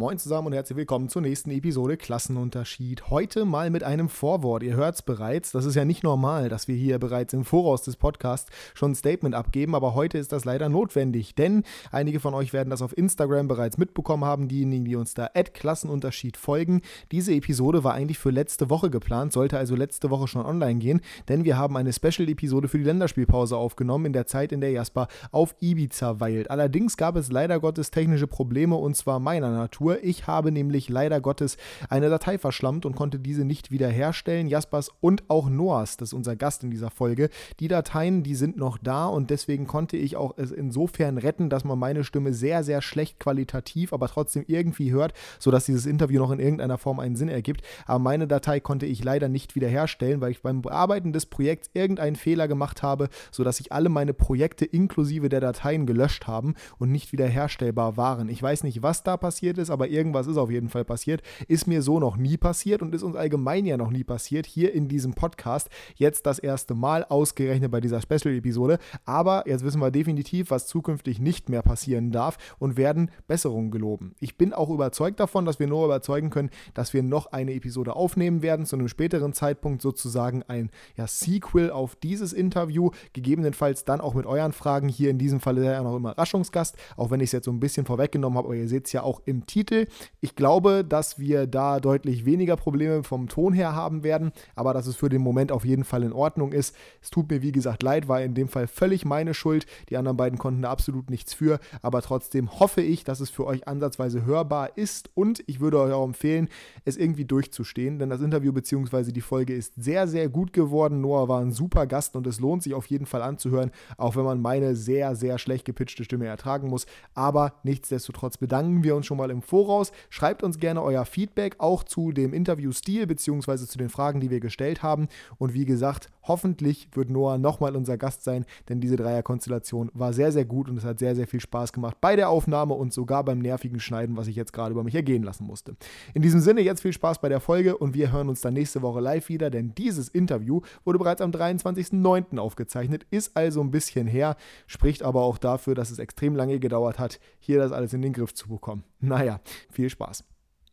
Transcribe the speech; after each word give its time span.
Moin 0.00 0.16
zusammen 0.16 0.46
und 0.46 0.54
herzlich 0.54 0.78
willkommen 0.78 1.10
zur 1.10 1.20
nächsten 1.20 1.50
Episode 1.50 1.98
Klassenunterschied. 1.98 3.10
Heute 3.10 3.44
mal 3.44 3.68
mit 3.68 3.84
einem 3.84 4.08
Vorwort. 4.08 4.62
Ihr 4.62 4.74
hört 4.74 4.94
es 4.94 5.02
bereits. 5.02 5.52
Das 5.52 5.66
ist 5.66 5.74
ja 5.74 5.84
nicht 5.84 6.02
normal, 6.02 6.48
dass 6.48 6.68
wir 6.68 6.74
hier 6.74 6.98
bereits 6.98 7.34
im 7.34 7.44
Voraus 7.44 7.82
des 7.82 7.96
Podcasts 7.96 8.50
schon 8.72 8.92
ein 8.92 8.94
Statement 8.94 9.34
abgeben, 9.34 9.74
aber 9.74 9.94
heute 9.94 10.16
ist 10.16 10.32
das 10.32 10.46
leider 10.46 10.70
notwendig, 10.70 11.34
denn 11.34 11.64
einige 11.92 12.18
von 12.18 12.32
euch 12.32 12.54
werden 12.54 12.70
das 12.70 12.80
auf 12.80 12.96
Instagram 12.96 13.46
bereits 13.46 13.76
mitbekommen 13.76 14.24
haben, 14.24 14.48
diejenigen, 14.48 14.86
die 14.86 14.96
uns 14.96 15.12
da 15.12 15.28
Klassenunterschied 15.28 16.38
folgen. 16.38 16.80
Diese 17.12 17.34
Episode 17.34 17.84
war 17.84 17.92
eigentlich 17.92 18.18
für 18.18 18.30
letzte 18.30 18.70
Woche 18.70 18.88
geplant, 18.88 19.34
sollte 19.34 19.58
also 19.58 19.76
letzte 19.76 20.08
Woche 20.08 20.28
schon 20.28 20.46
online 20.46 20.78
gehen, 20.78 21.02
denn 21.28 21.44
wir 21.44 21.58
haben 21.58 21.76
eine 21.76 21.92
Special-Episode 21.92 22.68
für 22.68 22.78
die 22.78 22.84
Länderspielpause 22.84 23.54
aufgenommen, 23.54 24.06
in 24.06 24.12
der 24.14 24.26
Zeit, 24.26 24.52
in 24.52 24.62
der 24.62 24.70
Jasper 24.70 25.08
auf 25.30 25.54
Ibiza 25.60 26.20
weilt. 26.20 26.50
Allerdings 26.50 26.96
gab 26.96 27.16
es 27.16 27.30
leider 27.30 27.60
Gottes 27.60 27.90
technische 27.90 28.26
Probleme 28.26 28.76
und 28.76 28.96
zwar 28.96 29.20
meiner 29.20 29.50
Natur. 29.50 29.89
Spur. 29.90 30.04
Ich 30.04 30.26
habe 30.26 30.52
nämlich 30.52 30.88
leider 30.88 31.20
Gottes 31.20 31.56
eine 31.88 32.08
Datei 32.08 32.38
verschlammt 32.38 32.86
und 32.86 32.94
konnte 32.94 33.18
diese 33.18 33.44
nicht 33.44 33.70
wiederherstellen. 33.70 34.46
Jaspers 34.46 34.90
und 35.00 35.24
auch 35.28 35.48
Noahs, 35.48 35.96
das 35.96 36.10
ist 36.10 36.12
unser 36.14 36.36
Gast 36.36 36.62
in 36.64 36.70
dieser 36.70 36.90
Folge. 36.90 37.30
Die 37.58 37.68
Dateien, 37.68 38.22
die 38.22 38.34
sind 38.34 38.56
noch 38.56 38.78
da 38.78 39.06
und 39.06 39.30
deswegen 39.30 39.66
konnte 39.66 39.96
ich 39.96 40.16
auch 40.16 40.36
es 40.36 40.50
insofern 40.50 41.18
retten, 41.18 41.50
dass 41.50 41.64
man 41.64 41.78
meine 41.78 42.04
Stimme 42.04 42.32
sehr, 42.32 42.64
sehr 42.64 42.82
schlecht 42.82 43.18
qualitativ, 43.18 43.92
aber 43.92 44.08
trotzdem 44.08 44.44
irgendwie 44.46 44.92
hört, 44.92 45.12
sodass 45.38 45.66
dieses 45.66 45.86
Interview 45.86 46.20
noch 46.20 46.30
in 46.30 46.40
irgendeiner 46.40 46.78
Form 46.78 47.00
einen 47.00 47.16
Sinn 47.16 47.28
ergibt. 47.28 47.62
Aber 47.86 47.98
meine 47.98 48.26
Datei 48.26 48.60
konnte 48.60 48.86
ich 48.86 49.02
leider 49.04 49.28
nicht 49.28 49.54
wiederherstellen, 49.54 50.20
weil 50.20 50.32
ich 50.32 50.42
beim 50.42 50.62
Bearbeiten 50.62 51.12
des 51.12 51.26
Projekts 51.26 51.70
irgendeinen 51.74 52.16
Fehler 52.16 52.48
gemacht 52.48 52.82
habe, 52.82 53.08
sodass 53.30 53.60
ich 53.60 53.72
alle 53.72 53.88
meine 53.88 54.14
Projekte 54.14 54.64
inklusive 54.64 55.28
der 55.28 55.40
Dateien 55.40 55.86
gelöscht 55.86 56.26
haben 56.26 56.54
und 56.78 56.90
nicht 56.90 57.12
wiederherstellbar 57.12 57.96
waren. 57.96 58.28
Ich 58.28 58.42
weiß 58.42 58.64
nicht, 58.64 58.82
was 58.82 59.02
da 59.02 59.16
passiert 59.16 59.58
ist, 59.58 59.70
aber 59.70 59.79
aber 59.80 59.88
irgendwas 59.88 60.26
ist 60.26 60.36
auf 60.36 60.50
jeden 60.50 60.68
Fall 60.68 60.84
passiert. 60.84 61.22
Ist 61.48 61.66
mir 61.66 61.80
so 61.80 61.98
noch 62.00 62.18
nie 62.18 62.36
passiert 62.36 62.82
und 62.82 62.94
ist 62.94 63.02
uns 63.02 63.16
allgemein 63.16 63.64
ja 63.64 63.78
noch 63.78 63.90
nie 63.90 64.04
passiert. 64.04 64.44
Hier 64.44 64.74
in 64.74 64.88
diesem 64.88 65.14
Podcast 65.14 65.70
jetzt 65.96 66.26
das 66.26 66.38
erste 66.38 66.74
Mal 66.74 67.02
ausgerechnet 67.08 67.70
bei 67.70 67.80
dieser 67.80 68.02
Special-Episode. 68.02 68.78
Aber 69.06 69.44
jetzt 69.46 69.64
wissen 69.64 69.80
wir 69.80 69.90
definitiv, 69.90 70.50
was 70.50 70.66
zukünftig 70.66 71.18
nicht 71.18 71.48
mehr 71.48 71.62
passieren 71.62 72.12
darf 72.12 72.36
und 72.58 72.76
werden 72.76 73.10
Besserungen 73.26 73.70
geloben. 73.70 74.14
Ich 74.20 74.36
bin 74.36 74.52
auch 74.52 74.68
überzeugt 74.68 75.18
davon, 75.18 75.46
dass 75.46 75.58
wir 75.58 75.66
nur 75.66 75.86
überzeugen 75.86 76.28
können, 76.28 76.50
dass 76.74 76.92
wir 76.92 77.02
noch 77.02 77.32
eine 77.32 77.54
Episode 77.54 77.96
aufnehmen 77.96 78.42
werden, 78.42 78.66
zu 78.66 78.76
einem 78.76 78.88
späteren 78.88 79.32
Zeitpunkt 79.32 79.80
sozusagen 79.80 80.42
ein 80.42 80.68
ja, 80.98 81.06
Sequel 81.06 81.70
auf 81.70 81.96
dieses 81.96 82.34
Interview, 82.34 82.90
gegebenenfalls 83.14 83.86
dann 83.86 84.02
auch 84.02 84.12
mit 84.12 84.26
euren 84.26 84.52
Fragen. 84.52 84.90
Hier 84.90 85.08
in 85.08 85.16
diesem 85.16 85.40
Fall 85.40 85.56
ist 85.56 85.64
er 85.64 85.72
ja 85.72 85.82
noch 85.82 85.96
Überraschungsgast, 85.96 86.76
auch 86.98 87.10
wenn 87.10 87.20
ich 87.20 87.28
es 87.28 87.32
jetzt 87.32 87.46
so 87.46 87.50
ein 87.50 87.60
bisschen 87.60 87.86
vorweggenommen 87.86 88.36
habe, 88.36 88.48
aber 88.48 88.56
ihr 88.56 88.68
seht 88.68 88.84
es 88.84 88.92
ja 88.92 89.02
auch 89.04 89.22
im 89.24 89.46
Titel. 89.46 89.59
Titel. 89.60 89.88
Ich 90.22 90.36
glaube, 90.36 90.84
dass 90.84 91.18
wir 91.18 91.46
da 91.46 91.80
deutlich 91.80 92.24
weniger 92.24 92.56
Probleme 92.56 93.02
vom 93.02 93.28
Ton 93.28 93.52
her 93.52 93.74
haben 93.74 94.02
werden, 94.02 94.32
aber 94.54 94.72
dass 94.72 94.86
es 94.86 94.96
für 94.96 95.10
den 95.10 95.20
Moment 95.20 95.52
auf 95.52 95.66
jeden 95.66 95.84
Fall 95.84 96.02
in 96.02 96.12
Ordnung 96.12 96.52
ist. 96.52 96.74
Es 97.02 97.10
tut 97.10 97.30
mir, 97.30 97.42
wie 97.42 97.52
gesagt, 97.52 97.82
leid, 97.82 98.08
war 98.08 98.22
in 98.22 98.34
dem 98.34 98.48
Fall 98.48 98.66
völlig 98.66 99.04
meine 99.04 99.34
Schuld. 99.34 99.66
Die 99.90 99.98
anderen 99.98 100.16
beiden 100.16 100.38
konnten 100.38 100.62
da 100.62 100.70
absolut 100.70 101.10
nichts 101.10 101.34
für, 101.34 101.60
aber 101.82 102.00
trotzdem 102.00 102.58
hoffe 102.58 102.80
ich, 102.80 103.04
dass 103.04 103.20
es 103.20 103.28
für 103.28 103.46
euch 103.46 103.68
ansatzweise 103.68 104.24
hörbar 104.24 104.78
ist 104.78 105.10
und 105.14 105.42
ich 105.46 105.60
würde 105.60 105.78
euch 105.78 105.92
auch 105.92 106.04
empfehlen, 106.04 106.48
es 106.86 106.96
irgendwie 106.96 107.26
durchzustehen, 107.26 107.98
denn 107.98 108.08
das 108.08 108.22
Interview 108.22 108.52
bzw. 108.52 109.12
die 109.12 109.20
Folge 109.20 109.54
ist 109.54 109.74
sehr, 109.76 110.08
sehr 110.08 110.30
gut 110.30 110.54
geworden. 110.54 111.02
Noah 111.02 111.28
war 111.28 111.40
ein 111.40 111.52
super 111.52 111.86
Gast 111.86 112.16
und 112.16 112.26
es 112.26 112.40
lohnt 112.40 112.62
sich 112.62 112.72
auf 112.72 112.86
jeden 112.86 113.06
Fall 113.06 113.20
anzuhören, 113.20 113.72
auch 113.98 114.16
wenn 114.16 114.24
man 114.24 114.40
meine 114.40 114.74
sehr, 114.74 115.14
sehr 115.16 115.38
schlecht 115.38 115.66
gepitchte 115.66 116.04
Stimme 116.04 116.26
ertragen 116.26 116.68
muss. 116.68 116.86
Aber 117.14 117.54
nichtsdestotrotz 117.62 118.38
bedanken 118.38 118.84
wir 118.84 118.96
uns 118.96 119.06
schon 119.06 119.18
mal 119.18 119.30
im 119.30 119.42
Voraus. 119.50 119.90
Schreibt 120.10 120.42
uns 120.42 120.58
gerne 120.58 120.80
euer 120.82 121.04
Feedback 121.04 121.56
auch 121.58 121.82
zu 121.82 122.12
dem 122.12 122.32
Interviewstil 122.32 123.06
bzw. 123.06 123.66
zu 123.66 123.78
den 123.78 123.88
Fragen, 123.88 124.20
die 124.20 124.30
wir 124.30 124.40
gestellt 124.40 124.82
haben. 124.82 125.08
Und 125.38 125.54
wie 125.54 125.64
gesagt, 125.64 126.08
hoffentlich 126.22 126.88
wird 126.92 127.10
Noah 127.10 127.36
nochmal 127.36 127.74
unser 127.74 127.98
Gast 127.98 128.22
sein, 128.22 128.46
denn 128.68 128.80
diese 128.80 128.96
Dreierkonstellation 128.96 129.90
war 129.92 130.12
sehr, 130.12 130.30
sehr 130.30 130.44
gut 130.44 130.68
und 130.68 130.76
es 130.76 130.84
hat 130.84 131.00
sehr, 131.00 131.16
sehr 131.16 131.26
viel 131.26 131.40
Spaß 131.40 131.72
gemacht 131.72 131.96
bei 132.00 132.14
der 132.14 132.28
Aufnahme 132.28 132.74
und 132.74 132.92
sogar 132.92 133.24
beim 133.24 133.40
nervigen 133.40 133.80
Schneiden, 133.80 134.16
was 134.16 134.28
ich 134.28 134.36
jetzt 134.36 134.52
gerade 134.52 134.70
über 134.70 134.84
mich 134.84 134.94
ergehen 134.94 135.24
lassen 135.24 135.44
musste. 135.44 135.74
In 136.14 136.22
diesem 136.22 136.40
Sinne, 136.40 136.60
jetzt 136.60 136.82
viel 136.82 136.92
Spaß 136.92 137.20
bei 137.20 137.28
der 137.28 137.40
Folge 137.40 137.76
und 137.76 137.94
wir 137.94 138.12
hören 138.12 138.28
uns 138.28 138.40
dann 138.40 138.54
nächste 138.54 138.82
Woche 138.82 139.00
live 139.00 139.28
wieder, 139.28 139.50
denn 139.50 139.74
dieses 139.74 140.08
Interview 140.08 140.60
wurde 140.84 141.00
bereits 141.00 141.20
am 141.20 141.32
23.09. 141.32 142.38
aufgezeichnet, 142.38 143.04
ist 143.10 143.36
also 143.36 143.60
ein 143.60 143.72
bisschen 143.72 144.06
her, 144.06 144.36
spricht 144.68 145.02
aber 145.02 145.22
auch 145.22 145.38
dafür, 145.38 145.74
dass 145.74 145.90
es 145.90 145.98
extrem 145.98 146.36
lange 146.36 146.60
gedauert 146.60 147.00
hat, 147.00 147.18
hier 147.40 147.58
das 147.58 147.72
alles 147.72 147.92
in 147.92 148.02
den 148.02 148.12
Griff 148.12 148.34
zu 148.34 148.48
bekommen. 148.48 148.84
Naja, 149.00 149.39
viel 149.70 149.90
Spaß. 149.90 150.24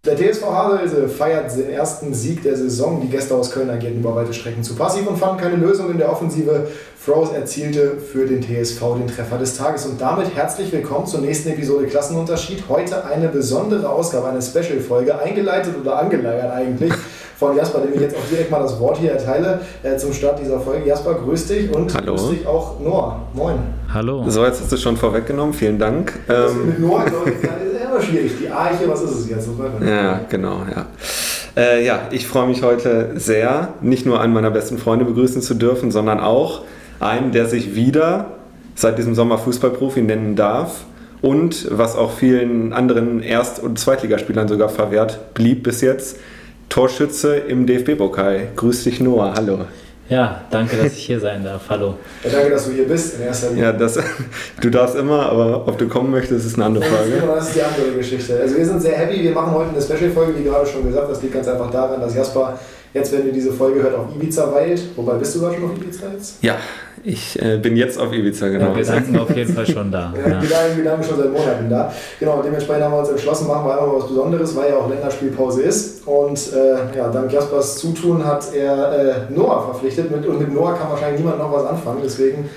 Der 0.07 0.15
TSV 0.15 0.45
Havelse 0.45 1.09
feiert 1.09 1.53
den 1.57 1.69
ersten 1.69 2.13
Sieg 2.13 2.41
der 2.41 2.55
Saison. 2.55 3.01
Die 3.01 3.09
Gäste 3.09 3.35
aus 3.35 3.51
Köln 3.51 3.69
agierten 3.69 3.99
über 3.99 4.15
weite 4.15 4.33
Strecken 4.33 4.63
zu 4.63 4.73
passiv 4.73 5.05
und 5.05 5.17
fanden 5.17 5.41
keine 5.41 5.57
Lösung 5.57 5.91
in 5.91 5.97
der 5.97 6.09
Offensive. 6.09 6.67
Froze 6.97 7.35
erzielte 7.35 7.97
für 7.97 8.25
den 8.25 8.41
TSV 8.41 8.79
den 8.97 9.07
Treffer 9.07 9.37
des 9.37 9.57
Tages. 9.57 9.85
Und 9.85 9.99
damit 9.99 10.33
herzlich 10.33 10.71
willkommen 10.71 11.07
zur 11.07 11.19
nächsten 11.19 11.49
Episode 11.49 11.87
Klassenunterschied. 11.87 12.63
Heute 12.69 13.03
eine 13.03 13.27
besondere 13.27 13.89
Ausgabe, 13.89 14.29
eine 14.29 14.41
Special-Folge, 14.41 15.19
eingeleitet 15.19 15.75
oder 15.77 15.99
angeleiert 15.99 16.53
eigentlich 16.53 16.93
von 17.37 17.55
Jasper, 17.55 17.81
dem 17.81 17.93
ich 17.93 18.01
jetzt 18.01 18.15
auch 18.15 18.27
direkt 18.29 18.49
mal 18.49 18.59
das 18.59 18.79
Wort 18.79 18.97
hier 18.97 19.11
erteile 19.11 19.61
äh, 19.83 19.95
zum 19.97 20.11
Start 20.11 20.39
dieser 20.39 20.59
Folge. 20.59 20.87
Jasper, 20.87 21.13
grüß 21.13 21.47
dich 21.47 21.73
und 21.73 21.93
Hallo. 21.93 22.15
grüß 22.15 22.29
dich 22.29 22.47
auch 22.47 22.79
Noah. 22.79 23.21
Moin. 23.33 23.57
Hallo. 23.93 24.23
So, 24.27 24.43
jetzt 24.43 24.61
hast 24.61 24.71
du 24.71 24.77
schon 24.77 24.97
vorweggenommen. 24.97 25.53
Vielen 25.53 25.77
Dank. 25.77 26.13
Ähm, 26.27 26.65
mit 26.65 26.79
Noah, 26.79 27.05
glaube 27.05 27.29
ich, 27.31 27.37
immer 27.97 28.01
schwierig. 28.01 28.31
Die 28.41 28.49
Arche, 28.49 28.87
was 28.87 29.01
ist 29.03 29.11
es 29.11 29.29
jetzt? 29.29 29.49
Ja, 29.85 30.21
genau, 30.29 30.61
ja. 30.73 30.85
Äh, 31.55 31.85
ja, 31.85 32.01
ich 32.11 32.27
freue 32.27 32.47
mich 32.47 32.63
heute 32.63 33.11
sehr, 33.15 33.69
nicht 33.81 34.05
nur 34.05 34.19
einen 34.19 34.33
meiner 34.33 34.51
besten 34.51 34.77
Freunde 34.77 35.05
begrüßen 35.05 35.41
zu 35.41 35.53
dürfen, 35.53 35.91
sondern 35.91 36.19
auch 36.19 36.61
einen, 36.99 37.31
der 37.31 37.45
sich 37.45 37.75
wieder 37.75 38.27
seit 38.75 38.97
diesem 38.97 39.15
Sommer 39.15 39.37
Fußballprofi 39.37 40.01
nennen 40.01 40.35
darf 40.35 40.85
und 41.21 41.67
was 41.71 41.95
auch 41.95 42.11
vielen 42.11 42.73
anderen 42.73 43.21
Erst- 43.21 43.61
und 43.61 43.79
Zweitligaspielern 43.79 44.47
sogar 44.47 44.69
verwehrt 44.69 45.33
blieb 45.33 45.63
bis 45.63 45.81
jetzt, 45.81 46.17
Torschütze 46.69 47.35
im 47.35 47.65
DFB-Pokal. 47.65 48.49
Grüß 48.55 48.83
dich, 48.83 48.99
Noah. 48.99 49.33
Hallo. 49.35 49.65
Ja, 50.09 50.41
danke, 50.51 50.77
dass 50.77 50.93
ich 50.93 51.05
hier 51.05 51.19
sein 51.19 51.43
darf. 51.43 51.63
Hallo. 51.69 51.95
Ja, 52.23 52.29
danke, 52.29 52.51
dass 52.51 52.65
du 52.65 52.71
hier 52.71 52.87
bist 52.87 53.15
in 53.15 53.23
erster 53.23 53.49
Linie. 53.49 53.63
Ja, 53.63 53.71
das, 53.73 53.99
du 54.61 54.69
darfst 54.69 54.95
immer, 54.95 55.29
aber 55.29 55.67
ob 55.67 55.77
du 55.77 55.87
kommen 55.87 56.11
möchtest, 56.11 56.45
ist 56.45 56.55
eine 56.55 56.65
andere 56.65 56.85
Frage. 56.85 57.21
Das 57.27 57.47
ist 57.47 57.55
die 57.55 57.61
andere 57.61 57.91
Geschichte. 57.91 58.39
Also 58.39 58.55
wir 58.55 58.65
sind 58.65 58.81
sehr 58.81 58.97
happy. 58.97 59.21
Wir 59.21 59.31
machen 59.31 59.53
heute 59.53 59.71
eine 59.71 59.81
Special-Folge, 59.81 60.39
wie 60.39 60.43
gerade 60.43 60.65
schon 60.65 60.85
gesagt. 60.85 61.11
Das 61.11 61.21
liegt 61.21 61.33
ganz 61.33 61.47
einfach 61.47 61.69
daran, 61.71 61.99
dass 61.99 62.15
Jasper 62.15 62.57
jetzt, 62.93 63.11
wenn 63.11 63.27
ihr 63.27 63.33
diese 63.33 63.51
Folge 63.51 63.81
hört, 63.83 63.95
auf 63.95 64.05
Ibiza 64.15 64.53
weilt. 64.53 64.81
Wobei, 64.95 65.13
bist 65.15 65.35
du 65.35 65.41
gerade 65.41 65.55
schon 65.55 65.65
auf 65.65 65.75
Ibiza 65.75 66.05
jetzt? 66.13 66.41
Ja, 66.41 66.55
ich 67.07 67.41
äh, 67.41 67.57
bin 67.57 67.77
jetzt 67.77 67.97
auf 67.97 68.11
Ibiza, 68.11 68.49
genau. 68.49 68.71
Ja, 68.71 68.75
wir 68.75 68.83
sind 68.83 69.17
auf 69.19 69.33
jeden 69.33 69.53
Fall 69.53 69.65
schon 69.65 69.89
da. 69.89 70.13
ja, 70.13 70.29
ja. 70.29 70.41
Wir 70.41 70.47
sind 70.47 71.05
schon 71.05 71.17
seit 71.17 71.31
Monaten 71.31 71.69
da. 71.69 71.93
Genau, 72.19 72.41
dementsprechend 72.41 72.83
haben 72.83 72.91
wir 72.91 72.99
uns 72.99 73.09
entschlossen, 73.09 73.47
machen 73.47 73.65
wir 73.65 73.73
einfach 73.73 73.87
mal 73.87 73.95
was 73.95 74.07
Besonderes, 74.09 74.55
weil 74.57 74.71
ja 74.71 74.77
auch 74.77 74.89
Länderspielpause 74.89 75.61
ist. 75.61 76.05
Und 76.05 76.37
äh, 76.53 76.97
ja, 76.97 77.07
dank 77.09 77.31
Jaspers 77.31 77.77
Zutun 77.77 78.25
hat 78.25 78.53
er 78.53 79.29
äh, 79.29 79.33
Noah 79.33 79.63
verpflichtet. 79.71 80.11
Mit, 80.11 80.25
und 80.25 80.39
mit 80.39 80.53
Noah 80.53 80.73
kann 80.73 80.89
wahrscheinlich 80.89 81.21
niemand 81.21 81.39
noch 81.39 81.51
was 81.51 81.65
anfangen. 81.65 81.99
Deswegen 82.03 82.49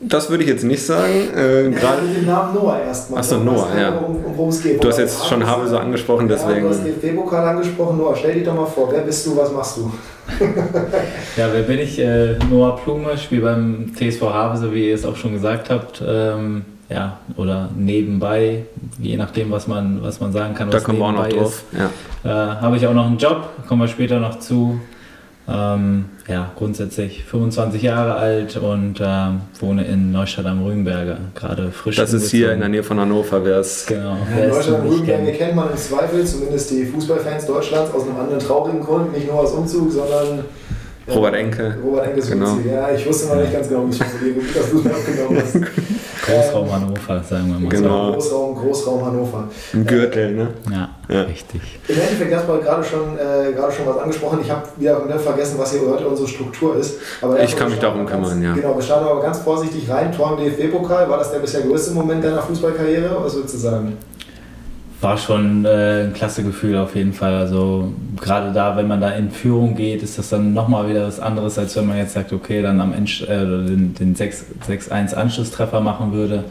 das 0.00 0.30
würde 0.30 0.44
ich 0.44 0.48
jetzt 0.48 0.64
nicht 0.64 0.84
sagen. 0.84 1.28
Äh, 1.36 1.64
ja, 1.64 1.78
gerade 1.78 2.06
den 2.06 2.26
Namen 2.26 2.54
Noah 2.54 2.80
erstmal. 2.80 3.20
Achso, 3.20 3.38
Noah, 3.38 3.68
ja. 3.78 3.90
Um, 3.90 4.24
um, 4.24 4.48
es 4.48 4.62
geht. 4.62 4.82
Du 4.82 4.88
hast 4.88 4.98
jetzt 4.98 5.26
schon 5.26 5.46
Habe 5.46 5.68
so 5.68 5.76
angesprochen, 5.76 6.26
deswegen. 6.26 6.56
Ja, 6.56 6.60
du 6.60 6.68
hast 6.70 6.84
den 6.84 7.00
DFB-Pokal 7.00 7.48
angesprochen. 7.48 7.98
Noah, 7.98 8.16
stell 8.16 8.34
dich 8.34 8.44
doch 8.44 8.54
mal 8.54 8.66
vor. 8.66 8.90
Wer 8.90 9.02
bist 9.02 9.26
du, 9.26 9.36
was 9.36 9.52
machst 9.52 9.76
du? 9.76 9.92
ja, 11.36 11.48
wer 11.52 11.62
bin 11.62 11.80
ich? 11.80 11.98
Äh, 11.98 12.38
Noah 12.50 12.76
Plume, 12.76 13.18
spiele 13.18 13.42
beim 13.42 13.92
TSV 13.94 14.22
Havese, 14.22 14.72
wie 14.72 14.88
ihr 14.88 14.94
es 14.94 15.04
auch 15.04 15.16
schon 15.16 15.34
gesagt 15.34 15.68
habt. 15.68 16.02
Ähm, 16.06 16.64
ja, 16.88 17.18
oder 17.36 17.68
nebenbei, 17.76 18.64
je 18.98 19.16
nachdem, 19.16 19.50
was 19.50 19.68
man, 19.68 20.02
was 20.02 20.18
man 20.20 20.32
sagen 20.32 20.54
kann. 20.54 20.70
Da 20.70 20.80
kommen 20.80 20.98
wir 20.98 21.04
auch 21.04 21.12
noch 21.12 21.28
drauf. 21.28 21.62
Ja. 21.72 21.90
Äh, 22.24 22.60
Habe 22.60 22.76
ich 22.76 22.86
auch 22.86 22.94
noch 22.94 23.06
einen 23.06 23.18
Job, 23.18 23.50
kommen 23.68 23.82
wir 23.82 23.88
später 23.88 24.18
noch 24.18 24.40
zu. 24.40 24.80
Ähm, 25.48 26.04
ja, 26.28 26.52
grundsätzlich 26.56 27.24
25 27.24 27.82
Jahre 27.82 28.14
alt 28.14 28.56
und 28.56 29.00
ähm, 29.00 29.40
wohne 29.58 29.84
in 29.84 30.12
Neustadt 30.12 30.46
am 30.46 30.62
Rügenberge, 30.62 31.16
gerade 31.34 31.72
frisch. 31.72 31.96
Das 31.96 32.12
ist 32.12 32.30
hier 32.30 32.52
in 32.52 32.60
der 32.60 32.68
Nähe 32.68 32.84
von 32.84 33.00
Hannover, 33.00 33.44
wer 33.44 33.58
es. 33.58 33.86
Genau. 33.86 34.16
Ja, 34.38 34.46
Neustadt 34.46 34.80
am 34.80 34.86
Rügenberge 34.86 35.32
kennt 35.32 35.56
man 35.56 35.70
im 35.70 35.76
Zweifel, 35.76 36.24
zumindest 36.24 36.70
die 36.70 36.84
Fußballfans 36.86 37.46
Deutschlands, 37.46 37.92
aus 37.92 38.04
einem 38.04 38.18
anderen 38.18 38.40
traurigen 38.40 38.80
Grund, 38.80 39.12
nicht 39.12 39.26
nur 39.26 39.40
aus 39.40 39.52
Umzug, 39.52 39.90
sondern 39.90 40.44
Robert 41.14 41.34
Enke. 41.34 41.74
Robert 41.84 42.06
Enke 42.06 42.18
ist 42.20 42.30
genau. 42.30 42.58
Ja, 42.68 42.90
ich 42.90 43.06
wusste 43.06 43.28
noch 43.28 43.36
nicht 43.36 43.52
ganz 43.52 43.68
genau, 43.68 43.86
wie 43.86 43.90
ich 43.90 44.00
es 44.00 44.06
formuliere. 44.06 44.34
Gut, 44.34 44.56
dass 44.56 44.70
du 44.70 44.78
es 44.78 44.84
mir 44.84 44.90
abgenommen 44.90 45.42
hast. 45.42 45.54
Großraum 46.26 46.72
Hannover, 46.72 47.22
sagen 47.28 47.48
wir 47.48 47.60
mal 47.60 47.68
genau. 47.68 48.06
so. 48.06 48.12
Großraum, 48.12 48.54
Großraum 48.56 49.06
Hannover. 49.06 49.48
Ein 49.72 49.86
Gürtel, 49.86 50.32
ne? 50.32 50.48
Ja, 50.70 50.88
ja. 51.08 51.22
richtig. 51.22 51.60
Im 51.88 51.94
Endeffekt 52.00 52.34
hast 52.34 52.48
du 52.48 52.60
gerade 52.60 52.84
schon, 52.84 53.16
äh, 53.16 53.52
gerade 53.52 53.72
schon 53.72 53.86
was 53.86 53.98
angesprochen. 53.98 54.40
Ich 54.42 54.50
habe 54.50 54.62
wieder 54.76 55.00
vergessen, 55.18 55.58
was 55.58 55.72
hier 55.72 55.80
heute 55.90 56.06
unsere 56.06 56.28
Struktur 56.28 56.76
ist. 56.76 56.98
Aber 57.20 57.42
ich 57.42 57.56
kann 57.56 57.70
mich 57.70 57.78
darum 57.78 58.06
kümmern, 58.06 58.42
ja. 58.42 58.54
Genau, 58.54 58.76
wir 58.76 58.82
starten 58.82 59.06
aber 59.06 59.22
ganz 59.22 59.38
vorsichtig 59.38 59.88
rein. 59.90 60.12
Tor 60.12 60.38
im 60.38 60.44
DFB-Pokal, 60.44 61.08
war 61.08 61.18
das 61.18 61.32
der 61.32 61.38
bisher 61.38 61.62
größte 61.62 61.92
Moment 61.92 62.22
deiner 62.22 62.42
Fußballkarriere? 62.42 63.16
Was 63.22 63.34
würdest 63.34 63.54
du 63.54 63.58
sagen? 63.58 63.96
War 65.00 65.16
schon 65.16 65.64
äh, 65.64 66.04
ein 66.04 66.12
klasse 66.12 66.42
Gefühl 66.42 66.76
auf 66.76 66.94
jeden 66.94 67.12
Fall. 67.12 67.34
Also 67.34 67.92
gerade 68.20 68.52
da, 68.52 68.76
wenn 68.76 68.86
man 68.86 69.00
da 69.00 69.10
in 69.10 69.30
Führung 69.30 69.74
geht, 69.74 70.02
ist 70.02 70.18
das 70.18 70.28
dann 70.28 70.52
nochmal 70.52 70.88
wieder 70.88 71.06
was 71.06 71.20
anderes, 71.20 71.58
als 71.58 71.76
wenn 71.76 71.86
man 71.86 71.96
jetzt 71.96 72.12
sagt, 72.12 72.32
okay, 72.32 72.62
dann 72.62 72.80
am 72.80 72.92
Ende 72.92 73.10
äh, 73.22 73.66
den, 73.68 73.94
den 73.94 74.14
6-1 74.14 75.14
Anschlusstreffer 75.14 75.80
machen 75.80 76.12
würde. 76.12 76.44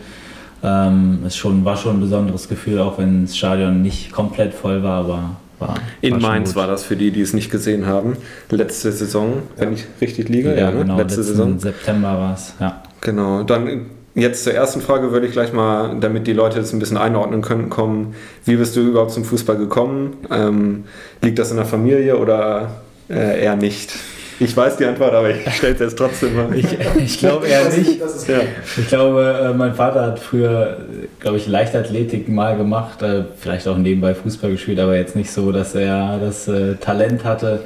Ähm, 0.64 1.20
es 1.26 1.38
schon, 1.38 1.64
war 1.64 1.78
schon 1.78 1.98
ein 1.98 2.02
besonderes 2.02 2.50
Gefühl, 2.50 2.80
auch 2.80 2.98
wenn 2.98 3.26
das 3.26 3.38
Stadion 3.38 3.82
nicht 3.82 4.12
komplett 4.12 4.54
voll 4.54 4.84
war, 4.84 5.06
aber 5.06 5.36
war. 5.60 5.76
In 6.02 6.14
war 6.14 6.32
Mainz 6.32 6.56
war 6.56 6.68
das 6.68 6.84
für 6.84 6.96
die, 6.96 7.12
die 7.12 7.22
es 7.22 7.34
nicht 7.34 7.52
gesehen 7.52 7.86
haben. 7.86 8.18
Letzte 8.50 8.92
Saison, 8.92 9.44
ja. 9.56 9.62
wenn 9.62 9.74
ich 9.74 9.86
richtig 10.02 10.30
liege. 10.30 10.52
Ja, 10.52 10.60
ja 10.60 10.72
ne? 10.72 10.80
genau. 10.80 10.98
Letzte 10.98 11.24
Saison. 11.24 11.60
September 11.60 12.18
war 12.18 12.34
es, 12.34 12.54
ja. 12.60 12.82
Genau. 13.02 13.44
Dann 13.44 13.86
Jetzt 14.20 14.44
zur 14.44 14.54
ersten 14.54 14.82
Frage 14.82 15.12
würde 15.12 15.28
ich 15.28 15.32
gleich 15.32 15.54
mal, 15.54 15.96
damit 16.00 16.28
die 16.28 16.34
Leute 16.34 16.58
das 16.60 16.74
ein 16.74 16.80
bisschen 16.80 16.98
einordnen 16.98 17.42
können, 17.42 17.70
kommen. 17.70 18.16
Wie 18.46 18.56
bist 18.56 18.76
du 18.76 18.82
überhaupt 18.82 19.12
zum 19.12 19.24
Fußball 19.24 19.58
gekommen? 19.58 20.18
Ähm, 20.32 20.86
liegt 21.22 21.40
das 21.40 21.52
in 21.52 21.58
der 21.58 21.66
Familie 21.66 22.18
oder 22.18 22.82
äh, 23.10 23.44
eher 23.44 23.56
nicht? 23.56 23.94
Ich 24.42 24.56
weiß 24.56 24.78
die 24.78 24.86
Antwort, 24.86 25.14
aber 25.14 25.32
ich 25.32 25.54
stelle 25.54 25.74
es 25.74 25.80
jetzt 25.80 25.98
trotzdem 25.98 26.36
mal. 26.36 26.56
Ich, 26.56 26.66
ich 26.98 27.20
glaube 27.20 27.48
eher 27.48 27.66
nicht. 27.70 28.00
Ja. 28.28 28.40
Ich 28.78 28.88
glaube, 28.88 29.50
äh, 29.52 29.54
mein 29.54 29.74
Vater 29.74 30.02
hat 30.02 30.20
früher, 30.20 30.78
glaube 31.20 31.38
ich, 31.38 31.48
Leichtathletik 31.48 32.30
mal 32.30 32.56
gemacht, 32.56 33.02
äh, 33.02 33.24
vielleicht 33.38 33.68
auch 33.68 33.78
nebenbei 33.78 34.16
Fußball 34.16 34.52
gespielt, 34.52 34.80
aber 34.80 34.96
jetzt 34.96 35.16
nicht 35.16 35.32
so, 35.32 35.52
dass 35.52 35.76
er 35.76 36.20
das 36.20 36.48
äh, 36.48 36.76
Talent 36.76 37.26
hatte 37.26 37.66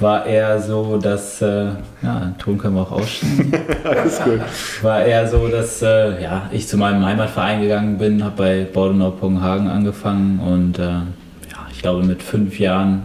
war 0.00 0.26
eher 0.26 0.60
so, 0.60 0.98
dass, 0.98 1.42
äh, 1.42 1.66
ja, 2.02 2.34
Ton 2.38 2.58
können 2.58 2.74
wir 2.74 2.82
auch 2.82 2.92
ausstellen. 2.92 3.52
Alles 3.84 4.20
gut. 4.22 4.40
War 4.82 5.04
eher 5.04 5.26
so, 5.28 5.48
dass 5.48 5.82
äh, 5.82 6.22
ja, 6.22 6.48
ich 6.52 6.68
zu 6.68 6.76
meinem 6.76 7.04
Heimatverein 7.04 7.62
gegangen 7.62 7.98
bin, 7.98 8.24
habe 8.24 8.36
bei 8.36 8.66
Bordenau 8.70 9.10
Ponghagen 9.10 9.68
angefangen 9.68 10.40
und 10.40 10.78
äh, 10.78 10.82
ja, 10.82 11.66
ich 11.72 11.82
glaube 11.82 12.04
mit 12.04 12.22
fünf 12.22 12.58
Jahren 12.58 13.02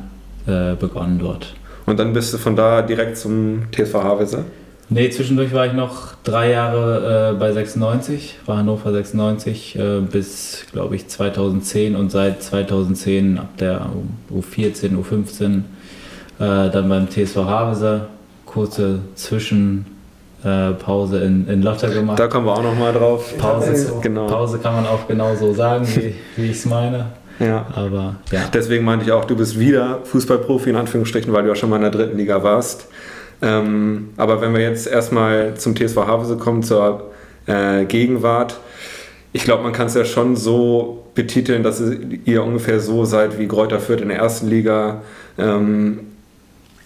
äh, 0.48 0.76
begonnen 0.76 1.20
dort. 1.20 1.54
Und 1.86 2.00
dann 2.00 2.14
bist 2.14 2.34
du 2.34 2.38
von 2.38 2.56
da 2.56 2.82
direkt 2.82 3.18
zum 3.18 3.64
TSV 3.72 3.94
Havelse? 3.96 4.46
Nee, 4.88 5.10
zwischendurch 5.10 5.52
war 5.52 5.66
ich 5.66 5.74
noch 5.74 6.14
drei 6.24 6.52
Jahre 6.52 7.32
äh, 7.34 7.40
bei 7.40 7.52
96, 7.52 8.38
war 8.46 8.58
Hannover 8.58 8.92
96 8.92 9.76
äh, 9.78 10.00
bis, 10.00 10.66
glaube 10.72 10.96
ich, 10.96 11.08
2010 11.08 11.96
und 11.96 12.12
seit 12.12 12.44
2010 12.44 13.40
ab 13.40 13.58
der 13.58 13.88
U14, 14.32 14.96
U15 14.96 15.64
äh, 16.40 16.70
dann 16.70 16.90
beim 16.90 17.10
TSV 17.10 17.38
Havese, 17.38 18.08
kurze 18.46 19.00
Zwischenpause 19.16 21.20
in, 21.20 21.48
in 21.48 21.62
Lotte 21.62 21.90
gemacht. 21.90 22.20
Da 22.20 22.28
kommen 22.28 22.46
wir 22.46 22.54
auch 22.54 22.64
nochmal 22.64 22.94
drauf. 22.94 23.34
Pause, 23.38 23.94
genau. 24.02 24.28
Pause 24.28 24.60
kann 24.60 24.76
man 24.76 24.86
auch 24.86 25.08
genau 25.08 25.36
so 25.36 25.54
sagen, 25.54 25.88
wie, 25.96 26.16
wie 26.36 26.52
ich 26.52 26.58
es 26.58 26.66
meine. 26.66 27.06
Ja. 27.40 27.66
Aber 27.76 28.16
ja. 28.32 28.42
Deswegen 28.54 28.86
meinte 28.86 29.06
ich 29.06 29.12
auch, 29.12 29.26
du 29.26 29.36
bist 29.36 29.60
wieder 29.60 30.00
Fußballprofi 30.04 30.70
in 30.70 30.76
Anführungsstrichen, 30.76 31.34
weil 31.34 31.44
du 31.44 31.50
ja 31.50 31.56
schon 31.56 31.70
mal 31.70 31.78
in 31.78 31.84
der 31.84 31.92
dritten 31.92 32.18
Liga 32.18 32.44
warst. 32.44 32.88
Ähm, 33.42 34.10
aber 34.18 34.42
wenn 34.42 34.54
wir 34.54 34.62
jetzt 34.62 34.88
erstmal 34.88 35.56
zum 35.56 35.76
TSV 35.76 35.98
Havese 35.98 36.38
kommen, 36.38 36.64
zur 36.64 37.12
äh, 37.46 37.86
Gegenwart, 37.86 38.58
ich 39.34 39.44
glaube, 39.44 39.64
man 39.64 39.74
kann 39.74 39.88
es 39.88 39.96
ja 39.96 40.06
schon 40.06 40.38
so 40.38 41.08
betiteln, 41.14 41.62
dass 41.62 41.84
ihr 42.24 42.44
ungefähr 42.44 42.80
so 42.80 43.04
seid 43.04 43.38
wie 43.38 43.48
Kräuter 43.48 43.80
Fürth 43.80 44.02
in 44.02 44.08
der 44.08 44.20
ersten 44.20 44.48
Liga. 44.48 45.02
Ähm, 45.38 46.00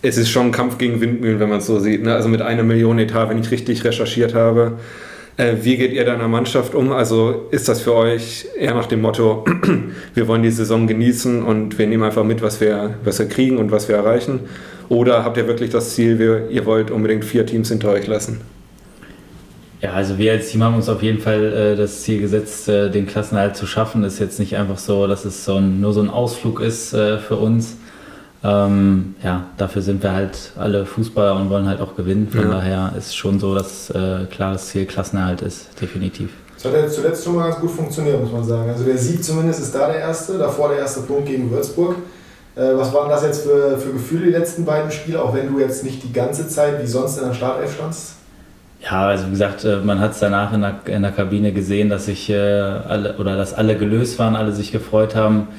es 0.01 0.17
ist 0.17 0.29
schon 0.29 0.47
ein 0.47 0.51
Kampf 0.51 0.77
gegen 0.77 1.01
Windmühlen, 1.01 1.39
wenn 1.39 1.49
man 1.49 1.59
es 1.59 1.65
so 1.65 1.79
sieht. 1.79 2.03
Ne? 2.03 2.13
Also 2.13 2.29
mit 2.29 2.41
einer 2.41 2.63
Million 2.63 2.99
Etat, 2.99 3.29
wenn 3.29 3.39
ich 3.39 3.51
richtig 3.51 3.83
recherchiert 3.83 4.33
habe. 4.33 4.79
Äh, 5.37 5.57
wie 5.61 5.77
geht 5.77 5.93
ihr 5.93 6.05
deiner 6.05 6.27
Mannschaft 6.27 6.73
um? 6.75 6.91
Also 6.91 7.47
ist 7.51 7.67
das 7.67 7.81
für 7.81 7.95
euch 7.95 8.45
eher 8.57 8.73
nach 8.73 8.87
dem 8.87 9.01
Motto, 9.01 9.45
wir 10.13 10.27
wollen 10.27 10.43
die 10.43 10.51
Saison 10.51 10.87
genießen 10.87 11.43
und 11.43 11.77
wir 11.77 11.87
nehmen 11.87 12.03
einfach 12.03 12.23
mit, 12.23 12.41
was 12.41 12.61
wir, 12.61 12.95
was 13.03 13.19
wir 13.19 13.27
kriegen 13.27 13.57
und 13.57 13.71
was 13.71 13.87
wir 13.87 13.95
erreichen? 13.95 14.41
Oder 14.87 15.23
habt 15.23 15.37
ihr 15.37 15.47
wirklich 15.47 15.69
das 15.69 15.95
Ziel, 15.95 16.17
wir, 16.17 16.49
ihr 16.49 16.65
wollt 16.65 16.91
unbedingt 16.91 17.23
vier 17.23 17.45
Teams 17.45 17.69
hinter 17.69 17.89
euch 17.91 18.07
lassen? 18.07 18.41
Ja, 19.81 19.93
also 19.93 20.17
wir 20.17 20.33
als 20.33 20.49
Team 20.49 20.63
haben 20.63 20.75
uns 20.75 20.89
auf 20.89 21.01
jeden 21.01 21.19
Fall 21.19 21.53
äh, 21.53 21.75
das 21.77 22.01
Ziel 22.01 22.19
gesetzt, 22.19 22.67
äh, 22.67 22.89
den 22.89 23.07
Klassenhalt 23.07 23.55
zu 23.55 23.65
schaffen. 23.65 24.03
Ist 24.03 24.19
jetzt 24.19 24.39
nicht 24.39 24.57
einfach 24.57 24.77
so, 24.77 25.07
dass 25.07 25.23
es 25.23 25.45
so 25.45 25.55
ein, 25.55 25.79
nur 25.79 25.93
so 25.93 26.01
ein 26.01 26.09
Ausflug 26.09 26.59
ist 26.59 26.93
äh, 26.93 27.17
für 27.17 27.37
uns, 27.37 27.77
ähm, 28.43 29.15
ja, 29.21 29.45
dafür 29.57 29.81
sind 29.81 30.01
wir 30.01 30.13
halt 30.13 30.53
alle 30.57 30.85
Fußballer 30.85 31.35
und 31.35 31.49
wollen 31.49 31.67
halt 31.67 31.81
auch 31.81 31.95
gewinnen. 31.95 32.29
Von 32.29 32.43
ja. 32.43 32.49
daher 32.49 32.93
ist 32.97 33.15
schon 33.15 33.39
so, 33.39 33.53
dass 33.53 33.89
äh, 33.89 34.25
klares 34.29 34.67
Ziel 34.67 34.85
Klassenerhalt 34.85 35.41
ist, 35.41 35.69
definitiv. 35.81 36.29
Das 36.55 36.65
hat 36.65 36.73
ja 36.73 36.87
zuletzt 36.87 37.23
schon 37.23 37.35
mal 37.35 37.49
ganz 37.49 37.59
gut 37.59 37.71
funktioniert, 37.71 38.21
muss 38.21 38.31
man 38.31 38.43
sagen. 38.43 38.69
Also 38.69 38.83
der 38.83 38.97
Sieg 38.97 39.23
zumindest 39.23 39.61
ist 39.61 39.75
da 39.75 39.87
der 39.87 39.99
erste, 39.99 40.37
davor 40.37 40.69
der 40.69 40.79
erste 40.79 41.01
Punkt 41.01 41.25
gegen 41.25 41.51
Würzburg. 41.51 41.95
Äh, 42.55 42.75
was 42.75 42.93
waren 42.93 43.09
das 43.09 43.23
jetzt 43.23 43.43
für, 43.43 43.77
für 43.77 43.91
Gefühle, 43.91 44.25
die 44.25 44.31
letzten 44.31 44.65
beiden 44.65 44.91
Spiele, 44.91 45.21
auch 45.21 45.33
wenn 45.33 45.51
du 45.51 45.59
jetzt 45.59 45.83
nicht 45.83 46.03
die 46.03 46.11
ganze 46.13 46.47
Zeit 46.47 46.81
wie 46.81 46.87
sonst 46.87 47.17
in 47.17 47.27
der 47.27 47.33
Startelf 47.33 47.73
standst? 47.73 48.13
Ja, 48.81 49.07
also 49.07 49.27
wie 49.27 49.31
gesagt, 49.31 49.65
äh, 49.65 49.77
man 49.77 49.99
hat 49.99 50.11
es 50.11 50.19
danach 50.19 50.53
in 50.53 50.61
der, 50.61 50.79
in 50.85 51.01
der 51.01 51.11
Kabine 51.11 51.51
gesehen, 51.51 51.89
dass 51.89 52.05
sich 52.05 52.29
äh, 52.29 52.37
alle 52.37 53.17
oder 53.17 53.35
dass 53.35 53.53
alle 53.53 53.77
gelöst 53.77 54.19
waren, 54.19 54.35
alle 54.35 54.53
sich 54.53 54.71
gefreut 54.71 55.15
haben. 55.15 55.49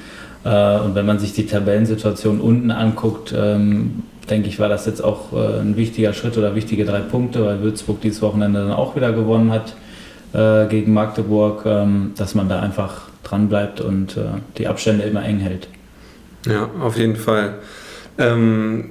Äh, 0.43 0.79
und 0.79 0.95
wenn 0.95 1.05
man 1.05 1.19
sich 1.19 1.33
die 1.33 1.45
Tabellensituation 1.45 2.39
unten 2.39 2.71
anguckt, 2.71 3.33
ähm, 3.37 4.03
denke 4.29 4.47
ich, 4.47 4.59
war 4.59 4.69
das 4.69 4.85
jetzt 4.85 5.03
auch 5.03 5.33
äh, 5.33 5.59
ein 5.59 5.75
wichtiger 5.75 6.13
Schritt 6.13 6.37
oder 6.37 6.55
wichtige 6.55 6.85
drei 6.85 6.99
Punkte, 6.99 7.45
weil 7.45 7.61
Würzburg 7.61 8.01
dieses 8.01 8.21
Wochenende 8.21 8.59
dann 8.59 8.71
auch 8.71 8.95
wieder 8.95 9.11
gewonnen 9.11 9.51
hat 9.51 9.75
äh, 10.33 10.67
gegen 10.67 10.93
Magdeburg, 10.93 11.63
ähm, 11.65 12.13
dass 12.17 12.35
man 12.35 12.49
da 12.49 12.59
einfach 12.59 13.09
dran 13.23 13.49
bleibt 13.49 13.79
und 13.81 14.17
die 14.57 14.67
Abstände 14.67 15.03
immer 15.03 15.23
eng 15.23 15.37
hält. 15.37 15.67
Ja, 16.47 16.69
auf 16.81 16.97
jeden 16.97 17.15
Fall. 17.15 17.59
Ähm, 18.17 18.89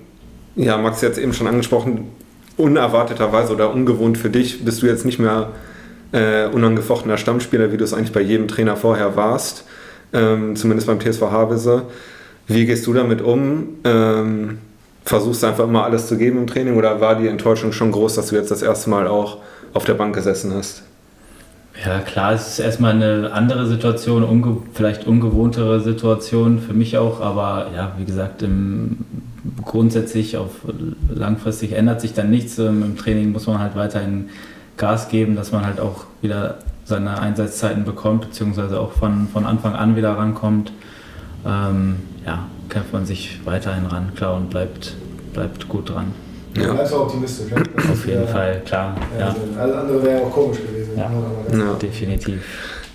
ja, 0.55 0.79
Max 0.79 1.03
es 1.03 1.19
eben 1.19 1.35
schon 1.35 1.49
angesprochen, 1.49 2.07
unerwarteterweise 2.57 3.53
oder 3.53 3.75
ungewohnt 3.75 4.17
für 4.17 4.31
dich 4.31 4.65
bist 4.65 4.83
du 4.83 4.87
jetzt 4.87 5.05
nicht 5.05 5.19
mehr 5.19 5.49
äh, 6.13 6.47
unangefochtener 6.47 7.19
Stammspieler, 7.19 7.73
wie 7.73 7.77
du 7.77 7.85
es 7.85 7.93
eigentlich 7.93 8.13
bei 8.13 8.21
jedem 8.21 8.47
Trainer 8.47 8.77
vorher 8.77 9.17
warst 9.17 9.65
ähm, 10.13 10.57
zumindest 10.57 10.87
beim 10.87 11.01
TSV 11.01 11.23
Havelse. 11.23 11.83
Wie 12.47 12.67
gehst 12.67 12.87
du 12.87 12.93
damit 12.93 13.23
um? 13.23 13.69
Ähm, 13.85 14.59
versuchst 15.05 15.43
du 15.43 15.47
einfach 15.47 15.65
immer 15.65 15.85
alles 15.85 16.09
zu 16.09 16.17
geben 16.17 16.39
im 16.39 16.47
Training 16.47 16.77
oder 16.77 17.01
war 17.01 17.17
die 17.17 17.29
Enttäuschung 17.29 17.73
schon 17.73 17.93
groß, 17.93 18.15
dass 18.15 18.29
du 18.29 18.37
jetzt 18.37 18.51
das 18.51 18.63
erste 18.63 18.91
Mal 18.91 19.07
auch 19.07 19.39
auf 19.73 19.85
der 19.85 19.95
Bank 19.95 20.15
gesessen 20.15 20.53
hast? 20.55 20.83
Ja, 21.85 22.01
klar, 22.01 22.35
es 22.35 22.49
ist 22.49 22.59
erstmal 22.59 22.93
eine 22.93 23.33
andere 23.33 23.67
Situation, 23.67 24.23
unge 24.23 24.59
vielleicht 24.75 25.07
ungewohntere 25.07 25.81
Situation 25.81 26.59
für 26.59 26.75
mich 26.75 26.99
auch, 26.99 27.21
aber 27.21 27.69
ja, 27.75 27.93
wie 27.97 28.05
gesagt, 28.05 28.43
im, 28.43 28.99
grundsätzlich 29.65 30.37
auf 30.37 30.51
langfristig 31.09 31.73
ändert 31.73 32.01
sich 32.01 32.13
dann 32.13 32.29
nichts. 32.31 32.59
Im 32.59 32.97
Training 32.97 33.33
muss 33.33 33.47
man 33.47 33.61
halt 33.61 33.77
weiterhin 33.77 34.29
Gas 34.77 35.09
geben, 35.09 35.37
dass 35.37 35.53
man 35.53 35.65
halt 35.65 35.81
auch 35.81 36.05
wieder 36.21 36.59
seine 36.91 37.19
Einsatzzeiten 37.19 37.85
bekommt, 37.85 38.23
beziehungsweise 38.23 38.79
auch 38.79 38.93
von, 38.93 39.29
von 39.33 39.47
Anfang 39.47 39.75
an 39.75 39.97
wieder 39.97 40.11
rankommt, 40.11 40.73
ähm, 41.47 41.97
ja, 42.27 42.47
kämpft 42.69 42.93
man 42.93 43.07
sich 43.07 43.41
weiterhin 43.45 43.87
ran, 43.87 44.13
klar, 44.15 44.37
und 44.37 44.51
bleibt, 44.51 44.95
bleibt 45.33 45.69
gut 45.69 45.89
dran. 45.89 46.13
Ja. 46.57 46.73
Bleibst 46.75 46.93
du 46.93 46.97
optimistisch, 46.97 47.53
ne? 47.53 47.63
Auf 47.93 48.07
jeden 48.07 48.29
Fall, 48.29 48.61
klar. 48.67 48.97
Ja. 49.19 49.29
Also 49.29 49.41
alles 49.59 49.77
andere 49.77 50.03
wäre 50.03 50.23
auch 50.23 50.33
komisch 50.33 50.59
gewesen. 50.59 50.91
Ja, 50.97 51.11
ja. 51.57 51.75
definitiv. 51.75 52.43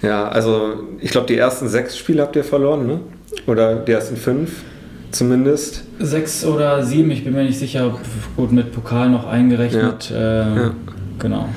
Ja, 0.02 0.28
also 0.28 0.74
ich 1.00 1.10
glaube, 1.10 1.28
die 1.28 1.38
ersten 1.38 1.70
sechs 1.70 1.98
Spiele 1.98 2.22
habt 2.22 2.36
ihr 2.36 2.44
verloren, 2.44 2.86
ne? 2.86 3.00
Oder 3.48 3.76
die 3.76 3.94
ersten 3.94 4.18
fünf 4.18 4.64
zumindest? 5.12 5.84
Sechs 6.00 6.46
oder 6.46 6.84
sieben, 6.84 7.10
ich 7.12 7.24
bin 7.24 7.34
mir 7.34 7.44
nicht 7.44 7.58
sicher. 7.58 7.98
Gut, 8.36 8.52
mit 8.52 8.74
Pokal 8.74 9.10
noch 9.10 9.26
eingerechnet. 9.26 10.10
Ja. 10.10 10.66
Äh, 10.66 10.72
genau. 11.18 11.48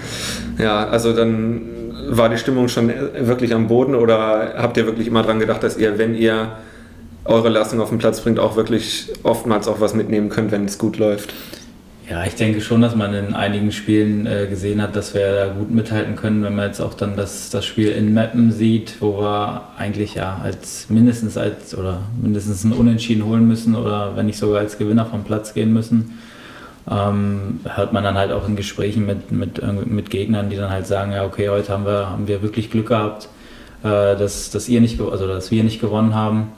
Ja, 0.57 0.87
also 0.87 1.12
dann 1.12 1.77
war 2.09 2.29
die 2.29 2.38
Stimmung 2.38 2.69
schon 2.69 2.88
wirklich 2.88 3.55
am 3.55 3.69
Boden 3.69 3.95
oder 3.95 4.55
habt 4.57 4.77
ihr 4.77 4.87
wirklich 4.87 5.07
immer 5.07 5.23
dran 5.23 5.38
gedacht, 5.38 5.62
dass 5.62 5.77
ihr, 5.77 5.99
wenn 5.99 6.15
ihr 6.15 6.53
eure 7.25 7.49
Leistung 7.49 7.81
auf 7.81 7.91
den 7.91 7.99
Platz 7.99 8.21
bringt, 8.21 8.38
auch 8.38 8.57
wirklich 8.57 9.11
oftmals 9.23 9.69
auch 9.69 9.81
was 9.81 9.95
mitnehmen 9.95 10.29
könnt, 10.29 10.50
wenn 10.50 10.65
es 10.65 10.79
gut 10.79 10.97
läuft? 10.97 11.35
Ja, 12.09 12.25
ich 12.25 12.37
denke 12.37 12.62
schon, 12.62 12.81
dass 12.81 12.97
man 12.97 13.12
in 13.12 13.35
einigen 13.35 13.71
Spielen 13.71 14.27
äh, 14.27 14.47
gesehen 14.49 14.81
hat, 14.81 14.97
dass 14.97 15.12
wir 15.12 15.31
da 15.35 15.49
gut 15.49 15.71
mithalten 15.71 16.17
können, 16.17 16.43
wenn 16.43 16.57
man 16.57 16.69
jetzt 16.69 16.81
auch 16.81 16.95
dann 16.95 17.17
das, 17.17 17.50
das 17.50 17.67
Spiel 17.67 17.91
in 17.91 18.15
Mappen 18.15 18.50
sieht, 18.50 18.95
wo 19.00 19.21
wir 19.21 19.65
eigentlich 19.77 20.15
ja 20.15 20.41
als 20.43 20.87
mindestens 20.88 21.37
als 21.37 21.77
oder 21.77 22.00
mindestens 22.23 22.65
ein 22.65 22.73
Unentschieden 22.73 23.27
holen 23.27 23.47
müssen 23.47 23.77
oder 23.77 24.17
wenn 24.17 24.25
nicht 24.25 24.38
sogar 24.38 24.61
als 24.61 24.79
Gewinner 24.79 25.05
vom 25.05 25.25
Platz 25.25 25.53
gehen 25.53 25.71
müssen 25.71 26.19
ähm, 26.90 27.61
hört 27.64 27.92
man 27.92 28.02
dann 28.02 28.16
halt 28.16 28.33
auch 28.33 28.49
in 28.49 28.57
Gesprächen 28.57 29.07
mit, 29.07 29.30
mit, 29.30 29.61
mit 29.87 30.11
Gegnern, 30.11 30.49
die 30.50 30.57
dann 30.57 30.71
halt 30.71 30.87
sagen, 30.87 31.12
ja 31.12 31.25
okay, 31.25 31.49
heute 31.49 31.73
haben 31.73 31.85
wir, 31.85 32.09
haben 32.11 32.28
wir 32.28 32.42
wirklich 32.42 32.71
Glück 32.71 32.88
gehabt, 32.88 33.28
äh, 33.83 34.16
dass, 34.16 34.50
dass, 34.50 34.68
ihr 34.68 34.80
nicht, 34.80 35.00
also 35.00 35.26
dass 35.26 35.50
wir 35.50 35.64
nicht 35.64 35.80
gewonnen 35.80 36.14
haben. 36.14 36.52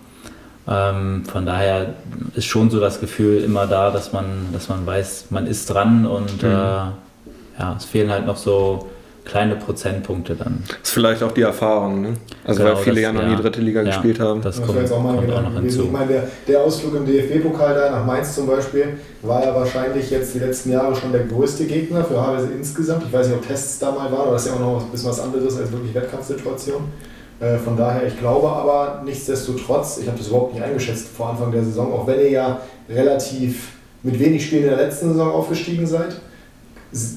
Ähm, 0.68 1.25
von 1.25 1.46
daher 1.46 1.94
ist 2.34 2.44
schon 2.44 2.70
so 2.70 2.80
das 2.80 3.00
Gefühl 3.00 3.42
immer 3.42 3.66
da, 3.66 3.90
dass 3.90 4.12
man, 4.12 4.49
dass 4.52 4.68
man 4.68 4.87
weiß, 4.87 5.26
man 5.30 5.46
ist 5.46 5.70
dran 5.70 6.06
und 6.06 6.42
mhm. 6.42 6.49
äh, 6.49 6.52
ja, 6.52 7.76
es 7.76 7.84
fehlen 7.84 8.10
halt 8.10 8.26
noch 8.26 8.37
so 8.37 8.88
kleine 9.30 9.54
Prozentpunkte 9.54 10.34
dann. 10.34 10.64
Das 10.66 10.78
ist 10.82 10.90
vielleicht 10.90 11.22
auch 11.22 11.30
die 11.30 11.42
Erfahrung, 11.42 12.02
ne? 12.02 12.14
Also 12.44 12.62
genau, 12.62 12.75
weil 12.75 12.82
viele 12.82 12.96
das, 12.96 13.02
ja 13.02 13.12
noch 13.12 13.28
nie 13.28 13.37
dritte 13.37 13.60
Liga 13.60 13.80
ja, 13.82 13.87
gespielt 13.87 14.18
haben. 14.18 14.42
Das, 14.42 14.56
das 14.56 14.66
kommt, 14.66 14.80
jetzt 14.80 14.92
auch 14.92 15.02
mal 15.02 15.14
kommt 15.14 15.32
auch 15.32 15.42
noch 15.42 15.54
hinzu. 15.54 15.84
Ich 15.84 15.90
meine, 15.92 16.08
der, 16.08 16.28
der 16.49 16.60
Ausflug 16.62 16.96
im 16.96 17.06
DFB-Pokal 17.06 17.75
da 17.75 17.90
nach 17.90 18.04
Mainz 18.04 18.34
zum 18.34 18.49
Beispiel 18.49 18.99
war 19.22 19.44
ja 19.44 19.54
wahrscheinlich 19.54 20.10
jetzt 20.10 20.34
die 20.34 20.40
letzten 20.40 20.72
Jahre 20.72 20.96
schon 20.96 21.12
der 21.12 21.25
größte 21.25 21.64
Gegner 21.66 22.04
für 22.04 22.20
Havelse 22.20 22.49
insgesamt. 22.56 23.04
Ich 23.06 23.12
weiß 23.12 23.28
nicht, 23.28 23.37
ob 23.37 23.46
Tests 23.46 23.78
da 23.78 23.92
mal 23.92 24.10
waren, 24.10 24.22
aber 24.22 24.32
das 24.32 24.46
ist 24.46 24.49
ja 24.49 24.54
auch 24.56 24.60
noch 24.60 24.84
ein 24.84 24.90
bisschen 24.90 25.10
was 25.10 25.20
anderes 25.20 25.58
als 25.58 25.70
wirklich 25.70 25.94
Wettkampfsituation. 25.94 26.82
Äh, 27.38 27.56
von 27.56 27.76
daher, 27.76 28.06
ich 28.08 28.18
glaube 28.18 28.49
aber 28.49 29.02
nichtsdestotrotz, 29.04 29.99
ich 29.99 30.08
habe 30.08 30.18
das 30.18 30.26
überhaupt 30.26 30.54
nicht 30.54 30.62
eingeschätzt 30.64 31.06
vor 31.16 31.30
Anfang 31.30 31.52
der 31.52 31.62
Saison, 31.62 31.92
auch 31.92 32.06
wenn 32.06 32.18
ihr 32.18 32.30
ja 32.30 32.60
relativ 32.88 33.68
mit 34.02 34.18
wenig 34.18 34.44
Spielen 34.44 34.64
in 34.64 34.70
der 34.70 34.78
letzten 34.78 35.10
Saison 35.10 35.30
aufgestiegen 35.30 35.87
seid, 35.87 36.20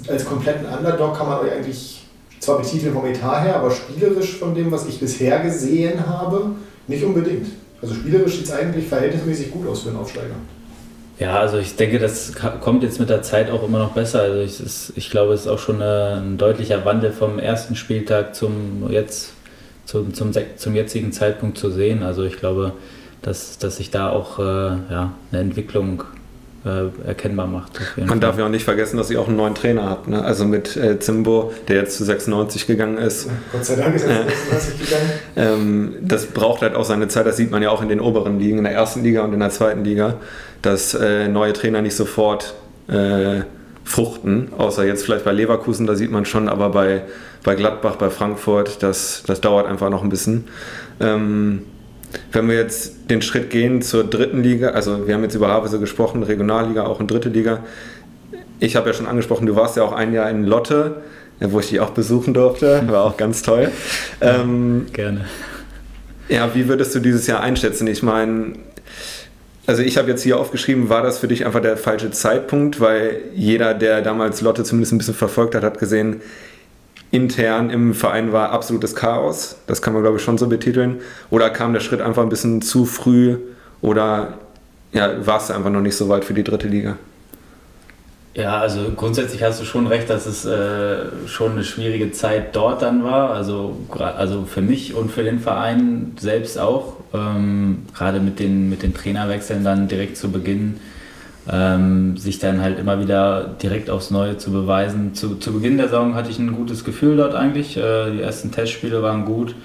als 0.07 0.25
kompletten 0.25 0.67
Underdog 0.67 1.17
kann 1.17 1.27
man 1.27 1.39
euch 1.39 1.51
eigentlich 1.51 2.02
zwar 2.43 2.59
betiteln 2.59 2.93
vom 2.93 3.05
Etat 3.05 3.43
her, 3.43 3.55
aber 3.55 3.71
spielerisch 3.71 4.37
von 4.37 4.53
dem, 4.53 4.71
was 4.71 4.87
ich 4.87 4.99
bisher 4.99 5.39
gesehen 5.39 6.05
habe, 6.07 6.51
nicht 6.87 7.03
unbedingt. 7.03 7.47
Also 7.81 7.95
spielerisch 7.95 8.37
sieht 8.37 8.45
es 8.45 8.51
eigentlich 8.51 8.87
verhältnismäßig 8.87 9.51
gut 9.51 9.67
aus 9.67 9.81
für 9.81 9.89
einen 9.89 9.97
Aufsteiger. 9.97 10.35
Ja, 11.19 11.39
also 11.39 11.57
ich 11.57 11.75
denke, 11.75 11.99
das 11.99 12.33
kommt 12.61 12.83
jetzt 12.83 12.99
mit 12.99 13.09
der 13.09 13.21
Zeit 13.21 13.51
auch 13.51 13.63
immer 13.63 13.79
noch 13.79 13.91
besser. 13.91 14.21
Also 14.21 14.39
ich, 14.39 14.59
ist, 14.59 14.93
ich 14.95 15.09
glaube, 15.09 15.33
es 15.33 15.41
ist 15.41 15.47
auch 15.47 15.59
schon 15.59 15.81
ein 15.81 16.37
deutlicher 16.37 16.85
Wandel 16.85 17.11
vom 17.11 17.39
ersten 17.39 17.75
Spieltag 17.75 18.35
zum 18.35 18.89
jetzt 18.89 19.33
zum, 19.85 20.13
zum, 20.13 20.31
zum 20.55 20.75
jetzigen 20.75 21.11
Zeitpunkt 21.11 21.57
zu 21.57 21.69
sehen. 21.69 22.03
Also 22.03 22.23
ich 22.23 22.37
glaube, 22.37 22.73
dass, 23.21 23.57
dass 23.57 23.77
sich 23.77 23.91
da 23.91 24.09
auch 24.09 24.39
äh, 24.39 24.43
ja, 24.43 25.13
eine 25.31 25.41
Entwicklung 25.41 26.03
äh, 26.65 27.07
erkennbar 27.07 27.47
macht. 27.47 27.79
Man 27.97 28.07
Fall. 28.07 28.19
darf 28.19 28.37
ja 28.37 28.45
auch 28.45 28.49
nicht 28.49 28.63
vergessen, 28.63 28.97
dass 28.97 29.09
ihr 29.09 29.19
auch 29.19 29.27
einen 29.27 29.37
neuen 29.37 29.55
Trainer 29.55 29.89
habt. 29.89 30.07
Ne? 30.07 30.23
Also 30.23 30.45
mit 30.45 30.77
äh, 30.77 30.99
Zimbo, 30.99 31.53
der 31.67 31.77
jetzt 31.77 31.97
zu 31.97 32.05
96 32.05 32.67
gegangen 32.67 32.97
ist. 32.97 33.27
Gott 33.51 33.65
sei 33.65 33.75
Dank 33.75 33.95
ist 33.95 34.03
er 34.03 34.27
zu 34.27 34.33
96 34.33 34.79
gegangen. 34.79 35.09
Ähm, 35.35 35.95
das 36.01 36.27
braucht 36.27 36.61
halt 36.61 36.75
auch 36.75 36.85
seine 36.85 37.07
Zeit. 37.07 37.25
Das 37.25 37.37
sieht 37.37 37.51
man 37.51 37.61
ja 37.61 37.69
auch 37.69 37.81
in 37.81 37.89
den 37.89 37.99
oberen 37.99 38.39
Ligen, 38.39 38.59
in 38.59 38.63
der 38.63 38.73
ersten 38.73 39.03
Liga 39.03 39.23
und 39.23 39.33
in 39.33 39.39
der 39.39 39.49
zweiten 39.49 39.83
Liga, 39.83 40.15
dass 40.61 40.93
äh, 40.93 41.27
neue 41.27 41.53
Trainer 41.53 41.81
nicht 41.81 41.95
sofort 41.95 42.53
äh, 42.87 43.41
fruchten. 43.83 44.53
Außer 44.57 44.85
jetzt 44.85 45.03
vielleicht 45.03 45.25
bei 45.25 45.33
Leverkusen, 45.33 45.85
da 45.85 45.95
sieht 45.95 46.11
man 46.11 46.25
schon, 46.25 46.47
aber 46.47 46.69
bei, 46.69 47.03
bei 47.43 47.55
Gladbach, 47.55 47.97
bei 47.97 48.09
Frankfurt, 48.09 48.81
das, 48.81 49.23
das 49.27 49.41
dauert 49.41 49.67
einfach 49.67 49.89
noch 49.89 50.03
ein 50.03 50.09
bisschen. 50.09 50.45
Ähm, 50.99 51.63
wenn 52.31 52.47
wir 52.47 52.55
jetzt 52.55 53.09
den 53.09 53.21
Schritt 53.21 53.49
gehen 53.49 53.81
zur 53.81 54.03
dritten 54.03 54.43
Liga, 54.43 54.69
also 54.69 55.07
wir 55.07 55.13
haben 55.13 55.23
jetzt 55.23 55.35
über 55.35 55.47
Havelse 55.47 55.79
gesprochen, 55.79 56.23
Regionalliga, 56.23 56.85
auch 56.85 56.99
in 56.99 57.07
dritte 57.07 57.29
Liga. 57.29 57.59
Ich 58.59 58.75
habe 58.75 58.89
ja 58.89 58.93
schon 58.93 59.07
angesprochen, 59.07 59.45
du 59.45 59.55
warst 59.55 59.77
ja 59.77 59.83
auch 59.83 59.93
ein 59.93 60.13
Jahr 60.13 60.29
in 60.29 60.43
Lotte, 60.43 61.01
wo 61.39 61.59
ich 61.59 61.69
dich 61.69 61.79
auch 61.79 61.91
besuchen 61.91 62.33
durfte, 62.33 62.83
war 62.87 63.03
auch 63.03 63.17
ganz 63.17 63.41
toll. 63.41 63.71
Ähm, 64.21 64.85
Gerne. 64.93 65.25
Ja, 66.29 66.55
wie 66.55 66.67
würdest 66.67 66.95
du 66.95 66.99
dieses 66.99 67.27
Jahr 67.27 67.41
einschätzen? 67.41 67.85
Ich 67.87 68.01
meine, 68.01 68.53
also 69.65 69.81
ich 69.81 69.97
habe 69.97 70.09
jetzt 70.09 70.23
hier 70.23 70.39
aufgeschrieben, 70.39 70.89
war 70.89 71.03
das 71.03 71.19
für 71.19 71.27
dich 71.27 71.45
einfach 71.45 71.61
der 71.61 71.77
falsche 71.77 72.11
Zeitpunkt, 72.11 72.79
weil 72.79 73.21
jeder, 73.33 73.73
der 73.73 74.01
damals 74.01 74.41
Lotte 74.41 74.63
zumindest 74.63 74.93
ein 74.93 74.97
bisschen 74.97 75.13
verfolgt 75.13 75.55
hat, 75.55 75.63
hat 75.63 75.79
gesehen, 75.79 76.21
intern 77.13 77.69
im 77.69 77.93
Verein 77.93 78.33
war 78.33 78.49
absolutes 78.49 78.95
Chaos. 78.95 79.55
Das 79.67 79.83
kann 79.83 79.93
man, 79.93 80.01
glaube 80.01 80.17
ich, 80.17 80.23
schon 80.23 80.39
so 80.39 80.47
betiteln. 80.47 80.99
Oder 81.29 81.51
kam 81.51 81.71
der 81.71 81.79
Schritt 81.79 82.01
einfach 82.01 82.23
ein 82.23 82.29
bisschen 82.29 82.63
zu 82.63 82.85
früh 82.85 83.37
oder 83.81 84.39
ja, 84.93 85.25
war 85.25 85.37
es 85.37 85.51
einfach 85.51 85.69
noch 85.69 85.81
nicht 85.81 85.95
so 85.95 86.09
weit 86.09 86.25
für 86.25 86.33
die 86.33 86.43
dritte 86.43 86.67
Liga? 86.67 86.97
Ja, 88.33 88.59
also 88.59 88.91
grundsätzlich 88.95 89.43
hast 89.43 89.61
du 89.61 89.65
schon 89.65 89.85
recht, 89.85 90.09
dass 90.09 90.25
es 90.25 90.43
äh, 90.43 91.27
schon 91.27 91.51
eine 91.51 91.63
schwierige 91.63 92.11
Zeit 92.11 92.55
dort 92.55 92.81
dann 92.81 93.03
war. 93.03 93.29
Also, 93.29 93.77
also 93.91 94.45
für 94.45 94.61
mich 94.63 94.95
und 94.95 95.11
für 95.11 95.23
den 95.23 95.39
Verein 95.39 96.13
selbst 96.19 96.57
auch. 96.57 96.95
Ähm, 97.13 97.85
gerade 97.93 98.19
mit 98.19 98.39
den, 98.39 98.71
mit 98.71 98.81
den 98.81 98.95
Trainerwechseln 98.95 99.63
dann 99.63 99.87
direkt 99.87 100.17
zu 100.17 100.31
Beginn 100.31 100.79
ähm, 101.49 102.15
sich 102.17 102.39
dann 102.39 102.61
halt 102.61 102.79
immer 102.79 102.99
wieder 103.01 103.55
direkt 103.61 103.89
aufs 103.89 104.11
Neue 104.11 104.37
zu 104.37 104.51
beweisen. 104.51 105.13
Zu, 105.13 105.35
zu 105.35 105.53
Beginn 105.53 105.77
der 105.77 105.87
Saison 105.87 106.15
hatte 106.15 106.29
ich 106.29 106.39
ein 106.39 106.55
gutes 106.55 106.85
Gefühl 106.85 107.17
dort 107.17 107.35
eigentlich. 107.35 107.75
Äh, 107.75 108.11
die 108.11 108.21
ersten 108.21 108.51
Testspiele 108.51 109.03
waren 109.03 109.25
gut. 109.25 109.55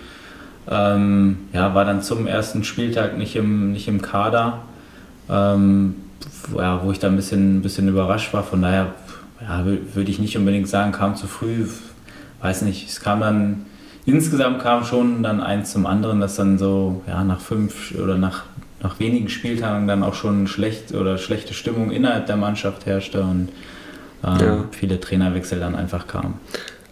Ähm, 0.70 1.38
ja, 1.52 1.74
war 1.74 1.84
dann 1.84 2.02
zum 2.02 2.26
ersten 2.26 2.64
Spieltag 2.64 3.16
nicht 3.16 3.36
im, 3.36 3.72
nicht 3.72 3.88
im 3.88 4.02
Kader, 4.02 4.60
ähm, 5.30 5.94
wo, 6.48 6.60
ja, 6.60 6.82
wo 6.84 6.90
ich 6.90 6.98
da 6.98 7.06
ein 7.06 7.16
bisschen, 7.16 7.62
bisschen 7.62 7.88
überrascht 7.88 8.34
war. 8.34 8.42
Von 8.42 8.62
daher 8.62 8.88
ja, 9.40 9.64
würde 9.64 10.10
ich 10.10 10.18
nicht 10.18 10.36
unbedingt 10.36 10.68
sagen, 10.68 10.92
kam 10.92 11.16
zu 11.16 11.26
früh. 11.26 11.66
Weiß 12.42 12.62
nicht, 12.62 12.88
es 12.88 13.00
kam 13.00 13.20
dann 13.20 13.66
insgesamt 14.04 14.60
kam 14.60 14.84
schon 14.84 15.22
dann 15.22 15.40
eins 15.40 15.72
zum 15.72 15.86
anderen, 15.86 16.20
dass 16.20 16.36
dann 16.36 16.58
so 16.58 17.02
ja, 17.06 17.22
nach 17.24 17.40
fünf 17.40 17.94
oder 18.02 18.16
nach 18.16 18.44
nach 18.82 19.00
wenigen 19.00 19.28
Spieltagen 19.28 19.88
dann 19.88 20.02
auch 20.02 20.14
schon 20.14 20.46
schlecht 20.46 20.94
oder 20.94 21.18
schlechte 21.18 21.54
Stimmung 21.54 21.90
innerhalb 21.90 22.26
der 22.26 22.36
Mannschaft 22.36 22.86
herrschte 22.86 23.22
und 23.22 23.48
äh, 24.22 24.44
ja. 24.44 24.64
viele 24.70 25.00
Trainerwechsel 25.00 25.58
dann 25.60 25.74
einfach 25.74 26.06
kamen. 26.06 26.34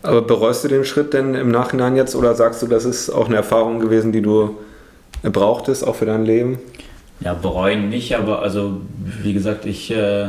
Aber 0.02 0.22
bereust 0.22 0.64
du 0.64 0.68
den 0.68 0.84
Schritt 0.84 1.14
denn 1.14 1.34
im 1.34 1.50
Nachhinein 1.50 1.96
jetzt 1.96 2.14
oder 2.14 2.34
sagst 2.34 2.62
du, 2.62 2.66
das 2.66 2.84
ist 2.84 3.10
auch 3.10 3.26
eine 3.26 3.36
Erfahrung 3.36 3.80
gewesen, 3.80 4.12
die 4.12 4.22
du 4.22 4.56
brauchtest, 5.22 5.86
auch 5.86 5.96
für 5.96 6.06
dein 6.06 6.24
Leben? 6.24 6.58
Ja, 7.20 7.34
bereuen 7.34 7.88
nicht, 7.88 8.16
aber 8.16 8.42
also 8.42 8.80
wie 9.22 9.32
gesagt, 9.32 9.64
ich 9.64 9.90
äh, 9.90 10.28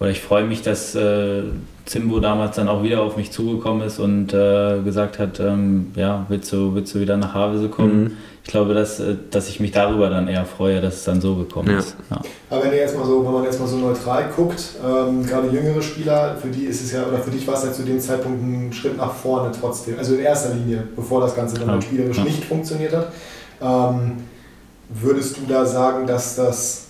oder 0.00 0.10
ich 0.10 0.20
freue 0.20 0.44
mich, 0.44 0.62
dass 0.62 0.94
äh, 0.94 1.42
Zimbo 1.84 2.18
damals 2.18 2.56
dann 2.56 2.68
auch 2.68 2.82
wieder 2.82 3.02
auf 3.02 3.16
mich 3.16 3.30
zugekommen 3.30 3.86
ist 3.86 3.98
und 3.98 4.32
äh, 4.32 4.80
gesagt 4.82 5.18
hat, 5.18 5.38
ähm, 5.38 5.92
ja, 5.94 6.26
willst 6.28 6.52
du, 6.52 6.74
willst 6.74 6.94
du 6.94 7.00
wieder 7.00 7.16
nach 7.16 7.34
Havelse 7.34 7.68
kommen? 7.68 8.02
Mhm. 8.02 8.16
Ich 8.44 8.50
glaube, 8.50 8.74
dass, 8.74 9.00
äh, 9.00 9.16
dass 9.30 9.48
ich 9.48 9.58
mich 9.58 9.72
darüber 9.72 10.10
dann 10.10 10.28
eher 10.28 10.44
freue, 10.44 10.80
dass 10.82 10.96
es 10.96 11.04
dann 11.04 11.20
so 11.20 11.34
gekommen 11.34 11.70
ja. 11.70 11.78
ist. 11.78 11.96
Ja. 12.10 12.20
Aber 12.50 12.64
wenn, 12.64 12.72
ihr 12.72 12.78
jetzt 12.78 12.96
mal 12.96 13.06
so, 13.06 13.24
wenn 13.24 13.32
man 13.32 13.44
jetzt 13.44 13.58
mal 13.58 13.66
so 13.66 13.78
neutral 13.78 14.30
guckt, 14.36 14.62
ähm, 14.84 15.24
gerade 15.24 15.48
jüngere 15.48 15.80
Spieler, 15.80 16.36
für 16.36 16.48
die 16.48 16.64
ist 16.64 16.82
es 16.82 16.92
ja, 16.92 17.06
oder 17.06 17.18
für 17.18 17.30
dich 17.30 17.46
war 17.46 17.54
es 17.54 17.64
ja 17.64 17.72
zu 17.72 17.82
dem 17.82 17.98
Zeitpunkt 17.98 18.42
ein 18.42 18.72
Schritt 18.72 18.98
nach 18.98 19.14
vorne 19.14 19.50
trotzdem, 19.58 19.98
also 19.98 20.14
in 20.14 20.20
erster 20.20 20.54
Linie, 20.54 20.86
bevor 20.94 21.22
das 21.22 21.34
Ganze 21.34 21.58
dann 21.58 21.68
ja. 21.68 21.80
Spielerisch 21.80 22.18
nicht 22.18 22.44
funktioniert 22.44 22.94
hat. 22.94 23.12
Ähm, 23.62 24.18
würdest 24.90 25.38
du 25.38 25.40
da 25.48 25.64
sagen, 25.64 26.06
dass 26.06 26.36
das 26.36 26.88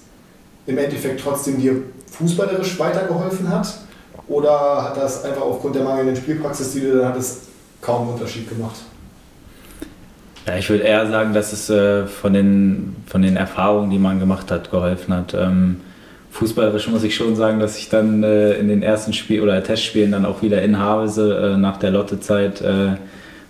im 0.66 0.76
Endeffekt 0.76 1.20
trotzdem 1.20 1.60
dir 1.60 1.76
fußballerisch 2.10 2.78
weitergeholfen 2.80 3.48
hat? 3.48 3.72
Oder 4.26 4.82
hat 4.82 4.96
das 4.96 5.22
einfach 5.24 5.42
aufgrund 5.42 5.76
der 5.76 5.84
mangelnden 5.84 6.16
Spielpraxis, 6.16 6.72
die 6.72 6.80
du 6.80 6.98
dann 6.98 7.08
hattest, 7.08 7.42
kaum 7.80 8.02
einen 8.02 8.12
Unterschied 8.14 8.48
gemacht? 8.48 8.76
Ja, 10.46 10.56
ich 10.58 10.68
würde 10.68 10.84
eher 10.84 11.06
sagen, 11.06 11.32
dass 11.32 11.52
es 11.52 11.70
äh, 11.70 12.06
von, 12.06 12.32
den, 12.34 12.96
von 13.06 13.22
den 13.22 13.36
Erfahrungen, 13.36 13.90
die 13.90 13.98
man 13.98 14.20
gemacht 14.20 14.50
hat, 14.50 14.70
geholfen 14.70 15.14
hat. 15.14 15.34
Ähm, 15.34 15.80
fußballerisch 16.32 16.88
muss 16.88 17.02
ich 17.02 17.14
schon 17.14 17.34
sagen, 17.34 17.60
dass 17.60 17.78
ich 17.78 17.88
dann 17.88 18.22
äh, 18.22 18.52
in 18.54 18.68
den 18.68 18.82
ersten 18.82 19.14
Spiel 19.14 19.40
oder 19.40 19.62
Testspielen 19.62 20.12
dann 20.12 20.26
auch 20.26 20.42
wieder 20.42 20.60
in 20.62 20.78
Havelse 20.78 21.54
äh, 21.54 21.56
nach 21.56 21.78
der 21.78 21.92
Lottezeit 21.92 22.60
äh, 22.60 22.96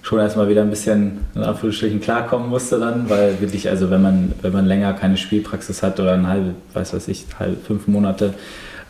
schon 0.03 0.21
erstmal 0.21 0.49
wieder 0.49 0.63
ein 0.63 0.71
bisschen 0.71 1.21
in 1.35 1.43
Anführungsstrichen 1.43 2.01
klarkommen 2.01 2.49
musste 2.49 2.79
dann, 2.79 3.09
weil 3.09 3.41
wirklich, 3.41 3.69
also 3.71 3.91
wenn 3.91 4.03
man, 4.03 4.33
wenn 4.43 4.53
man 4.53 4.67
länger 4.67 4.93
keine 4.93 5.17
Spielpraxis 5.17 5.83
hat 5.83 5.99
oder 5.99 6.13
ein 6.13 6.29
halbe, 6.29 6.55
weiß 6.75 6.93
was 6.93 7.09
ich, 7.09 7.25
halb, 7.39 7.67
fünf 7.67 7.89
Monate 7.89 8.35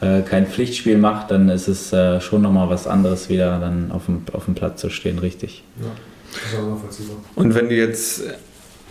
äh, 0.01 0.23
kein 0.23 0.47
Pflichtspiel 0.47 0.99
macht, 0.99 1.31
dann 1.31 1.49
ist 1.49 1.69
es 1.69 1.93
äh, 1.93 2.21
schon 2.21 2.43
nochmal 2.43 2.69
was 2.69 2.87
anderes, 2.87 3.29
wieder 3.31 3.61
dann 3.61 3.93
auf 3.93 4.07
dem, 4.07 4.25
auf 4.33 4.47
dem 4.47 4.55
Platz 4.55 4.81
zu 4.81 4.91
stehen, 4.91 5.21
richtig. 5.21 5.63
Ja, 5.81 5.87
Und 7.35 7.55
wenn 7.55 7.69
du 7.69 7.75
jetzt 7.75 8.23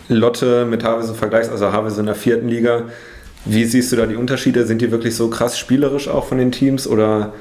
Lotte 0.08 0.66
mit 0.66 0.84
Havelse 0.84 1.14
vergleichst, 1.14 1.50
also 1.50 1.72
Havelse 1.72 2.00
in 2.00 2.06
der 2.06 2.14
vierten 2.14 2.48
Liga, 2.48 2.84
wie 3.44 3.64
siehst 3.64 3.92
du 3.92 3.96
da 3.96 4.06
die 4.06 4.16
Unterschiede? 4.16 4.66
Sind 4.66 4.80
die 4.80 4.90
wirklich 4.90 5.14
so 5.16 5.28
krass 5.28 5.58
spielerisch 5.58 6.08
auch 6.08 6.26
von 6.26 6.38
den 6.38 6.52
Teams 6.52 6.86
oder 6.86 7.32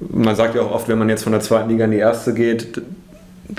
man 0.00 0.34
sagt 0.34 0.54
ja 0.54 0.62
auch 0.62 0.72
oft, 0.72 0.88
wenn 0.88 0.98
man 0.98 1.08
jetzt 1.08 1.24
von 1.24 1.32
der 1.32 1.42
zweiten 1.42 1.68
Liga 1.68 1.84
in 1.84 1.90
die 1.90 1.98
erste 1.98 2.32
geht, 2.32 2.80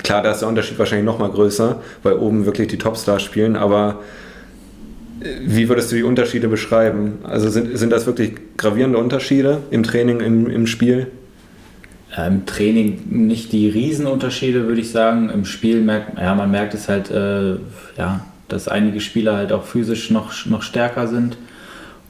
klar, 0.02 0.22
da 0.22 0.32
ist 0.32 0.40
der 0.40 0.48
Unterschied 0.48 0.78
wahrscheinlich 0.78 1.06
noch 1.06 1.18
mal 1.18 1.30
größer, 1.30 1.80
weil 2.02 2.14
oben 2.14 2.46
wirklich 2.46 2.68
die 2.68 2.78
Topstars 2.78 3.22
spielen, 3.22 3.56
aber 3.56 4.00
äh, 5.20 5.26
wie 5.44 5.68
würdest 5.68 5.92
du 5.92 5.96
die 5.96 6.02
Unterschiede 6.02 6.48
beschreiben? 6.48 7.18
Also 7.22 7.48
sind, 7.48 7.78
sind 7.78 7.90
das 7.90 8.06
wirklich 8.06 8.32
gravierende 8.56 8.98
Unterschiede 8.98 9.58
im 9.70 9.82
Training, 9.82 10.20
im, 10.20 10.50
im 10.50 10.66
Spiel? 10.66 11.08
Im 12.16 12.44
Training 12.44 13.00
nicht 13.08 13.52
die 13.52 13.68
Riesenunterschiede, 13.68 14.66
würde 14.66 14.80
ich 14.80 14.90
sagen. 14.90 15.30
Im 15.30 15.46
Spiel 15.46 15.80
merkt 15.80 16.18
ja, 16.18 16.34
man 16.34 16.50
merkt 16.50 16.74
es 16.74 16.88
halt, 16.88 17.10
äh, 17.10 17.54
ja, 17.96 18.20
dass 18.48 18.68
einige 18.68 19.00
Spieler 19.00 19.36
halt 19.36 19.52
auch 19.52 19.64
physisch 19.64 20.10
noch, 20.10 20.44
noch 20.46 20.62
stärker 20.62 21.06
sind. 21.06 21.38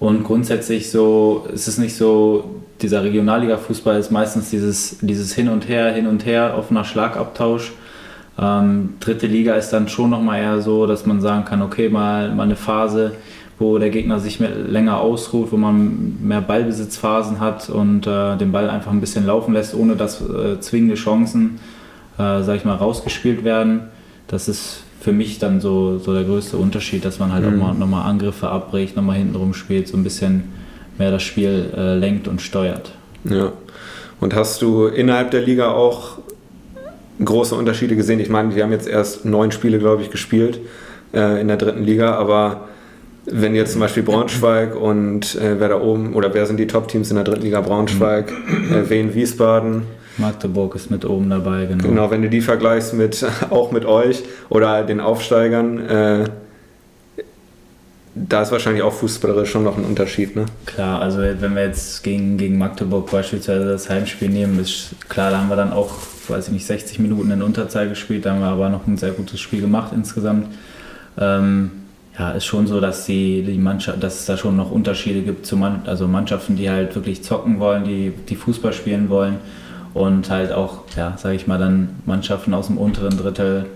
Und 0.01 0.25
grundsätzlich 0.25 0.91
so, 0.91 1.47
es 1.55 1.69
ist 1.69 1.79
nicht 1.79 1.95
so, 1.95 2.63
dieser 2.81 3.05
Regionalliga-Fußball 3.05 4.01
ist 4.01 4.11
meistens 4.11 4.51
dieses, 4.51 4.99
dieses 5.01 5.33
Hin 5.33 5.49
und 5.49 5.69
Her, 5.69 5.93
Hin 5.93 6.09
und 6.09 6.27
Her, 6.27 6.55
offener 6.59 6.85
Schlagabtausch. 6.85 7.71
Ähm, 8.37 8.95
dritte 8.99 9.29
Liga 9.29 9.55
ist 9.55 9.71
dann 9.71 9.89
schon 9.89 10.11
nochmal 10.11 10.41
eher 10.41 10.61
so, 10.61 10.87
dass 10.87 11.07
man 11.07 11.21
sagen 11.21 11.45
kann, 11.45 11.63
okay, 11.63 11.89
mal, 11.89 12.35
mal 12.35 12.43
eine 12.43 12.57
Phase, 12.57 13.13
wo 13.59 13.79
der 13.79 13.91
Gegner 13.91 14.19
sich 14.19 14.39
länger 14.41 15.01
ausruht, 15.01 15.53
wo 15.53 15.57
man 15.57 16.17
mehr 16.23 16.41
Ballbesitzphasen 16.41 17.41
hat 17.41 17.71
und 17.71 18.07
äh, 18.07 18.37
den 18.37 18.53
Ball 18.53 18.69
einfach 18.69 18.91
ein 18.91 19.01
bisschen 19.01 19.27
laufen 19.27 19.55
lässt, 19.55 19.75
ohne 19.75 19.97
dass 19.97 20.21
äh, 20.21 20.61
zwingende 20.61 20.95
Chancen. 20.97 21.61
Äh, 22.19 22.43
sag 22.43 22.57
ich 22.57 22.65
mal, 22.65 22.75
rausgespielt 22.75 23.43
werden. 23.43 23.85
Das 24.29 24.47
ist 24.47 24.83
für 25.01 25.13
mich 25.13 25.39
dann 25.39 25.61
so, 25.61 25.99
so 25.99 26.13
der 26.13 26.25
größte 26.25 26.59
Unterschied, 26.59 27.05
dass 27.07 27.19
man 27.19 27.33
halt 27.33 27.45
mhm. 27.45 27.63
auch 27.63 27.67
mal 27.67 27.75
nochmal 27.75 28.09
Angriffe 28.09 28.49
abbricht, 28.49 28.97
nochmal 28.97 29.17
hintenrum 29.17 29.55
spielt, 29.55 29.89
so 29.89 29.97
ein 29.97 30.05
bisschen 30.05 30.45
mehr 30.99 31.11
das 31.11 31.23
Spiel 31.23 31.73
äh, 31.75 31.97
lenkt 31.97 32.29
und 32.29 32.43
steuert. 32.43 32.93
Ja. 33.25 33.53
Und 34.21 34.35
hast 34.35 34.61
du 34.61 34.87
innerhalb 34.87 35.31
der 35.31 35.41
Liga 35.41 35.73
auch 35.73 36.19
große 37.25 37.55
Unterschiede 37.55 37.97
gesehen? 37.97 38.21
Ich 38.21 38.29
meine, 38.29 38.55
wir 38.55 38.63
haben 38.63 38.73
jetzt 38.73 38.87
erst 38.87 39.25
neun 39.25 39.51
Spiele, 39.53 39.79
glaube 39.79 40.03
ich, 40.03 40.11
gespielt 40.11 40.61
äh, 41.15 41.41
in 41.41 41.49
der 41.49 41.57
dritten 41.57 41.83
Liga, 41.83 42.15
aber 42.15 42.69
wenn 43.27 43.55
jetzt 43.55 43.73
zum 43.73 43.81
Beispiel 43.81 44.03
Braunschweig 44.03 44.75
und 44.75 45.37
äh, 45.37 45.61
wer 45.61 45.69
da 45.69 45.81
oben, 45.81 46.15
oder 46.15 46.35
wer 46.35 46.47
sind 46.47 46.59
die 46.59 46.67
Top-Teams 46.67 47.11
in 47.11 47.17
der 47.17 47.25
dritten 47.25 47.43
Liga? 47.43 47.61
Braunschweig, 47.61 48.33
äh, 48.71 48.89
Wien, 48.91 49.15
Wiesbaden. 49.15 49.83
Magdeburg 50.19 50.75
ist 50.75 50.91
mit 50.91 51.05
oben 51.05 51.31
dabei, 51.31 51.67
genau. 51.67 51.85
Genau, 51.85 52.11
wenn 52.11 52.23
du 52.23 52.29
die 52.29 52.41
vergleichst 52.41 52.95
mit 52.95 53.25
auch 53.51 53.73
mit 53.73 53.85
euch 53.85 54.23
oder 54.49 54.83
den 54.83 55.01
Aufsteigern, 55.01 55.79
äh, 55.79 56.25
da 58.15 58.43
ist 58.43 58.53
wahrscheinlich 58.53 58.83
auch 58.83 58.93
fußballerisch 58.93 59.51
schon 59.51 59.65
noch 59.65 59.79
ein 59.79 59.85
Unterschied, 59.85 60.37
ne? 60.37 60.45
Klar, 60.67 61.01
also 61.01 61.19
wenn 61.21 61.55
wir 61.55 61.65
jetzt 61.65 62.03
gegen, 62.03 62.37
gegen 62.37 62.59
Magdeburg 62.59 63.11
beispielsweise 63.11 63.65
das 63.65 63.89
Heimspiel 63.89 64.29
nehmen, 64.29 64.59
ist 64.61 64.95
klar, 65.09 65.31
da 65.31 65.39
haben 65.39 65.49
wir 65.49 65.57
dann 65.57 65.73
auch, 65.73 65.95
weiß 66.29 66.49
ich 66.49 66.53
nicht, 66.53 66.67
60 66.67 66.99
Minuten 66.99 67.31
in 67.31 67.41
Unterzahl 67.41 67.89
gespielt, 67.89 68.27
da 68.27 68.33
haben 68.33 68.41
wir 68.41 68.49
aber 68.49 68.69
noch 68.69 68.87
ein 68.87 68.99
sehr 68.99 69.13
gutes 69.13 69.41
Spiel 69.41 69.63
gemacht 69.63 69.93
insgesamt. 69.95 70.49
Ähm, 71.19 71.71
ja, 72.19 72.33
ist 72.33 72.45
schon 72.45 72.67
so, 72.67 72.81
dass 72.81 73.07
die, 73.07 73.43
die 73.43 73.59
Mannschaft, 73.59 74.03
dass 74.03 74.21
es 74.21 74.27
da 74.27 74.37
schon 74.37 74.57
noch 74.57 74.71
Unterschiede 74.71 75.23
gibt 75.23 75.47
zu 75.47 75.57
Mann, 75.57 75.83
also 75.87 76.07
Mannschaften, 76.07 76.57
die 76.57 76.69
halt 76.69 76.95
wirklich 76.95 77.23
zocken 77.25 77.59
wollen, 77.59 77.85
die, 77.85 78.13
die 78.29 78.37
Fußball 78.37 78.73
spielen 78.73 79.09
wollen 79.09 79.39
und 79.95 80.29
halt 80.31 80.53
auch, 80.53 80.81
ja, 80.97 81.17
sage 81.17 81.37
ich 81.37 81.47
mal, 81.47 81.59
dann 81.59 82.01
Mannschaften 82.05 82.53
aus 82.53 82.67
dem 82.67 82.77
unteren 82.77 83.17
Drittel, 83.17 83.67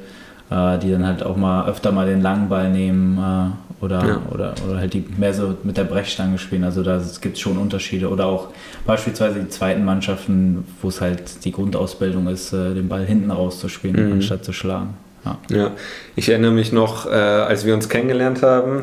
äh, 0.51 0.79
die 0.79 0.91
dann 0.91 1.07
halt 1.07 1.23
auch 1.23 1.37
mal 1.37 1.67
öfter 1.67 1.93
mal 1.93 2.07
den 2.07 2.21
langen 2.21 2.49
Ball 2.49 2.71
nehmen 2.71 3.19
äh, 3.19 3.85
oder, 3.85 4.07
ja. 4.07 4.23
oder, 4.31 4.55
oder 4.67 4.79
halt 4.79 4.95
die 4.95 5.05
mehr 5.17 5.35
so 5.35 5.55
mit 5.63 5.77
der 5.77 5.85
Brechstange 5.85 6.39
spielen. 6.39 6.65
Also 6.65 6.83
da 6.83 7.01
gibt 7.21 7.37
es 7.37 7.41
schon 7.41 7.59
Unterschiede. 7.59 8.09
Oder 8.09 8.27
auch 8.27 8.49
beispielsweise 8.87 9.41
die 9.41 9.49
zweiten 9.49 9.85
Mannschaften, 9.85 10.65
wo 10.81 10.89
es 10.89 11.01
halt 11.01 11.45
die 11.45 11.53
Grundausbildung 11.53 12.27
ist, 12.29 12.53
äh, 12.53 12.75
den 12.75 12.89
Ball 12.89 13.05
hinten 13.05 13.31
rauszuspielen, 13.31 14.07
mhm. 14.07 14.13
anstatt 14.15 14.45
zu 14.45 14.53
schlagen. 14.53 14.95
Ja. 15.27 15.57
ja. 15.57 15.71
ich 16.15 16.29
erinnere 16.29 16.53
mich 16.53 16.73
noch, 16.73 17.07
äh, 17.07 17.11
als 17.11 17.65
wir 17.65 17.75
uns 17.75 17.89
kennengelernt 17.89 18.43
haben, 18.43 18.83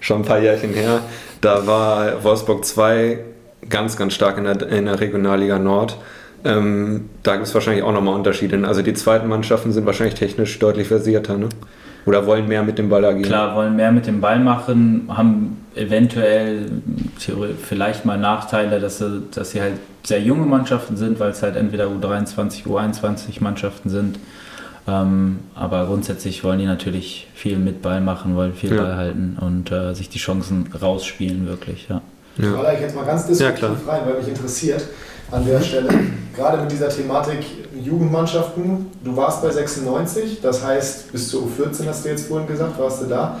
schon 0.00 0.22
ein 0.22 0.24
paar 0.24 0.38
Jährchen 0.38 0.74
her, 0.74 1.00
da 1.40 1.66
war 1.66 2.22
Wolfsburg 2.22 2.64
2 2.64 3.18
ganz, 3.68 3.96
ganz 3.96 4.14
stark 4.14 4.38
in 4.38 4.44
der, 4.44 4.68
in 4.68 4.84
der 4.86 5.00
Regionalliga 5.00 5.58
Nord. 5.58 5.96
Ähm, 6.44 7.08
da 7.22 7.34
gibt 7.34 7.48
es 7.48 7.54
wahrscheinlich 7.54 7.82
auch 7.82 7.92
nochmal 7.92 8.14
Unterschiede. 8.14 8.66
Also 8.66 8.82
die 8.82 8.94
zweiten 8.94 9.28
Mannschaften 9.28 9.72
sind 9.72 9.86
wahrscheinlich 9.86 10.14
technisch 10.14 10.58
deutlich 10.58 10.88
versierter, 10.88 11.36
ne? 11.36 11.48
Oder 12.06 12.26
wollen 12.26 12.48
mehr 12.48 12.62
mit 12.62 12.78
dem 12.78 12.88
Ball 12.88 13.04
agieren? 13.04 13.24
Klar, 13.28 13.54
wollen 13.54 13.76
mehr 13.76 13.92
mit 13.92 14.06
dem 14.06 14.20
Ball 14.22 14.38
machen, 14.38 15.08
haben 15.08 15.66
eventuell 15.74 16.70
vielleicht 17.62 18.06
mal 18.06 18.16
Nachteile, 18.16 18.80
dass 18.80 18.98
sie, 18.98 19.24
dass 19.34 19.50
sie 19.50 19.60
halt 19.60 19.74
sehr 20.04 20.20
junge 20.20 20.46
Mannschaften 20.46 20.96
sind, 20.96 21.20
weil 21.20 21.32
es 21.32 21.42
halt 21.42 21.56
entweder 21.56 21.86
U23, 21.88 22.64
U21 22.66 23.42
Mannschaften 23.42 23.90
sind. 23.90 24.18
Ähm, 24.88 25.40
aber 25.54 25.84
grundsätzlich 25.84 26.42
wollen 26.44 26.58
die 26.58 26.64
natürlich 26.64 27.28
viel 27.34 27.58
mit 27.58 27.82
Ball 27.82 28.00
machen, 28.00 28.34
wollen 28.36 28.54
viel 28.54 28.74
ja. 28.74 28.82
Ball 28.82 28.96
halten 28.96 29.36
und 29.38 29.70
äh, 29.70 29.94
sich 29.94 30.08
die 30.08 30.18
Chancen 30.18 30.70
rausspielen, 30.80 31.46
wirklich. 31.46 31.86
Ja. 31.88 32.00
Ja. 32.38 32.72
Ich 32.72 32.80
jetzt 32.80 32.94
mal 32.94 33.04
ganz 33.04 33.26
disruptiv 33.26 33.62
ja, 33.62 33.92
rein, 33.92 34.02
weil 34.06 34.18
mich 34.18 34.28
interessiert 34.28 34.84
an 35.30 35.44
der 35.44 35.60
Stelle. 35.60 35.88
Gerade 36.34 36.62
mit 36.62 36.72
dieser 36.72 36.88
Thematik 36.88 37.40
Jugendmannschaften. 37.82 38.86
Du 39.04 39.16
warst 39.16 39.42
bei 39.42 39.50
96, 39.50 40.40
das 40.40 40.64
heißt 40.64 41.12
bis 41.12 41.28
zu 41.28 41.46
U14 41.46 41.86
hast 41.86 42.04
du 42.04 42.08
jetzt 42.08 42.28
vorhin 42.28 42.46
gesagt, 42.46 42.78
warst 42.78 43.02
du 43.02 43.06
da. 43.06 43.40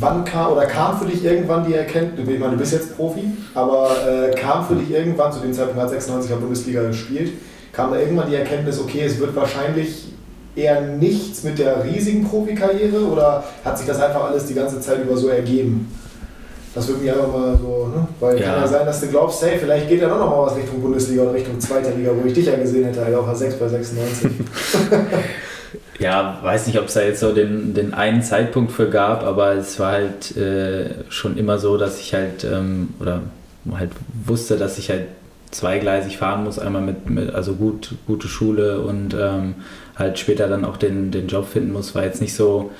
Wann 0.00 0.24
kam 0.24 0.52
oder 0.52 0.66
kam 0.66 0.98
für 0.98 1.06
dich 1.06 1.24
irgendwann 1.24 1.66
die 1.66 1.74
Erkenntnis, 1.74 2.28
ich 2.28 2.38
meine, 2.38 2.52
du 2.52 2.58
bist 2.58 2.72
jetzt 2.72 2.96
Profi, 2.96 3.24
aber 3.54 3.90
äh, 4.06 4.30
kam 4.36 4.64
für 4.64 4.76
dich 4.76 4.92
irgendwann, 4.92 5.32
zu 5.32 5.40
dem 5.40 5.52
Zeitpunkt 5.52 5.80
hat 5.80 5.90
96 5.90 6.30
er 6.30 6.36
Bundesliga 6.36 6.82
gespielt, 6.84 7.32
kam 7.72 7.90
da 7.90 7.98
irgendwann 7.98 8.30
die 8.30 8.36
Erkenntnis, 8.36 8.78
okay, 8.78 9.02
es 9.04 9.18
wird 9.18 9.34
wahrscheinlich 9.34 10.12
eher 10.58 10.80
nichts 10.80 11.44
mit 11.44 11.58
der 11.58 11.84
riesigen 11.84 12.26
Profikarriere 12.28 13.04
oder 13.06 13.44
hat 13.64 13.78
sich 13.78 13.86
das 13.86 14.00
einfach 14.00 14.24
alles 14.24 14.46
die 14.46 14.54
ganze 14.54 14.80
Zeit 14.80 15.02
über 15.02 15.16
so 15.16 15.28
ergeben? 15.28 15.90
Das 16.74 16.86
würde 16.86 17.00
mich 17.00 17.10
einfach 17.10 17.32
mal 17.32 17.58
so, 17.58 17.88
ne? 17.88 18.06
Weil 18.20 18.38
ja. 18.38 18.46
kann 18.46 18.60
ja 18.60 18.66
sein, 18.66 18.86
dass 18.86 19.00
du 19.00 19.08
glaubst, 19.08 19.42
hey, 19.42 19.58
vielleicht 19.58 19.88
geht 19.88 20.00
ja 20.00 20.08
doch 20.08 20.18
noch 20.18 20.30
mal 20.30 20.46
was 20.46 20.56
Richtung 20.56 20.80
Bundesliga 20.80 21.22
oder 21.22 21.34
Richtung 21.34 21.58
zweiter 21.58 21.90
Liga, 21.92 22.10
wo 22.14 22.26
ich 22.26 22.34
dich 22.34 22.46
ja 22.46 22.56
gesehen 22.56 22.84
hätte, 22.84 23.04
halt 23.04 23.14
auch 23.14 23.34
6 23.34 23.54
bei 23.54 23.68
96. 23.68 24.30
ja, 25.98 26.38
weiß 26.42 26.66
nicht, 26.66 26.78
ob 26.78 26.86
es 26.86 26.94
da 26.94 27.00
jetzt 27.00 27.20
so 27.20 27.32
den, 27.32 27.74
den 27.74 27.94
einen 27.94 28.22
Zeitpunkt 28.22 28.72
für 28.72 28.90
gab, 28.90 29.24
aber 29.24 29.54
es 29.54 29.80
war 29.80 29.92
halt 29.92 30.36
äh, 30.36 30.90
schon 31.08 31.36
immer 31.36 31.58
so, 31.58 31.76
dass 31.78 31.98
ich 32.00 32.14
halt, 32.14 32.44
ähm, 32.44 32.90
oder 33.00 33.22
halt 33.72 33.90
wusste, 34.26 34.56
dass 34.56 34.78
ich 34.78 34.90
halt 34.90 35.06
zweigleisig 35.50 36.18
fahren 36.18 36.44
muss, 36.44 36.58
einmal 36.58 36.82
mit, 36.82 37.08
mit 37.08 37.34
also 37.34 37.54
gut, 37.54 37.94
gute 38.06 38.28
Schule 38.28 38.80
und 38.80 39.14
ähm, 39.14 39.54
halt 39.96 40.18
später 40.18 40.48
dann 40.48 40.64
auch 40.64 40.76
den, 40.76 41.10
den 41.10 41.26
Job 41.28 41.46
finden 41.48 41.72
muss, 41.72 41.94
war 41.94 42.04
jetzt 42.04 42.20
nicht 42.20 42.34
so, 42.34 42.70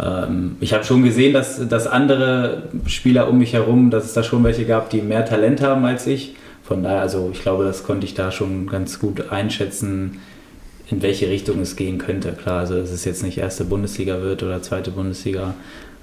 ähm, 0.00 0.56
ich 0.60 0.72
habe 0.72 0.84
schon 0.84 1.02
gesehen, 1.02 1.32
dass, 1.32 1.66
dass 1.68 1.86
andere 1.86 2.64
Spieler 2.86 3.28
um 3.28 3.38
mich 3.38 3.52
herum, 3.52 3.90
dass 3.90 4.04
es 4.04 4.12
da 4.12 4.22
schon 4.22 4.44
welche 4.44 4.64
gab, 4.64 4.90
die 4.90 5.00
mehr 5.00 5.24
Talent 5.24 5.62
haben 5.62 5.84
als 5.84 6.06
ich. 6.06 6.34
Von 6.62 6.82
daher, 6.82 7.00
also 7.00 7.30
ich 7.32 7.40
glaube, 7.40 7.64
das 7.64 7.82
konnte 7.82 8.06
ich 8.06 8.14
da 8.14 8.30
schon 8.30 8.66
ganz 8.66 8.98
gut 8.98 9.30
einschätzen, 9.30 10.20
in 10.90 11.02
welche 11.02 11.28
Richtung 11.28 11.60
es 11.60 11.76
gehen 11.76 11.98
könnte. 11.98 12.32
Klar, 12.32 12.60
also 12.60 12.78
dass 12.78 12.90
es 12.90 13.04
jetzt 13.04 13.22
nicht 13.22 13.38
erste 13.38 13.64
Bundesliga 13.64 14.20
wird 14.22 14.42
oder 14.42 14.62
zweite 14.62 14.90
Bundesliga, 14.90 15.54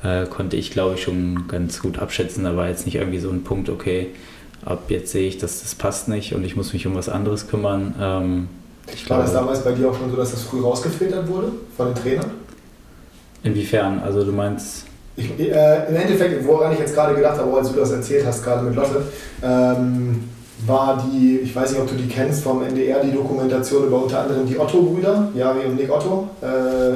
äh, 0.03 0.25
konnte 0.25 0.57
ich 0.57 0.71
glaube 0.71 0.95
ich 0.95 1.03
schon 1.03 1.47
ganz 1.47 1.81
gut 1.81 1.99
abschätzen. 1.99 2.43
Da 2.43 2.55
war 2.55 2.67
jetzt 2.67 2.85
nicht 2.85 2.95
irgendwie 2.95 3.19
so 3.19 3.29
ein 3.29 3.43
Punkt, 3.43 3.69
okay, 3.69 4.07
ab 4.63 4.83
jetzt 4.89 5.11
sehe 5.11 5.27
ich, 5.27 5.37
dass 5.37 5.61
das 5.61 5.75
passt 5.75 6.07
nicht 6.07 6.33
und 6.33 6.43
ich 6.43 6.55
muss 6.55 6.73
mich 6.73 6.87
um 6.87 6.95
was 6.95 7.09
anderes 7.09 7.47
kümmern. 7.47 7.95
Ähm, 7.99 8.47
ich 8.93 9.09
war 9.09 9.17
glaube, 9.17 9.23
das 9.23 9.33
damals 9.33 9.63
bei 9.63 9.71
dir 9.71 9.89
auch 9.89 9.97
schon 9.97 10.11
so, 10.11 10.15
dass 10.15 10.31
das 10.31 10.43
früh 10.43 10.61
rausgefiltert 10.61 11.27
wurde 11.27 11.51
von 11.75 11.87
den 11.87 11.95
Trainern? 11.95 12.31
Inwiefern? 13.43 14.01
Also 14.03 14.23
du 14.23 14.31
meinst. 14.31 14.85
Ich, 15.15 15.39
äh, 15.39 15.87
Im 15.87 15.95
Endeffekt, 15.95 16.45
woran 16.45 16.73
ich 16.73 16.79
jetzt 16.79 16.93
gerade 16.93 17.15
gedacht 17.15 17.37
habe, 17.37 17.55
als 17.55 17.71
du 17.71 17.79
das 17.79 17.91
erzählt 17.91 18.25
hast, 18.25 18.43
gerade 18.43 18.65
mit 18.65 18.75
Lotte, 18.75 19.03
ähm, 19.41 20.23
war 20.65 21.03
die, 21.05 21.39
ich 21.43 21.55
weiß 21.55 21.71
nicht, 21.71 21.81
ob 21.81 21.89
du 21.89 21.95
die 21.95 22.07
kennst, 22.07 22.43
vom 22.43 22.63
NDR, 22.63 23.01
die 23.01 23.11
Dokumentation 23.11 23.85
über 23.87 24.03
unter 24.03 24.21
anderem 24.21 24.45
die 24.45 24.57
Otto-Brüder, 24.57 25.29
Jari 25.35 25.65
und 25.65 25.75
Nick 25.75 25.91
Otto, 25.91 26.29
äh, 26.41 26.45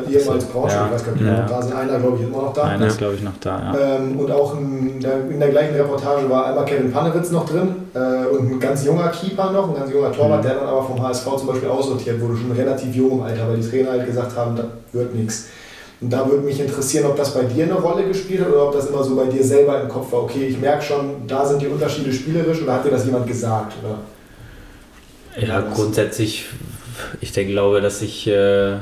ehemals 0.08 0.46
Braunschweig, 0.46 0.80
ja. 0.80 0.86
ich 0.88 0.94
weiß 0.94 1.06
gar 1.06 1.12
nicht, 1.14 1.26
ja. 1.26 1.46
da 1.48 1.62
sind, 1.62 1.76
einer 1.76 2.00
glaube 2.00 2.18
ich 2.18 2.28
immer 2.28 2.42
noch 2.44 2.54
da. 2.54 2.64
Einer 2.64 2.88
ist 2.88 2.98
glaube 2.98 3.16
ich 3.16 3.24
noch 3.24 3.38
da, 3.42 3.74
ja. 3.74 3.98
Ähm, 3.98 4.20
und 4.20 4.32
auch 4.32 4.58
in 4.58 5.00
der, 5.00 5.30
in 5.30 5.40
der, 5.40 5.50
gleichen 5.50 5.76
Reportage 5.76 6.30
war 6.30 6.48
einmal 6.48 6.66
Kevin 6.66 6.92
Panewitz 6.92 7.32
noch 7.32 7.50
drin 7.50 7.76
äh, 7.94 8.26
und 8.28 8.52
ein 8.52 8.60
ganz 8.60 8.86
junger 8.86 9.10
Keeper 9.10 9.52
noch, 9.52 9.70
ein 9.70 9.76
ganz 9.76 9.92
junger 9.92 10.12
Torwart, 10.12 10.44
mhm. 10.44 10.48
der 10.48 10.56
dann 10.56 10.68
aber 10.68 10.84
vom 10.84 11.02
HSV 11.02 11.26
zum 11.38 11.48
Beispiel 11.48 11.70
aussortiert 11.70 12.22
wurde, 12.22 12.38
schon 12.38 12.52
relativ 12.52 12.96
jung 12.96 13.20
im 13.20 13.22
Alter, 13.24 13.48
weil 13.48 13.58
die 13.58 13.70
Trainer 13.70 13.92
halt 13.92 14.06
gesagt 14.06 14.36
haben, 14.36 14.56
das 14.56 14.66
wird 14.92 15.16
nichts. 15.16 15.48
Und 16.02 16.12
da 16.12 16.30
würde 16.30 16.44
mich 16.44 16.60
interessieren, 16.60 17.06
ob 17.08 17.18
das 17.18 17.34
bei 17.34 17.44
dir 17.44 17.66
eine 17.66 17.74
Rolle 17.74 18.08
gespielt 18.08 18.42
hat 18.42 18.50
oder 18.50 18.68
ob 18.68 18.74
das 18.74 18.88
immer 18.88 19.04
so 19.04 19.16
bei 19.16 19.26
dir 19.26 19.44
selber 19.44 19.82
im 19.82 19.90
Kopf 19.90 20.12
war. 20.14 20.24
Okay, 20.24 20.48
ich 20.48 20.58
merke 20.58 20.82
schon, 20.82 21.28
da 21.28 21.46
sind 21.46 21.62
die 21.62 21.68
Unterschiede 21.68 22.14
spielerisch 22.14 22.62
oder 22.62 22.76
hat 22.76 22.86
dir 22.86 22.92
das 22.92 23.06
jemand 23.06 23.28
gesagt? 23.28 23.74
Oder? 23.84 24.00
Ja, 25.46 25.62
grundsätzlich, 25.62 26.46
ich 27.20 27.34
denke, 27.34 27.52
glaube, 27.52 27.82
dass 27.82 28.02
ich, 28.02 28.28
äh, 28.28 28.78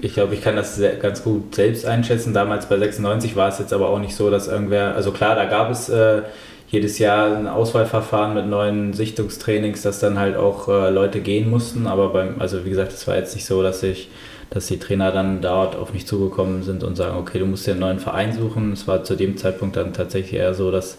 ich 0.00 0.14
glaube, 0.14 0.34
ich 0.34 0.42
kann 0.42 0.56
das 0.56 0.80
ganz 1.00 1.22
gut 1.22 1.54
selbst 1.54 1.86
einschätzen. 1.86 2.34
Damals 2.34 2.66
bei 2.66 2.78
96 2.78 3.36
war 3.36 3.48
es 3.48 3.58
jetzt 3.58 3.72
aber 3.72 3.88
auch 3.88 3.98
nicht 3.98 4.14
so, 4.14 4.30
dass 4.30 4.48
irgendwer, 4.48 4.94
also 4.94 5.12
klar, 5.12 5.34
da 5.34 5.44
gab 5.46 5.70
es 5.70 5.88
äh, 5.88 6.22
jedes 6.68 6.98
Jahr 6.98 7.36
ein 7.36 7.48
Auswahlverfahren 7.48 8.34
mit 8.34 8.46
neuen 8.46 8.92
Sichtungstrainings, 8.92 9.82
dass 9.82 9.98
dann 9.98 10.18
halt 10.18 10.36
auch 10.36 10.68
äh, 10.68 10.90
Leute 10.90 11.20
gehen 11.20 11.50
mussten. 11.50 11.86
Aber 11.86 12.10
beim, 12.10 12.40
also 12.40 12.64
wie 12.64 12.70
gesagt, 12.70 12.92
es 12.92 13.06
war 13.06 13.16
jetzt 13.16 13.34
nicht 13.34 13.46
so, 13.46 13.62
dass 13.62 13.82
ich 13.82 14.08
dass 14.50 14.66
die 14.66 14.78
Trainer 14.78 15.12
dann 15.12 15.40
dort 15.40 15.76
auf 15.76 15.92
mich 15.92 16.06
zugekommen 16.06 16.64
sind 16.64 16.82
und 16.82 16.96
sagen, 16.96 17.16
okay, 17.16 17.38
du 17.38 17.46
musst 17.46 17.66
dir 17.66 17.70
einen 17.72 17.80
neuen 17.80 18.00
Verein 18.00 18.32
suchen. 18.32 18.72
Es 18.72 18.88
war 18.88 19.04
zu 19.04 19.14
dem 19.14 19.36
Zeitpunkt 19.36 19.76
dann 19.76 19.92
tatsächlich 19.92 20.34
eher 20.34 20.54
so, 20.54 20.72
dass 20.72 20.98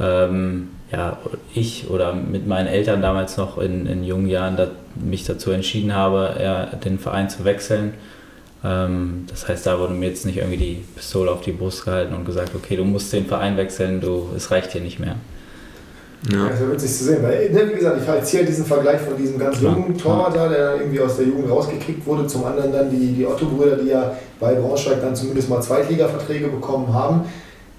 ähm, 0.00 0.70
ja, 0.92 1.18
ich 1.54 1.88
oder 1.88 2.12
mit 2.14 2.46
meinen 2.46 2.66
Eltern 2.66 3.00
damals 3.00 3.36
noch 3.36 3.58
in, 3.58 3.86
in 3.86 4.04
jungen 4.04 4.26
Jahren 4.26 4.56
da, 4.56 4.68
mich 4.96 5.24
dazu 5.24 5.50
entschieden 5.52 5.94
habe, 5.94 6.34
eher 6.38 6.66
den 6.84 6.98
Verein 6.98 7.30
zu 7.30 7.44
wechseln. 7.44 7.94
Ähm, 8.64 9.24
das 9.28 9.48
heißt, 9.48 9.66
da 9.66 9.78
wurde 9.78 9.94
mir 9.94 10.08
jetzt 10.08 10.26
nicht 10.26 10.38
irgendwie 10.38 10.56
die 10.56 10.84
Pistole 10.96 11.30
auf 11.30 11.42
die 11.42 11.52
Brust 11.52 11.84
gehalten 11.84 12.14
und 12.14 12.24
gesagt, 12.24 12.54
okay, 12.54 12.76
du 12.76 12.84
musst 12.84 13.12
den 13.12 13.26
Verein 13.26 13.56
wechseln, 13.56 14.00
du, 14.00 14.28
es 14.36 14.50
reicht 14.50 14.72
hier 14.72 14.80
nicht 14.80 14.98
mehr. 14.98 15.16
Ja. 16.30 16.48
Das 16.50 16.60
wäre 16.60 16.72
witzig 16.72 16.92
zu 16.92 17.04
sehen, 17.04 17.22
weil, 17.22 17.48
ne, 17.50 17.70
wie 17.70 17.76
gesagt, 17.76 17.98
ich 18.02 18.06
erzähle 18.06 18.44
diesen 18.44 18.66
Vergleich 18.66 19.00
von 19.00 19.16
diesem 19.16 19.38
ganz 19.38 19.58
jungen 19.60 19.96
Torwart 19.96 20.36
da, 20.36 20.48
der 20.48 20.76
irgendwie 20.76 21.00
aus 21.00 21.16
der 21.16 21.26
Jugend 21.26 21.50
rausgekickt 21.50 22.04
wurde, 22.04 22.26
zum 22.26 22.44
anderen 22.44 22.72
dann 22.72 22.90
die, 22.90 23.14
die 23.14 23.24
Otto-Brüder, 23.24 23.76
die 23.76 23.88
ja 23.88 24.16
bei 24.38 24.54
Braunschweig 24.54 25.00
dann 25.00 25.16
zumindest 25.16 25.48
mal 25.48 25.62
Zweitliga-Verträge 25.62 26.48
bekommen 26.48 26.92
haben. 26.92 27.22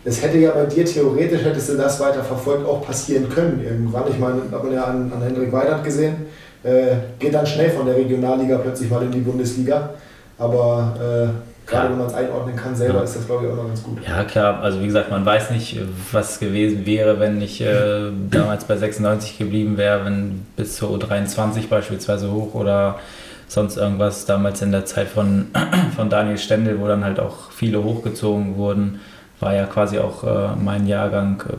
Es 0.03 0.21
hätte 0.23 0.37
ja 0.39 0.51
bei 0.51 0.65
dir 0.65 0.83
theoretisch, 0.85 1.43
hättest 1.43 1.69
du 1.69 1.77
das 1.77 1.99
weiter 1.99 2.23
verfolgt, 2.23 2.65
auch 2.65 2.83
passieren 2.85 3.29
können 3.29 3.61
irgendwann. 3.63 4.03
Ich 4.09 4.17
meine, 4.17 4.41
hat 4.51 4.63
man 4.63 4.73
ja 4.73 4.83
an, 4.85 5.11
an 5.13 5.21
Hendrik 5.21 5.51
Weidert 5.51 5.83
gesehen, 5.83 6.15
Äh, 6.63 6.95
geht 7.17 7.33
dann 7.33 7.45
schnell 7.47 7.71
von 7.71 7.87
der 7.87 7.95
Regionalliga 7.95 8.59
plötzlich 8.59 8.87
mal 8.89 9.01
in 9.01 9.11
die 9.11 9.21
Bundesliga. 9.21 9.89
Aber 10.37 10.93
äh, 10.97 11.69
gerade 11.69 11.89
wenn 11.89 11.97
man 11.97 12.05
es 12.07 12.13
einordnen 12.13 12.55
kann 12.55 12.75
selber, 12.75 12.99
Ja. 12.99 13.03
ist 13.03 13.15
das 13.15 13.25
glaube 13.25 13.45
ich 13.45 13.51
auch 13.51 13.55
noch 13.55 13.65
ganz 13.67 13.81
gut. 13.81 13.97
Ja, 14.07 14.23
klar, 14.25 14.59
also 14.61 14.79
wie 14.79 14.85
gesagt, 14.85 15.09
man 15.09 15.25
weiß 15.25 15.49
nicht, 15.51 15.79
was 16.11 16.39
gewesen 16.39 16.85
wäre, 16.85 17.19
wenn 17.19 17.41
ich 17.41 17.61
äh, 17.61 18.11
damals 18.29 18.65
bei 18.65 18.77
96 18.77 19.39
geblieben 19.39 19.77
wäre, 19.77 20.05
wenn 20.05 20.45
bis 20.55 20.75
zur 20.75 20.89
U23 20.91 21.67
beispielsweise 21.67 22.31
hoch 22.31 22.53
oder 22.53 22.99
sonst 23.47 23.77
irgendwas, 23.77 24.25
damals 24.25 24.61
in 24.61 24.71
der 24.71 24.85
Zeit 24.85 25.07
von, 25.07 25.47
von 25.95 26.09
Daniel 26.11 26.37
Stendel, 26.37 26.79
wo 26.79 26.87
dann 26.87 27.03
halt 27.03 27.19
auch 27.19 27.49
viele 27.51 27.83
hochgezogen 27.83 28.55
wurden, 28.57 28.99
war 29.41 29.53
ja 29.55 29.65
quasi 29.65 29.97
auch 29.99 30.23
äh, 30.23 30.49
mein 30.63 30.85
Jahrgang, 30.87 31.41
äh, 31.49 31.53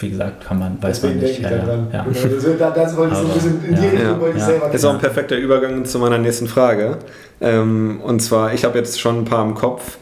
wie 0.00 0.10
gesagt, 0.10 0.44
kann 0.46 0.58
man, 0.58 0.82
weiß 0.82 1.00
Deswegen 1.00 1.20
man 1.20 1.24
denke 1.26 1.42
nicht. 1.42 1.52
ich 1.52 1.58
da 1.58 1.64
dran. 1.64 1.86
ja. 1.92 2.04
Genau, 2.04 2.34
das, 2.34 2.58
da- 2.58 2.70
das 2.70 2.96
wollte 2.96 3.12
ich 3.14 3.18
so 3.20 3.26
ein 3.26 3.32
bisschen 3.34 3.64
in 3.64 3.74
die 3.76 3.82
ja. 3.82 3.90
Richtung 3.90 4.08
Ja. 4.08 4.20
wollte 4.20 4.36
ich 4.36 4.42
Ja. 4.42 4.46
selber 4.48 4.70
Ist 4.74 4.84
auch 4.84 4.92
ein 4.94 4.98
perfekter 4.98 5.36
Übergang 5.36 5.84
zu 5.84 5.98
meiner 5.98 6.18
nächsten 6.18 6.46
Frage. 6.48 6.98
Ähm, 7.40 8.00
und 8.02 8.20
zwar, 8.20 8.52
ich 8.54 8.64
habe 8.64 8.78
jetzt 8.78 9.00
schon 9.00 9.18
ein 9.20 9.24
paar 9.24 9.44
im 9.44 9.54
Kopf, 9.54 9.98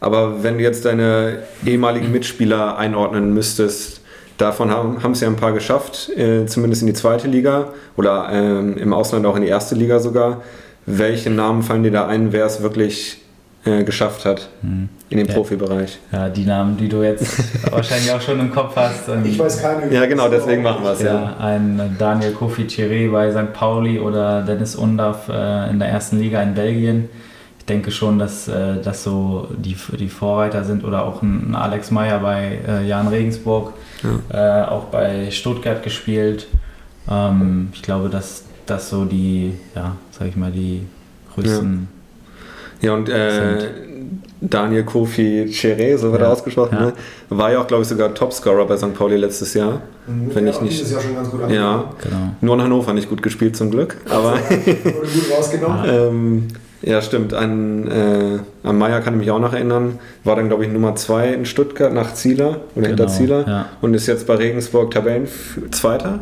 aber 0.00 0.42
wenn 0.42 0.58
du 0.58 0.62
jetzt 0.62 0.84
deine 0.84 1.38
ehemaligen 1.64 2.12
Mitspieler 2.12 2.76
einordnen 2.78 3.32
müsstest, 3.34 4.00
davon 4.38 4.70
haben 4.70 5.02
haben 5.02 5.12
es 5.12 5.20
ja 5.20 5.28
ein 5.28 5.36
paar 5.36 5.52
geschafft, 5.52 6.10
äh, 6.16 6.46
zumindest 6.46 6.82
in 6.82 6.86
die 6.88 6.94
zweite 6.94 7.26
Liga 7.26 7.68
oder 7.96 8.28
ähm, 8.30 8.76
im 8.76 8.92
Ausland 8.92 9.24
auch 9.26 9.34
in 9.36 9.42
die 9.42 9.48
erste 9.48 9.74
Liga 9.74 9.98
sogar. 9.98 10.42
Welche 10.84 11.30
Namen 11.30 11.62
fallen 11.62 11.82
dir 11.82 11.90
da 11.90 12.06
ein, 12.06 12.32
wer 12.32 12.46
es 12.46 12.62
wirklich 12.62 13.22
äh, 13.66 13.84
geschafft 13.84 14.24
hat 14.24 14.48
Hm. 14.62 14.88
in 15.10 15.18
den 15.18 15.26
Ja. 15.26 15.34
Profibereich? 15.34 15.98
ja, 16.12 16.28
die 16.28 16.44
Namen, 16.46 16.76
die 16.76 16.88
du 16.88 17.02
jetzt 17.02 17.26
wahrscheinlich 17.72 18.10
auch 18.12 18.20
schon 18.20 18.40
im 18.40 18.50
Kopf 18.50 18.74
hast. 18.76 19.08
ähm, 19.08 19.24
Ich 19.26 19.38
weiß 19.38 19.60
keine. 19.60 19.92
Ja, 19.92 20.06
genau, 20.06 20.28
deswegen 20.28 20.62
machen 20.62 20.82
wir 20.84 20.92
es. 20.92 21.02
Ja. 21.02 21.14
Ja, 21.14 21.36
ein 21.38 21.96
Daniel 21.98 22.32
Kofi 22.32 22.62
Chiré 22.62 23.10
bei 23.10 23.30
St. 23.30 23.52
Pauli 23.52 23.98
oder 24.00 24.42
Dennis 24.42 24.74
Undaff 24.76 25.28
äh, 25.28 25.68
in 25.70 25.78
der 25.78 25.88
ersten 25.88 26.18
Liga 26.18 26.40
in 26.42 26.54
Belgien. 26.54 27.08
Ich 27.58 27.66
denke 27.66 27.90
schon, 27.90 28.18
dass 28.20 28.46
äh, 28.46 28.80
das 28.82 29.02
so 29.02 29.48
die, 29.56 29.76
die 29.98 30.08
Vorreiter 30.08 30.62
sind 30.62 30.84
oder 30.84 31.04
auch 31.04 31.20
ein, 31.22 31.50
ein 31.50 31.54
Alex 31.56 31.90
Meyer 31.90 32.20
bei 32.20 32.58
äh, 32.66 32.86
Jan 32.86 33.08
Regensburg, 33.08 33.72
äh, 34.32 34.36
auch 34.62 34.84
bei 34.84 35.30
Stuttgart 35.32 35.82
gespielt. 35.82 36.46
Ähm, 37.10 37.70
ich 37.72 37.82
glaube, 37.82 38.08
dass 38.08 38.44
das 38.66 38.88
so 38.88 39.04
die, 39.04 39.54
ja, 39.74 39.96
sag 40.12 40.28
ich 40.28 40.36
mal, 40.36 40.52
die 40.52 40.82
größten. 41.34 41.88
Ja, 42.82 42.94
und 42.94 43.08
äh, 43.08 43.58
Daniel 44.40 44.84
Kofi 44.84 45.44
Cheré, 45.50 45.96
so 45.96 46.12
wird 46.12 46.20
er 46.20 46.28
Ja, 46.28 46.32
ausgesprochen, 46.32 46.76
ja. 46.78 46.86
ne? 46.86 46.92
war 47.30 47.50
ja 47.52 47.60
auch, 47.60 47.66
glaube 47.66 47.82
ich, 47.82 47.88
sogar 47.88 48.14
Topscorer 48.14 48.66
bei 48.66 48.76
St. 48.76 48.92
Pauli 48.94 49.16
letztes 49.16 49.54
Jahr. 49.54 49.80
Mhm, 50.06 50.34
Wenn 50.34 50.46
ja, 50.46 50.52
ich 50.52 50.60
nicht- 50.60 50.72
Dieses 50.78 50.92
Jahr 50.92 51.00
schon 51.00 51.14
ganz 51.14 51.30
gut 51.30 51.40
Ja. 51.40 51.46
angefangen. 51.46 51.94
Genau. 52.02 52.16
Nur 52.42 52.54
in 52.56 52.62
Hannover 52.62 52.92
nicht 52.92 53.08
gut 53.08 53.22
gespielt 53.22 53.56
zum 53.56 53.70
Glück, 53.70 53.96
aber 54.10 54.32
Wurde 54.34 54.76
gut 54.84 55.32
rausgenommen. 55.36 55.84
ähm, 55.86 56.48
ja, 56.82 57.00
stimmt. 57.00 57.32
An, 57.32 57.88
äh, 57.90 58.38
an 58.68 58.76
Meier 58.78 59.00
kann 59.00 59.14
ich 59.14 59.20
mich 59.20 59.30
auch 59.30 59.40
noch 59.40 59.54
erinnern. 59.54 59.98
War 60.22 60.36
dann, 60.36 60.48
glaube 60.48 60.66
ich, 60.66 60.70
Nummer 60.70 60.94
2 60.94 61.32
in 61.32 61.46
Stuttgart 61.46 61.92
nach 61.92 62.12
Zieler 62.12 62.60
oder 62.76 62.88
hinter 62.88 63.06
Genau, 63.06 63.16
Zieler 63.16 63.44
ja. 63.48 63.66
und 63.80 63.94
ist 63.94 64.06
jetzt 64.06 64.26
bei 64.26 64.34
Regensburg 64.34 64.90
Tabellenzweiter. 64.90 66.20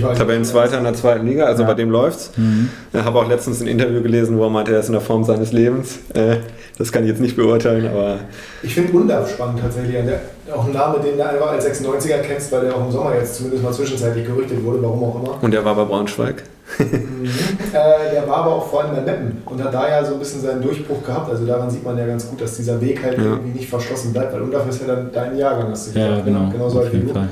Tabellenzweiter 0.00 0.78
in 0.78 0.84
der 0.84 0.94
zweiten 0.94 1.26
Liga, 1.26 1.44
also 1.44 1.62
Ja. 1.62 1.68
bei 1.68 1.74
dem 1.74 1.90
läuft's. 1.90 2.30
Mhm. 2.36 2.68
Ich 2.92 3.00
habe 3.02 3.18
auch 3.18 3.28
letztens 3.28 3.60
ein 3.60 3.66
Interview 3.66 4.02
gelesen, 4.02 4.38
wo 4.38 4.44
er 4.44 4.50
meinte, 4.50 4.72
er 4.72 4.80
ist 4.80 4.86
in 4.86 4.92
der 4.92 5.00
Form 5.02 5.24
seines 5.24 5.52
Lebens. 5.52 5.98
Äh, 6.14 6.36
das 6.78 6.90
kann 6.90 7.02
ich 7.04 7.10
jetzt 7.10 7.20
nicht 7.20 7.36
beurteilen, 7.36 7.86
aber 7.86 8.18
Ich 8.62 8.74
finde 8.74 8.92
Undaf 8.96 9.30
spannend 9.30 9.60
tatsächlich. 9.60 9.92
Der, 10.04 10.20
auch 10.56 10.66
ein 10.66 10.72
Name, 10.72 10.98
den 11.00 11.16
du 11.16 11.24
einfach 11.24 11.52
als 11.52 11.64
96er 11.64 12.18
kennst, 12.18 12.50
weil 12.52 12.62
der 12.62 12.74
auch 12.76 12.84
im 12.84 12.90
Sommer 12.92 13.14
jetzt 13.14 13.36
zumindest 13.36 13.62
mal 13.62 13.72
zwischenzeitlich 13.72 14.26
gerüchtet 14.26 14.62
wurde, 14.64 14.82
warum 14.82 15.04
auch 15.04 15.22
immer. 15.22 15.38
und 15.42 15.54
er 15.54 15.64
war 15.64 15.74
bei 15.74 15.84
Braunschweig. 15.84 16.42
Äh, 16.78 18.14
der 18.14 18.26
war 18.28 18.38
aber 18.38 18.56
auch 18.56 18.66
vor 18.68 18.82
allem 18.84 18.94
bei 18.96 19.00
Meppen 19.02 19.42
und 19.46 19.62
hat 19.62 19.72
da 19.74 19.88
ja 19.88 20.04
so 20.04 20.14
ein 20.14 20.18
bisschen 20.18 20.40
seinen 20.40 20.62
Durchbruch 20.62 21.02
gehabt. 21.04 21.30
Also 21.30 21.44
daran 21.46 21.70
sieht 21.70 21.84
man 21.84 21.96
ja 21.98 22.06
ganz 22.06 22.28
gut, 22.28 22.40
dass 22.40 22.56
dieser 22.56 22.80
Weg 22.80 23.02
halt 23.02 23.18
Ja. 23.18 23.24
irgendwie 23.24 23.58
nicht 23.58 23.68
verschlossen 23.68 24.12
bleibt, 24.12 24.32
weil 24.32 24.42
Undaf 24.42 24.68
ist 24.68 24.80
ja 24.80 24.94
dann 24.94 25.10
dein 25.12 25.36
Jahrgang, 25.36 25.70
hast 25.70 25.94
du 25.94 25.98
Ja, 25.98 26.08
gesagt. 26.08 26.26
ne? 26.26 26.32
genau. 26.32 26.50
Genauso 26.50 26.78
auf 26.78 26.84
alt 26.86 26.92
wie 26.94 26.98
du. 27.00 27.12
Fall. 27.12 27.28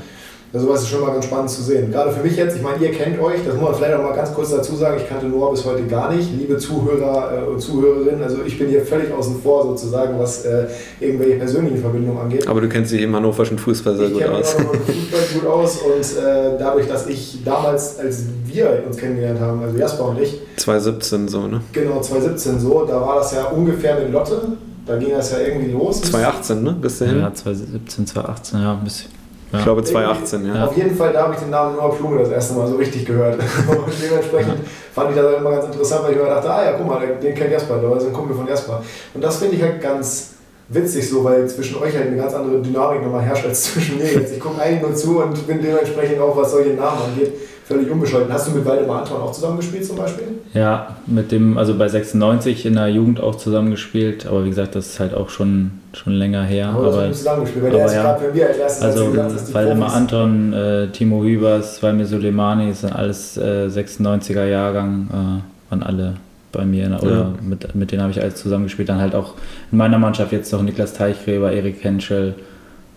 Also 0.53 0.67
sowas 0.67 0.81
ist 0.81 0.89
schon 0.89 0.99
mal 0.99 1.13
ganz 1.13 1.25
spannend 1.25 1.49
zu 1.49 1.61
sehen. 1.61 1.91
Gerade 1.91 2.11
für 2.11 2.21
mich 2.21 2.35
jetzt, 2.35 2.57
ich 2.57 2.61
meine, 2.61 2.83
ihr 2.83 2.91
kennt 2.91 3.17
euch, 3.21 3.39
das 3.45 3.55
muss 3.55 3.63
man 3.63 3.75
vielleicht 3.75 3.93
auch 3.93 4.03
mal 4.03 4.13
ganz 4.13 4.33
kurz 4.33 4.51
dazu 4.51 4.75
sagen, 4.75 4.97
ich 5.01 5.07
kannte 5.07 5.27
Noah 5.27 5.51
bis 5.51 5.63
heute 5.63 5.83
gar 5.83 6.13
nicht. 6.13 6.29
Liebe 6.37 6.57
Zuhörer 6.57 7.43
äh, 7.43 7.49
und 7.49 7.61
Zuhörerinnen, 7.61 8.21
also 8.21 8.39
ich 8.45 8.59
bin 8.59 8.67
hier 8.67 8.81
völlig 8.81 9.13
außen 9.13 9.41
vor 9.41 9.63
sozusagen, 9.63 10.19
was 10.19 10.43
äh, 10.43 10.65
irgendwelche 10.99 11.37
persönlichen 11.37 11.77
Verbindungen 11.77 12.19
angeht. 12.19 12.47
Aber 12.49 12.59
du 12.59 12.67
kennst 12.67 12.91
dich 12.91 13.01
im 13.01 13.15
hannoverschen 13.15 13.57
Fußball 13.57 13.95
sehr 13.95 14.07
ich 14.07 14.13
gut 14.13 14.23
kenne 14.23 14.35
aus. 14.35 14.57
noch 14.57 14.73
mit 14.73 14.81
Fußball 14.81 15.21
gut 15.33 15.49
aus 15.49 15.77
und 15.77 16.21
äh, 16.21 16.57
dadurch, 16.59 16.87
dass 16.89 17.07
ich 17.07 17.37
damals, 17.45 17.97
als 17.97 18.23
wir 18.45 18.83
uns 18.85 18.97
kennengelernt 18.97 19.39
haben, 19.39 19.63
also 19.63 19.77
Jasper 19.77 20.09
und 20.09 20.19
ich, 20.19 20.37
2017 20.57 21.29
so, 21.29 21.47
ne? 21.47 21.61
genau 21.71 22.01
2017 22.01 22.59
so, 22.59 22.83
da 22.85 22.99
war 22.99 23.19
das 23.19 23.33
ja 23.33 23.45
ungefähr 23.45 23.97
mit 24.01 24.11
Lotte, 24.11 24.41
da 24.85 24.97
ging 24.97 25.11
das 25.11 25.31
ja 25.31 25.37
irgendwie 25.39 25.71
los. 25.71 26.01
2018, 26.01 26.61
ne? 26.61 26.75
Bis 26.81 26.99
dahin? 26.99 27.19
Ja, 27.19 27.33
2017, 27.33 28.07
2018, 28.07 28.59
ja, 28.59 28.73
ein 28.73 28.83
bisschen. 28.83 29.20
Ja. 29.51 29.59
Ich 29.59 29.65
glaube 29.65 29.83
2018, 29.83 30.45
ja. 30.45 30.65
Auf 30.65 30.77
jeden 30.77 30.95
Fall, 30.95 31.11
da 31.11 31.23
habe 31.23 31.33
ich 31.33 31.39
den 31.39 31.49
Namen 31.49 31.75
Noah 31.75 31.93
Blume 31.93 32.19
das 32.19 32.29
erste 32.29 32.53
Mal 32.53 32.67
so 32.67 32.75
richtig 32.75 33.05
gehört. 33.05 33.35
Und 33.67 33.93
dementsprechend 34.01 34.59
fand 34.93 35.09
ich 35.09 35.15
das 35.15 35.37
immer 35.37 35.51
ganz 35.51 35.65
interessant, 35.65 36.03
weil 36.03 36.11
ich 36.11 36.17
mir 36.17 36.25
dachte, 36.25 36.49
ah 36.49 36.65
ja, 36.65 36.71
guck 36.73 36.87
mal, 36.87 37.01
den 37.21 37.35
kennt 37.35 37.51
Jasper, 37.51 37.77
der 37.77 37.97
ist 37.97 38.05
ein 38.05 38.13
Kumpel 38.13 38.35
von 38.35 38.47
Jasper. 38.47 38.81
Und 39.13 39.21
das 39.21 39.37
finde 39.37 39.55
ich 39.55 39.61
halt 39.61 39.81
ganz 39.81 40.35
witzig 40.69 41.09
so, 41.09 41.23
weil 41.23 41.47
zwischen 41.47 41.77
euch 41.77 41.95
halt 41.95 42.07
eine 42.07 42.15
ganz 42.15 42.33
andere 42.33 42.61
Dynamik 42.61 43.03
nochmal 43.03 43.23
herrscht 43.23 43.45
als 43.45 43.63
zwischen 43.63 43.97
mir 43.97 44.11
jetzt. 44.11 44.33
Ich 44.33 44.39
gucke 44.39 44.61
eigentlich 44.61 44.81
nur 44.81 44.95
zu 44.95 45.21
und 45.21 45.45
bin 45.45 45.61
dementsprechend 45.61 46.19
auch, 46.19 46.35
was 46.35 46.51
solche 46.51 46.69
Namen 46.69 47.01
angeht, 47.09 47.33
völlig 47.71 47.91
unbescholten. 47.91 48.31
Hast 48.33 48.47
du 48.47 48.51
mit 48.51 48.65
Waldemar 48.65 48.99
Anton 49.01 49.21
auch 49.21 49.31
zusammengespielt 49.31 49.85
zum 49.85 49.95
Beispiel? 49.97 50.27
Ja, 50.53 50.95
mit 51.07 51.31
dem, 51.31 51.57
also 51.57 51.77
bei 51.77 51.87
96 51.87 52.65
in 52.65 52.75
der 52.75 52.89
Jugend 52.89 53.19
auch 53.21 53.35
zusammengespielt, 53.35 54.25
aber 54.27 54.43
wie 54.45 54.49
gesagt, 54.49 54.75
das 54.75 54.87
ist 54.87 54.99
halt 54.99 55.13
auch 55.13 55.29
schon, 55.29 55.71
schon 55.93 56.13
länger 56.13 56.43
her. 56.43 56.69
Aber, 56.69 56.85
das 56.87 56.95
Aber, 56.95 57.11
zusammengespielt, 57.11 57.65
weil 57.65 57.71
der 57.71 57.85
ist 57.85 57.93
ja. 57.93 58.01
gerade 58.03 58.25
bei 58.27 58.33
mir 58.33 58.47
als 58.47 58.57
erstes, 58.57 58.83
als 58.83 58.95
also 58.97 59.11
gesagt 59.11 59.53
Waldemar 59.53 59.89
Profis- 59.89 59.97
Anton, 59.97 60.53
äh, 60.53 60.87
Timo 60.89 61.23
Hübers, 61.23 61.81
Valmir 61.81 62.05
Soleimani, 62.05 62.69
das 62.69 62.81
sind 62.81 62.93
alles 62.93 63.37
äh, 63.37 63.67
96er 63.67 64.45
Jahrgang, 64.45 65.07
äh, 65.09 65.71
waren 65.71 65.83
alle 65.83 66.13
bei 66.51 66.65
mir, 66.65 66.89
ne? 66.89 66.99
oder 66.99 67.11
Ja. 67.11 67.33
mit, 67.41 67.73
mit 67.75 67.91
denen 67.91 68.01
habe 68.01 68.11
ich 68.11 68.21
alles 68.21 68.35
zusammengespielt. 68.35 68.89
Dann 68.89 68.99
halt 68.99 69.15
auch 69.15 69.35
in 69.71 69.77
meiner 69.77 69.97
Mannschaft 69.97 70.31
jetzt 70.33 70.51
noch 70.51 70.61
Niklas 70.61 70.93
Teichgräber, 70.93 71.51
Erik 71.51 71.83
Henschel, 71.83 72.35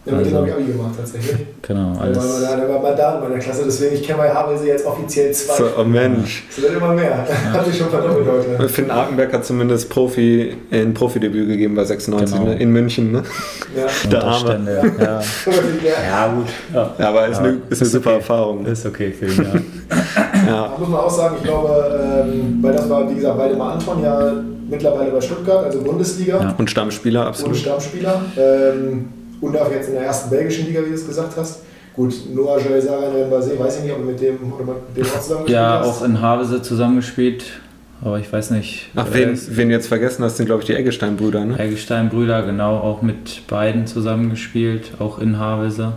Ja, 0.07 0.13
mit 0.13 0.27
dem 0.27 0.37
also- 0.37 0.37
habe 0.37 0.49
ich 0.49 0.55
Abi 0.55 0.73
gemacht 0.73 0.95
tatsächlich. 0.99 1.37
genau, 1.63 1.93
Der 1.95 2.03
alles. 2.03 2.19
war, 2.19 2.57
der 2.57 2.69
war 2.69 2.83
mal 2.83 2.95
da 2.95 3.15
in 3.15 3.21
meiner 3.23 3.39
Klasse, 3.39 3.63
deswegen 3.65 3.95
ich 3.95 4.03
kenne 4.03 4.19
bei 4.19 4.29
Havelse 4.31 4.67
jetzt 4.67 4.85
offiziell 4.85 5.33
zwei. 5.33 5.55
So, 5.57 5.65
oh 5.81 5.85
Mensch. 5.85 6.45
Es 6.51 6.61
wird 6.61 6.75
immer 6.77 6.93
mehr. 6.93 7.27
Hat 7.53 7.65
sich 7.65 7.79
schon 7.79 7.89
verdoppelt 7.89 8.27
heute. 8.59 8.69
Finn 8.69 8.91
Arkenberg 8.91 9.33
hat 9.33 9.45
zumindest 9.47 9.89
Profi, 9.89 10.55
ein 10.71 10.93
Profidebüt 10.93 11.49
gegeben 11.49 11.75
bei 11.75 11.85
96 11.85 12.37
Genau. 12.39 12.51
ne? 12.51 12.59
in 12.59 12.71
München. 12.71 13.13
Ne? 13.13 13.23
Ja. 13.75 13.87
Der 14.11 14.25
Arme. 14.25 14.61
Ja. 15.01 15.21
ja, 16.03 16.35
gut. 16.35 16.47
Ja. 16.75 16.95
Ja, 16.99 17.09
aber 17.09 17.27
ist 17.29 17.39
Ja, 17.39 17.45
eine, 17.45 17.49
ist 17.71 17.81
eine 17.81 17.87
ist 17.87 17.93
super 17.93 18.11
okay. 18.11 18.19
Erfahrung. 18.19 18.67
Ist 18.67 18.87
okay 18.87 19.15
ihn, 19.21 19.37
ja. 19.37 19.61
Ja. 20.47 20.69
Da 20.69 20.77
muss 20.79 20.89
man 20.89 21.01
auch 21.01 21.11
sagen, 21.11 21.37
ich 21.39 21.45
glaube, 21.45 22.25
ähm, 22.29 22.59
weil 22.61 22.73
das 22.75 22.89
war, 22.91 23.09
wie 23.11 23.15
gesagt, 23.15 23.39
Waldemar 23.39 23.73
Anton 23.75 24.03
ja 24.03 24.33
mittlerweile 24.69 25.11
bei 25.11 25.21
Stuttgart, 25.21 25.65
also 25.65 25.81
Bundesliga, 25.81 26.41
Ja. 26.41 26.55
Und 26.59 26.69
Stammspieler, 26.71 27.27
absolut. 27.27 27.57
Stammspieler. 27.57 28.21
Ähm, 28.37 29.09
und 29.45 29.57
auch 29.57 29.71
jetzt 29.71 29.89
in 29.89 29.95
der 29.95 30.05
ersten 30.05 30.31
belgischen 30.31 30.67
Liga, 30.67 30.81
wie 30.85 30.89
du 30.91 30.95
es 30.95 31.07
gesagt 31.07 31.37
hast. 31.37 31.61
Gut, 31.95 32.13
Noah 32.35 32.59
Joel 32.59 32.83
Sarah 32.83 33.07
in 33.07 33.31
Basé, 33.31 33.59
weiß 33.59 33.77
ich 33.79 33.85
nicht, 33.85 33.93
ob 33.93 33.99
du 34.01 34.05
mit 34.07 34.21
dem 34.21 34.37
oder 34.53 34.65
mit 34.65 34.97
dem 34.97 35.05
auch 35.07 35.21
zusammen 35.21 35.47
Ja, 35.47 35.79
hast. 35.81 35.87
auch 35.89 36.05
in 36.05 36.21
Havese 36.21 36.61
zusammengespielt, 36.61 37.45
aber 38.03 38.19
ich 38.19 38.33
weiß 38.33 38.51
nicht. 38.51 38.91
Ach, 38.97 39.07
wen, 39.13 39.39
wen 39.51 39.69
du 39.69 39.75
jetzt 39.75 39.87
vergessen 39.87 40.25
hast, 40.25 40.37
sind, 40.39 40.47
glaube 40.47 40.63
ich, 40.63 40.67
die 40.67 40.75
Eggestein-Brüder. 40.75 41.45
Ne? 41.45 41.59
Eggestein-Brüder, 41.59 42.43
genau, 42.43 42.79
auch 42.79 43.03
mit 43.03 43.47
beiden 43.47 43.87
zusammengespielt, 43.87 44.93
auch 44.99 45.21
in 45.21 45.39
Havese. 45.39 45.93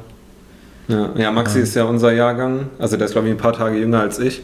Ja, 0.88 1.10
ja 1.18 1.32
Maxi 1.32 1.58
Ja. 1.58 1.64
ist 1.64 1.76
ja 1.76 1.84
unser 1.86 2.12
Jahrgang. 2.14 2.68
Also 2.78 2.96
der 2.96 3.06
ist, 3.08 3.14
glaube 3.14 3.28
ich, 3.28 3.34
ein 3.34 3.38
paar 3.40 3.54
Tage 3.54 3.78
jünger 3.78 4.02
als 4.02 4.20
ich. 4.20 4.44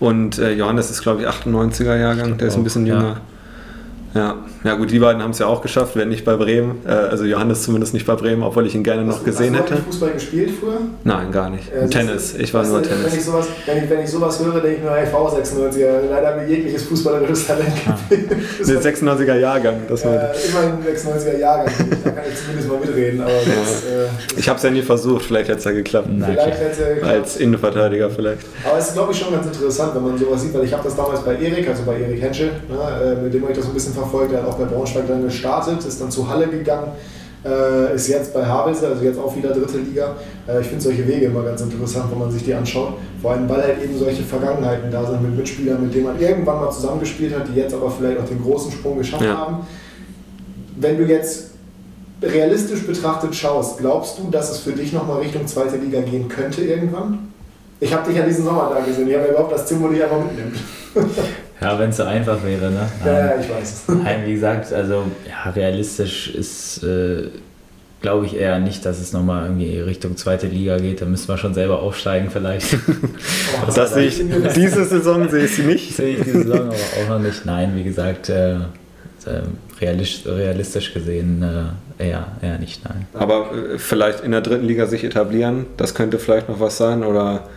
Und 0.00 0.38
äh, 0.38 0.52
Johannes 0.52 0.90
ist, 0.90 1.02
glaube 1.02 1.22
ich, 1.22 1.28
98er 1.28 1.96
Jahrgang. 1.96 2.38
Der 2.38 2.48
ist 2.48 2.56
ein 2.56 2.64
bisschen 2.64 2.86
jünger. 2.86 3.02
Ja. 3.02 3.20
Ja, 4.16 4.74
gut, 4.74 4.90
die 4.90 4.98
beiden 4.98 5.22
haben 5.22 5.30
es 5.30 5.38
ja 5.38 5.46
auch 5.46 5.62
geschafft, 5.62 5.96
wenn 5.96 6.08
nicht 6.08 6.24
bei 6.24 6.36
Bremen. 6.36 6.78
Äh, 6.86 6.90
also 6.90 7.24
Johannes 7.24 7.62
zumindest 7.62 7.94
nicht 7.94 8.06
bei 8.06 8.14
Bremen, 8.14 8.42
obwohl 8.42 8.66
ich 8.66 8.74
ihn 8.74 8.82
gerne 8.84 9.02
noch 9.04 9.16
Hast 9.16 9.24
gesehen 9.24 9.54
hast 9.54 9.60
du 9.60 9.64
hätte. 9.64 9.74
eigentlich 9.74 9.84
Fußball 9.86 10.10
gespielt 10.12 10.50
früher? 10.60 10.78
Nein, 11.04 11.30
gar 11.32 11.50
nicht. 11.50 11.72
Äh, 11.72 11.88
Tennis. 11.88 12.34
Ich 12.36 12.52
war 12.54 12.64
nur 12.64 12.80
du, 12.82 12.88
Wenn 12.90 12.98
ich, 12.98 13.04
Tennis. 13.10 13.26
sowas, 13.26 13.46
wenn, 13.66 13.84
ich, 13.84 13.90
wenn 13.90 14.00
ich 14.00 14.10
sowas 14.10 14.38
höre, 14.44 14.60
denke 14.60 14.76
ich 14.78 14.82
mir, 14.82 14.90
hey, 14.90 15.06
V96er, 15.12 16.08
leider 16.10 16.26
hat 16.28 16.36
mir 16.36 16.46
jegliches 16.48 16.84
fußballerisches 16.84 17.46
Talent 17.46 17.72
gefehlt. 18.08 18.30
Der 18.68 18.80
96er 18.94 19.36
Jahrgang. 19.38 19.76
Das 19.88 20.04
war, 20.04 20.14
Äh, 20.14 20.18
immerhin 20.48 20.96
96er 20.96 21.38
Jahrgang, 21.38 21.72
da 22.04 22.10
kann 22.10 22.24
ich 22.30 22.38
zumindest 22.40 22.68
mal 22.68 22.78
mitreden, 22.78 23.20
aber 23.20 23.30
das, 23.30 23.82
äh, 23.84 24.38
ich 24.38 24.48
habe 24.48 24.56
es 24.56 24.62
ja 24.62 24.70
nie 24.70 24.82
versucht, 24.82 25.24
vielleicht 25.24 25.48
hätte 25.48 25.58
es 25.58 25.64
ja 25.64 25.72
geklappt. 25.72 26.08
Na 26.10 26.26
vielleicht 26.26 26.60
hätte 26.60 26.70
es 26.72 26.78
ja 26.78 26.88
geklappt. 26.94 27.12
Als 27.12 27.36
Innenverteidiger 27.36 28.10
vielleicht. 28.10 28.42
Aber 28.68 28.78
es 28.78 28.88
ist, 28.88 28.94
glaube 28.94 29.12
ich, 29.12 29.18
schon 29.18 29.32
ganz 29.32 29.46
interessant, 29.46 29.94
wenn 29.94 30.02
man 30.02 30.18
sowas 30.18 30.42
sieht, 30.42 30.54
weil 30.54 30.64
ich 30.64 30.72
habe 30.72 30.84
das 30.84 30.96
damals 30.96 31.20
bei 31.20 31.34
Erik, 31.36 31.68
also 31.68 31.82
bei 31.84 32.00
Erik 32.00 32.20
Henschel, 32.22 32.50
ne, 32.68 33.16
äh, 33.18 33.22
mit 33.22 33.34
dem 33.34 33.42
habe 33.42 33.52
ich 33.52 33.58
das 33.58 33.66
so 33.66 33.72
ein 33.72 33.74
bisschen 33.74 33.92
verfolgt, 33.94 34.05
der 34.30 34.42
hat 34.42 34.48
auch 34.48 34.58
bei 34.58 34.64
Braunschweig 34.64 35.06
dann 35.08 35.22
gestartet, 35.22 35.84
ist 35.84 36.00
dann 36.00 36.10
zu 36.10 36.28
Halle 36.28 36.48
gegangen, 36.48 36.92
Äh, 37.44 37.94
ist 37.94 38.08
jetzt 38.08 38.34
bei 38.34 38.44
Havelse, 38.44 38.88
also 38.88 39.04
jetzt 39.04 39.20
auch 39.20 39.36
wieder 39.36 39.50
dritte 39.50 39.78
Liga. 39.78 40.16
Äh, 40.48 40.62
ich 40.62 40.66
finde 40.66 40.82
solche 40.82 41.06
Wege 41.06 41.26
immer 41.26 41.42
ganz 41.44 41.60
interessant, 41.60 42.10
wenn 42.10 42.18
man 42.18 42.32
sich 42.32 42.42
die 42.42 42.52
anschaut. 42.52 42.94
Vor 43.22 43.32
allem, 43.32 43.48
weil 43.48 43.62
halt 43.62 43.84
eben 43.84 43.96
solche 43.96 44.24
Vergangenheiten 44.24 44.90
da 44.90 45.06
sind 45.06 45.22
mit 45.22 45.36
Mitspielern, 45.36 45.80
mit 45.80 45.94
denen 45.94 46.06
man 46.06 46.20
irgendwann 46.20 46.56
mal 46.56 46.72
zusammengespielt 46.72 47.38
hat, 47.38 47.46
die 47.46 47.60
jetzt 47.60 47.72
aber 47.72 47.88
vielleicht 47.88 48.18
auch 48.18 48.24
den 48.24 48.42
großen 48.42 48.72
Sprung 48.72 48.98
geschafft 48.98 49.22
ja. 49.22 49.36
haben. 49.36 49.58
Wenn 50.74 50.98
du 50.98 51.04
jetzt 51.04 51.50
realistisch 52.20 52.84
betrachtet 52.84 53.32
schaust, 53.36 53.78
glaubst 53.78 54.18
du, 54.18 54.28
dass 54.28 54.50
es 54.50 54.58
für 54.58 54.72
dich 54.72 54.92
nochmal 54.92 55.20
Richtung 55.20 55.46
zweite 55.46 55.76
Liga 55.76 56.00
gehen 56.00 56.26
könnte 56.28 56.62
irgendwann? 56.62 57.28
Ich 57.78 57.94
habe 57.94 58.08
dich 58.08 58.18
ja 58.18 58.26
diesen 58.26 58.44
Sommer 58.44 58.72
da 58.74 58.80
gesehen. 58.84 59.08
Ich 59.08 59.14
habe 59.14 59.28
überhaupt 59.28 59.52
das 59.52 59.66
Zimmer 59.66 59.88
dich 59.90 60.02
einfach 60.02 60.18
mitnimmt. 60.24 60.56
Ja, 61.60 61.78
wenn 61.78 61.90
es 61.90 61.96
so 61.96 62.04
einfach 62.04 62.44
wäre, 62.44 62.70
ne? 62.70 62.88
Ja, 63.04 63.26
ja, 63.26 63.40
ich 63.40 63.48
weiß. 63.48 63.84
Nein, 63.88 64.22
wie 64.26 64.34
gesagt, 64.34 64.72
also 64.72 65.04
ja, 65.26 65.50
realistisch 65.50 66.34
ist, 66.34 66.82
äh, 66.82 67.28
glaube 68.02 68.26
ich 68.26 68.36
eher 68.36 68.58
nicht, 68.58 68.84
dass 68.84 69.00
es 69.00 69.12
nochmal 69.12 69.44
irgendwie 69.44 69.80
Richtung 69.80 70.16
zweite 70.16 70.46
Liga 70.46 70.76
geht. 70.78 71.00
Da 71.00 71.06
müssen 71.06 71.28
wir 71.28 71.38
schon 71.38 71.54
selber 71.54 71.80
aufsteigen 71.80 72.30
vielleicht. 72.30 72.74
Oh, 72.74 73.66
das 73.74 73.94
sehe 73.94 74.06
ich, 74.06 74.22
diese 74.54 74.84
Saison 74.84 75.28
sehe 75.28 75.46
ich 75.46 75.56
sie 75.56 75.62
nicht. 75.62 75.92
Sehe 75.96 76.16
ich 76.16 76.22
diese 76.22 76.42
Saison 76.42 76.66
aber 76.66 76.74
auch 76.74 77.08
noch 77.08 77.18
nicht. 77.20 77.46
Nein, 77.46 77.72
wie 77.74 77.84
gesagt, 77.84 78.28
äh, 78.28 78.54
äh 78.56 78.58
realistisch, 79.80 80.26
realistisch 80.26 80.94
gesehen 80.94 81.42
äh, 81.42 82.04
eher, 82.08 82.28
eher 82.42 82.58
nicht, 82.58 82.84
nein. 82.84 83.06
Aber 83.14 83.50
äh, 83.52 83.78
vielleicht 83.78 84.20
in 84.20 84.32
der 84.32 84.40
dritten 84.40 84.66
Liga 84.66 84.86
sich 84.86 85.04
etablieren, 85.04 85.66
das 85.76 85.94
könnte 85.94 86.18
vielleicht 86.18 86.48
noch 86.48 86.60
was 86.60 86.76
sein 86.76 87.04
oder 87.04 87.48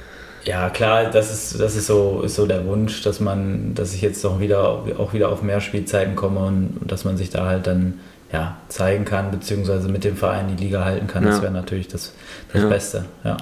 ja, 0.49 0.71
klar, 0.71 1.11
das 1.11 1.31
ist, 1.31 1.59
das 1.59 1.75
ist 1.75 1.85
so, 1.85 2.23
ist 2.25 2.33
so 2.33 2.47
der 2.47 2.65
Wunsch, 2.65 3.03
dass 3.03 3.19
man, 3.19 3.75
dass 3.75 3.93
ich 3.93 4.01
jetzt 4.01 4.25
auch 4.25 4.39
wieder, 4.39 4.83
auch 4.97 5.13
wieder 5.13 5.29
auf 5.29 5.43
mehr 5.43 5.61
Spielzeiten 5.61 6.15
komme 6.15 6.39
und, 6.39 6.77
und 6.81 6.91
dass 6.91 7.05
man 7.05 7.17
sich 7.17 7.29
da 7.29 7.45
halt 7.45 7.67
dann 7.67 7.99
ja, 8.33 8.57
zeigen 8.67 9.05
kann, 9.05 9.29
beziehungsweise 9.29 9.89
mit 9.89 10.03
dem 10.03 10.17
Verein 10.17 10.47
die 10.47 10.63
Liga 10.63 10.85
halten 10.85 11.05
kann. 11.05 11.23
Ja. 11.23 11.29
Das 11.29 11.43
wäre 11.43 11.51
natürlich 11.51 11.87
das, 11.87 12.13
das 12.51 12.63
ja. 12.63 12.67
Beste. 12.67 13.05
Ja. 13.23 13.37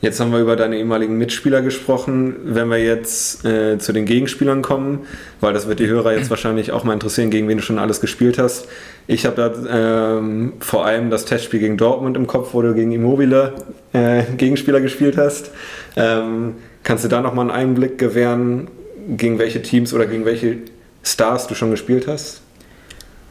Jetzt 0.00 0.18
haben 0.20 0.32
wir 0.32 0.38
über 0.38 0.56
deine 0.56 0.76
ehemaligen 0.76 1.16
Mitspieler 1.16 1.60
gesprochen. 1.60 2.36
Wenn 2.44 2.68
wir 2.68 2.78
jetzt 2.78 3.44
äh, 3.44 3.78
zu 3.78 3.92
den 3.92 4.04
Gegenspielern 4.04 4.60
kommen, 4.60 5.06
weil 5.40 5.52
das 5.54 5.66
wird 5.66 5.78
die 5.78 5.86
Hörer 5.86 6.14
jetzt 6.14 6.28
wahrscheinlich 6.28 6.72
auch 6.72 6.84
mal 6.84 6.92
interessieren, 6.92 7.30
gegen 7.30 7.48
wen 7.48 7.56
du 7.58 7.62
schon 7.62 7.78
alles 7.78 8.02
gespielt 8.02 8.38
hast. 8.38 8.68
Ich 9.06 9.24
habe 9.24 9.36
da 9.36 10.18
ähm, 10.18 10.54
vor 10.60 10.84
allem 10.84 11.08
das 11.08 11.24
Testspiel 11.24 11.60
gegen 11.60 11.78
Dortmund 11.78 12.18
im 12.18 12.26
Kopf, 12.26 12.52
wo 12.52 12.60
du 12.60 12.74
gegen 12.74 12.92
Immobile 12.92 13.54
äh, 13.94 14.24
Gegenspieler 14.36 14.82
gespielt 14.82 15.16
hast. 15.16 15.52
Ähm, 15.96 16.56
kannst 16.82 17.04
du 17.04 17.08
da 17.08 17.20
nochmal 17.20 17.50
einen 17.50 17.70
Einblick 17.70 17.98
gewähren, 17.98 18.68
gegen 19.08 19.38
welche 19.38 19.62
Teams 19.62 19.92
oder 19.92 20.06
gegen 20.06 20.24
welche 20.24 20.58
Stars 21.02 21.46
du 21.46 21.54
schon 21.54 21.70
gespielt 21.70 22.06
hast? 22.08 22.40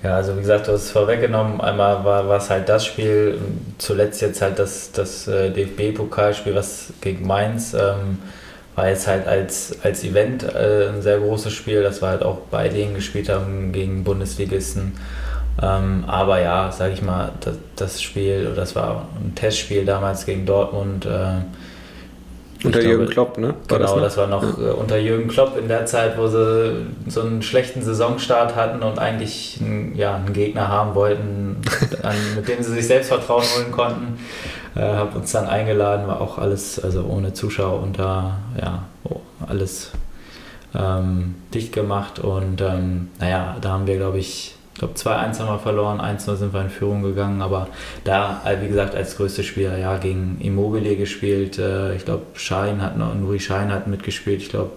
Ja, 0.03 0.17
also 0.17 0.35
wie 0.35 0.41
gesagt, 0.41 0.67
du 0.67 0.73
hast 0.73 0.83
es 0.83 0.91
vorweggenommen. 0.91 1.61
Einmal 1.61 2.03
war 2.03 2.35
es 2.35 2.49
halt 2.49 2.67
das 2.67 2.85
Spiel, 2.85 3.39
zuletzt 3.77 4.21
jetzt 4.21 4.41
halt 4.41 4.59
das, 4.59 4.91
das 4.91 5.27
äh, 5.27 5.49
DFB-Pokalspiel, 5.49 6.53
was 6.55 6.91
gegen 6.99 7.25
Mainz 7.25 7.73
ähm, 7.73 8.19
war 8.75 8.89
jetzt 8.89 9.07
halt 9.07 9.27
als, 9.27 9.77
als 9.83 10.03
Event 10.03 10.43
äh, 10.43 10.89
ein 10.89 11.01
sehr 11.01 11.19
großes 11.19 11.53
Spiel. 11.53 11.83
Das 11.83 12.01
war 12.01 12.09
halt 12.09 12.23
auch 12.23 12.39
bei 12.51 12.67
denen 12.67 12.95
gespielt 12.95 13.29
haben 13.29 13.71
gegen 13.71 14.03
Bundesligisten. 14.03 14.93
Ähm, 15.61 16.03
aber 16.07 16.41
ja, 16.41 16.71
sage 16.71 16.93
ich 16.93 17.01
mal, 17.01 17.31
das, 17.39 17.55
das 17.75 18.01
Spiel, 18.01 18.53
das 18.55 18.75
war 18.75 19.07
ein 19.23 19.35
Testspiel 19.35 19.85
damals 19.85 20.25
gegen 20.25 20.45
Dortmund. 20.45 21.05
Äh, 21.05 21.43
unter 22.63 22.79
glaube, 22.79 22.95
Jürgen 22.95 23.09
Klopp, 23.09 23.37
ne? 23.37 23.55
War 23.67 23.77
genau, 23.79 23.99
das, 23.99 24.15
das, 24.15 24.17
war 24.17 24.27
noch 24.27 24.57
ja. 24.57 24.69
Äh, 24.69 24.71
unter 24.71 24.97
Jürgen 24.97 25.27
Klopp 25.27 25.57
in 25.57 25.67
der 25.67 25.85
Zeit, 25.85 26.17
wo 26.17 26.27
sie 26.27 26.85
so 27.07 27.21
einen 27.21 27.41
schlechten 27.41 27.81
Saisonstart 27.81 28.55
hatten 28.55 28.83
und 28.83 28.99
eigentlich 28.99 29.59
einen, 29.61 29.95
ja, 29.95 30.15
einen 30.15 30.33
Gegner 30.33 30.67
haben 30.67 30.95
wollten, 30.95 31.57
an, 32.03 32.15
mit 32.35 32.47
dem 32.47 32.63
sie 32.63 32.71
sich 32.71 32.87
Selbstvertrauen 32.87 33.43
holen 33.55 33.71
konnten. 33.71 34.19
Äh, 34.75 34.81
habe 34.81 35.17
uns 35.17 35.31
dann 35.31 35.47
eingeladen, 35.47 36.07
war 36.07 36.21
auch 36.21 36.37
alles, 36.37 36.83
also 36.83 37.03
ohne 37.03 37.33
Zuschauer 37.33 37.81
unter, 37.81 38.37
ja, 38.59 38.83
oh, 39.03 39.19
alles 39.47 39.91
ähm, 40.75 41.35
dicht 41.53 41.73
gemacht 41.73 42.19
und 42.19 42.61
ähm, 42.61 43.09
naja, 43.19 43.57
da 43.61 43.69
haben 43.69 43.87
wir, 43.87 43.97
glaube 43.97 44.17
ich, 44.17 44.52
ich 44.73 44.79
glaube 44.79 44.95
2-1 44.95 45.39
haben 45.39 45.47
wir 45.47 45.59
verloren, 45.59 46.01
1-0 46.01 46.35
sind 46.35 46.53
wir 46.53 46.61
in 46.61 46.69
Führung 46.69 47.03
gegangen, 47.03 47.43
aber 47.43 47.67
da, 48.03 48.41
äh, 48.43 48.59
wie 48.61 48.67
gesagt, 48.67 48.95
als 48.95 49.17
größte 49.17 49.43
Spieler, 49.43 49.77
ja, 49.77 49.97
gegen 49.97 50.39
Immobile 50.41 50.95
gespielt, 50.95 51.59
äh, 51.59 51.95
ich 51.95 52.05
glaube 52.05 52.23
Schein 52.33 52.81
hat 52.81 52.97
noch, 52.97 53.13
Nuri 53.13 53.39
Schein 53.39 53.71
hat 53.71 53.85
mitgespielt, 53.85 54.41
ich 54.41 54.49
glaube, 54.49 54.71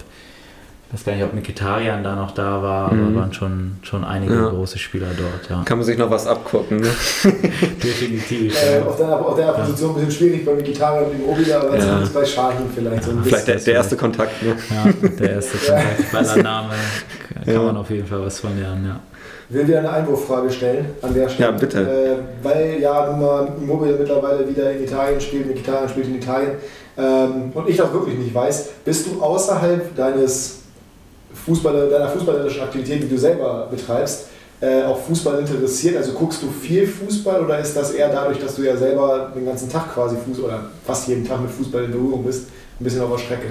ich 0.89 0.95
weiß 0.95 1.05
gar 1.05 1.15
nicht, 1.15 1.25
ob 1.25 1.33
Mikitarian 1.33 2.05
da 2.05 2.15
noch 2.15 2.33
da 2.33 2.63
war, 2.63 2.93
mhm. 2.93 3.07
aber 3.07 3.21
waren 3.23 3.33
schon, 3.33 3.79
schon 3.83 4.05
einige 4.05 4.35
ja. 4.35 4.49
große 4.51 4.79
Spieler 4.79 5.09
dort, 5.17 5.49
ja. 5.49 5.65
Kann 5.65 5.79
man 5.79 5.87
sich 5.87 5.97
noch 5.97 6.11
was 6.11 6.27
abgucken, 6.27 6.77
ne? 6.77 6.89
Definitiv. 7.83 8.55
Äh, 8.63 8.81
ja. 8.81 8.85
Auf 8.85 8.99
der, 8.99 9.19
auf 9.19 9.35
der 9.35 9.47
Position 9.47 9.93
ein 9.93 9.95
bisschen 9.95 10.11
schwierig 10.13 10.45
bei 10.45 10.55
Mikitarian 10.55 11.07
und 11.07 11.15
Immobile, 11.15 11.59
aber 11.59 11.79
ja. 11.79 12.03
bei 12.13 12.25
Schein 12.25 12.57
vielleicht 12.75 13.03
so 13.03 13.13
ein 13.13 13.17
bisschen. 13.17 13.31
Vielleicht 13.31 13.49
der, 13.49 13.57
der 13.57 13.75
erste 13.75 13.97
Kontakt, 13.97 14.43
ne? 14.43 14.57
Ja, 14.71 15.09
der 15.09 15.31
erste 15.31 15.57
Kontakt. 15.57 16.13
Bei 16.13 16.23
der 16.23 16.37
Name 16.43 16.75
kann 17.47 17.65
man 17.65 17.77
auf 17.79 17.89
jeden 17.89 18.07
Fall 18.07 18.21
was 18.21 18.41
von 18.41 18.57
lernen, 18.61 18.85
ja. 18.87 19.01
Will 19.49 19.69
wieder 19.69 19.79
eine 19.79 19.91
Einwurffrage 19.91 20.51
stellen 20.51 20.87
an 21.03 21.15
der 21.15 21.29
Stelle. 21.29 21.51
Ja, 21.51 21.57
bitte. 21.57 21.81
Äh, 21.81 22.45
weil 22.45 22.79
ja 22.81 23.07
nun 23.11 23.21
mal 23.21 23.49
Immobile 23.61 23.97
mittlerweile 23.97 24.49
wieder 24.49 24.73
in 24.73 24.83
Italien 24.83 25.21
spielt, 25.21 25.47
mit 25.47 25.59
Italien 25.59 25.89
spielt 25.89 26.07
in 26.09 26.17
Italien. 26.17 26.53
Ähm, 26.99 27.53
und 27.55 27.69
ich 27.69 27.77
das 27.77 27.93
wirklich 27.93 28.19
nicht 28.19 28.35
weiß, 28.35 28.69
bist 28.85 29.07
du 29.07 29.23
außerhalb 29.23 29.95
deines 29.95 30.63
Fußball, 31.45 31.89
deiner 31.89 32.09
fußballerischen 32.09 32.63
Aktivität, 32.63 33.03
die 33.05 33.09
du 33.09 33.19
selber 33.19 33.69
betreibst, 33.71 34.29
äh, 34.61 34.83
auch 34.83 34.99
Fußball 34.99 35.39
interessiert? 35.39 35.97
Also 35.97 36.13
guckst 36.13 36.43
du 36.43 36.49
viel 36.49 36.87
Fußball 36.87 37.45
oder 37.45 37.61
ist 37.61 37.77
das 37.77 37.93
eher 37.93 38.09
dadurch, 38.09 38.39
dass 38.39 38.57
du 38.57 38.63
ja 38.63 38.77
selber 38.77 39.31
den 39.35 39.45
ganzen 39.45 39.69
Tag 39.69 39.95
quasi 39.95 40.17
Fußball 40.17 40.47
oder 40.49 40.61
fast 40.85 41.07
jeden 41.07 41.25
Tag 41.25 41.41
mit 41.41 41.51
Fußball 41.51 41.85
in 41.85 41.93
Berührung 41.93 42.25
bist, 42.25 42.49
ein 42.81 42.85
bisschen 42.85 43.03
auf 43.03 43.13
der 43.13 43.19
Strecke? 43.19 43.47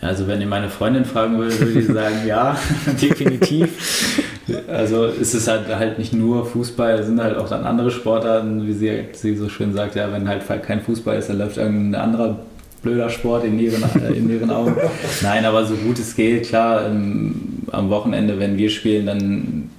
Also 0.00 0.26
wenn 0.26 0.40
ihr 0.40 0.46
meine 0.46 0.70
Freundin 0.70 1.04
fragen 1.04 1.38
würde, 1.38 1.58
würde 1.60 1.78
ich 1.78 1.86
sagen, 1.86 2.26
ja, 2.26 2.56
definitiv. 3.00 4.22
Also 4.68 5.06
ist 5.06 5.34
es 5.34 5.48
halt, 5.48 5.68
halt 5.68 5.98
nicht 5.98 6.12
nur 6.12 6.44
Fußball, 6.46 6.98
es 6.98 7.06
sind 7.06 7.20
halt 7.20 7.36
auch 7.36 7.48
dann 7.48 7.64
andere 7.64 7.90
Sportarten, 7.90 8.66
wie 8.66 8.72
sie, 8.72 9.04
sie 9.12 9.36
so 9.36 9.48
schön 9.48 9.72
sagt, 9.72 9.94
ja, 9.94 10.12
wenn 10.12 10.28
halt 10.28 10.42
kein 10.62 10.80
Fußball 10.80 11.16
ist, 11.18 11.28
dann 11.28 11.38
läuft 11.38 11.56
irgendein 11.56 12.00
anderer 12.00 12.38
blöder 12.82 13.10
Sport 13.10 13.44
in 13.44 13.58
ihren, 13.58 13.82
äh, 14.02 14.12
in 14.12 14.30
ihren 14.30 14.50
Augen. 14.50 14.76
Nein, 15.22 15.44
aber 15.44 15.64
so 15.64 15.74
gut 15.74 15.98
es 15.98 16.14
geht, 16.14 16.48
klar, 16.48 16.86
ähm, 16.86 17.64
am 17.70 17.90
Wochenende, 17.90 18.38
wenn 18.38 18.56
wir 18.56 18.70
spielen, 18.70 19.06
dann 19.06 19.70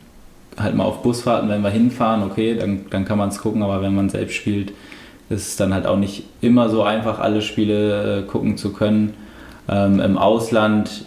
halt 0.58 0.76
mal 0.76 0.84
auf 0.84 1.02
Busfahrten, 1.02 1.50
wenn 1.50 1.62
wir 1.62 1.70
hinfahren, 1.70 2.24
okay, 2.24 2.56
dann, 2.56 2.86
dann 2.90 3.06
kann 3.06 3.18
man 3.18 3.30
es 3.30 3.40
gucken, 3.40 3.64
aber 3.64 3.82
wenn 3.82 3.96
man 3.96 4.10
selbst 4.10 4.36
spielt, 4.36 4.74
ist 5.30 5.48
es 5.48 5.56
dann 5.56 5.74
halt 5.74 5.86
auch 5.86 5.98
nicht 5.98 6.24
immer 6.42 6.70
so 6.70 6.84
einfach, 6.84 7.20
alle 7.20 7.42
Spiele 7.42 8.20
äh, 8.20 8.22
gucken 8.24 8.58
zu 8.58 8.74
können. 8.74 9.14
Ähm, 9.70 10.00
Im 10.00 10.18
Ausland 10.18 11.06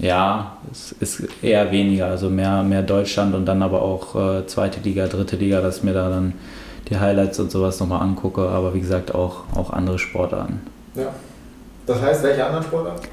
ja, 0.00 0.56
es 0.70 0.92
ist 0.92 1.22
eher 1.42 1.70
weniger, 1.70 2.06
also 2.06 2.30
mehr, 2.30 2.62
mehr 2.62 2.82
Deutschland 2.82 3.34
und 3.34 3.46
dann 3.46 3.62
aber 3.62 3.82
auch 3.82 4.14
äh, 4.16 4.46
zweite 4.46 4.80
Liga, 4.80 5.06
dritte 5.06 5.36
Liga, 5.36 5.60
dass 5.60 5.78
ich 5.78 5.82
mir 5.82 5.92
da 5.92 6.08
dann 6.08 6.34
die 6.88 6.98
Highlights 6.98 7.38
und 7.38 7.50
sowas 7.50 7.78
nochmal 7.80 8.02
angucke, 8.02 8.48
aber 8.48 8.74
wie 8.74 8.80
gesagt 8.80 9.14
auch, 9.14 9.44
auch 9.54 9.70
andere 9.70 9.98
Sportarten. 9.98 10.60
Ja. 10.94 11.08
Das 11.86 12.00
heißt, 12.00 12.22
welche 12.22 12.44
anderen 12.44 12.64
Sportarten? 12.64 13.08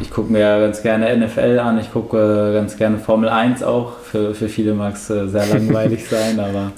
Ich 0.00 0.10
gucke 0.10 0.30
mir 0.32 0.60
ganz 0.60 0.82
gerne 0.82 1.16
NFL 1.16 1.58
an, 1.58 1.78
ich 1.78 1.92
gucke 1.92 2.16
äh, 2.16 2.54
ganz 2.54 2.76
gerne 2.76 2.98
Formel 2.98 3.28
1 3.28 3.62
auch. 3.64 3.98
Für, 3.98 4.34
für 4.34 4.48
viele 4.48 4.74
mag 4.74 4.94
es 4.94 5.10
äh, 5.10 5.26
sehr 5.26 5.46
langweilig 5.52 6.08
sein, 6.08 6.38
aber. 6.38 6.72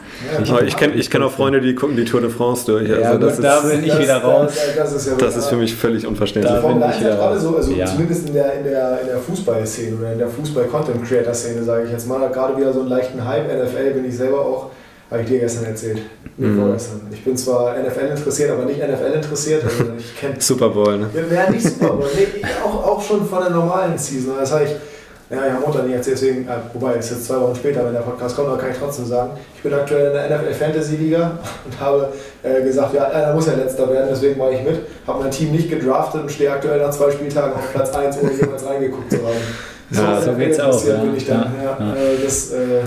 Ja, 0.45 0.61
ich, 0.61 0.69
ich 0.69 0.77
kenne 0.77 0.95
ich 0.95 1.11
kenn 1.11 1.23
auch 1.23 1.31
Freunde, 1.31 1.61
die 1.61 1.75
gucken 1.75 1.97
die 1.97 2.05
Tour 2.05 2.23
de 2.23 2.31
France 2.31 2.65
durch. 2.67 2.91
Also 2.91 3.03
ja, 3.03 3.19
das 3.19 3.37
gut, 3.37 3.45
da 3.45 3.61
bin 3.61 3.83
ich 3.85 3.89
das, 3.89 3.99
wieder 4.01 4.17
raus. 4.19 4.53
Das, 4.55 4.77
das, 4.77 4.93
ist, 4.95 5.07
ja 5.07 5.17
das 5.17 5.37
ist, 5.37 5.47
für 5.49 5.57
mich 5.57 5.75
völlig 5.75 6.07
unverständlich. 6.07 6.55
Da 6.55 6.61
Formel 6.61 6.83
1 6.83 6.97
hat 6.97 7.03
gerade 7.03 7.39
so, 7.39 7.57
also 7.57 7.73
ja. 7.73 7.87
zumindest 7.87 8.29
in 8.29 8.35
der, 8.35 8.55
in 8.55 8.65
der, 8.65 9.01
in 9.03 9.07
der 9.09 9.19
Fußball-Szene 9.19 9.97
oder 9.97 10.13
in 10.13 10.19
der 10.19 10.29
Fußball-Content-Creator-Szene, 10.29 11.63
sage 11.63 11.85
ich 11.85 11.93
jetzt 11.93 12.09
mal, 12.09 12.27
gerade 12.31 12.57
wieder 12.57 12.73
so 12.73 12.81
einen 12.81 12.89
leichten 12.89 13.25
Hype. 13.25 13.49
NFL 13.49 13.91
bin 13.95 14.05
ich 14.07 14.17
selber 14.17 14.41
auch 14.41 14.71
habe 15.11 15.23
ich 15.23 15.29
dir 15.29 15.41
gestern 15.41 15.65
erzählt. 15.65 16.03
Mhm. 16.37 16.77
Ich 17.13 17.25
bin 17.25 17.37
zwar 17.37 17.77
NFL 17.79 18.17
interessiert, 18.17 18.51
aber 18.53 18.65
nicht 18.65 18.79
NFL 18.79 19.13
interessiert. 19.13 19.65
Also 19.65 19.93
ich 19.99 20.17
kenn, 20.19 20.35
Super 20.39 20.69
Bowl, 20.69 20.99
ne? 20.99 21.11
Ja, 21.35 21.51
nicht 21.51 21.67
Super 21.67 21.95
Bowl. 21.95 22.09
Nee, 22.15 22.43
auch, 22.65 22.87
auch 22.87 23.03
schon 23.03 23.27
von 23.27 23.41
der 23.41 23.51
normalen 23.51 23.99
Season. 23.99 24.35
Das 24.39 24.53
habe 24.53 24.65
ich, 24.65 24.71
ja, 25.31 25.47
ich 25.47 25.53
habe 25.53 25.67
Mutter 25.67 25.83
nicht 25.83 25.97
erzählt, 25.97 26.17
deswegen, 26.17 26.49
äh, 26.49 26.53
wobei, 26.73 26.95
es 26.95 27.07
ist 27.07 27.11
jetzt 27.11 27.27
zwei 27.27 27.41
Wochen 27.41 27.57
später, 27.57 27.85
wenn 27.85 27.93
der 27.93 28.01
Podcast 28.01 28.37
kommt, 28.37 28.49
aber 28.49 28.59
kann 28.59 28.71
ich 28.71 28.79
trotzdem 28.79 29.07
sagen. 29.07 29.33
Ich 29.57 29.63
bin 29.63 29.75
aktuell 29.75 30.07
in 30.07 30.13
der 30.13 30.39
NFL 30.39 30.55
Fantasy 30.55 30.97
Liga 30.97 31.39
und 31.65 31.81
habe 31.81 32.13
äh, 32.43 32.63
gesagt, 32.63 32.95
ja, 32.95 33.09
einer 33.09 33.35
muss 33.35 33.47
ja 33.47 33.55
letzter 33.55 33.91
werden, 33.91 34.09
deswegen 34.11 34.39
mache 34.39 34.55
ich 34.55 34.63
mit. 34.63 34.81
Habe 35.09 35.25
mein 35.25 35.31
Team 35.33 35.51
nicht 35.51 35.69
gedraftet 35.69 36.23
und 36.23 36.31
stehe 36.31 36.53
aktuell 36.53 36.81
nach 36.81 36.91
zwei 36.91 37.11
Spieltagen 37.11 37.53
auf 37.55 37.73
Platz 37.73 37.93
1, 37.93 38.17
ohne 38.23 38.33
jemals 38.33 38.65
reingeguckt 38.65 39.11
zu 39.11 39.19
haben. 39.19 39.37
So, 39.91 40.03
ja, 40.03 40.21
so 40.23 40.33
geht's 40.35 40.61
auch. 40.61 40.87
Ja. 40.87 40.97
Bin 40.99 41.17
ich 41.17 41.27
dann. 41.27 41.53
Ja, 41.63 41.77
ja. 41.79 41.95
Äh, 41.95 42.25
das, 42.25 42.53
äh, 42.53 42.83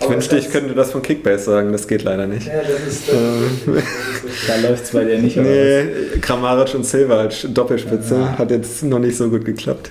ich 0.00 0.08
wünschte, 0.08 0.38
ich 0.38 0.50
könnte 0.50 0.74
das 0.74 0.92
von 0.92 1.02
Kickbase 1.02 1.44
sagen, 1.44 1.72
das 1.72 1.88
geht 1.88 2.02
leider 2.02 2.26
nicht. 2.26 2.46
Ja, 2.46 2.60
das 2.62 2.92
ist, 2.92 3.08
das 3.08 3.14
ähm, 3.16 3.82
da 4.62 4.68
läuft 4.68 4.84
es 4.84 4.90
bei 4.90 5.04
dir 5.04 5.18
nicht 5.18 5.36
Nee, 5.36 5.86
Kramaric 6.20 6.74
und 6.74 6.84
Silva 6.84 7.18
als 7.18 7.46
Doppelspitze 7.48 8.14
ja. 8.14 8.38
hat 8.38 8.50
jetzt 8.50 8.82
noch 8.84 8.98
nicht 8.98 9.16
so 9.16 9.28
gut 9.28 9.44
geklappt. 9.44 9.90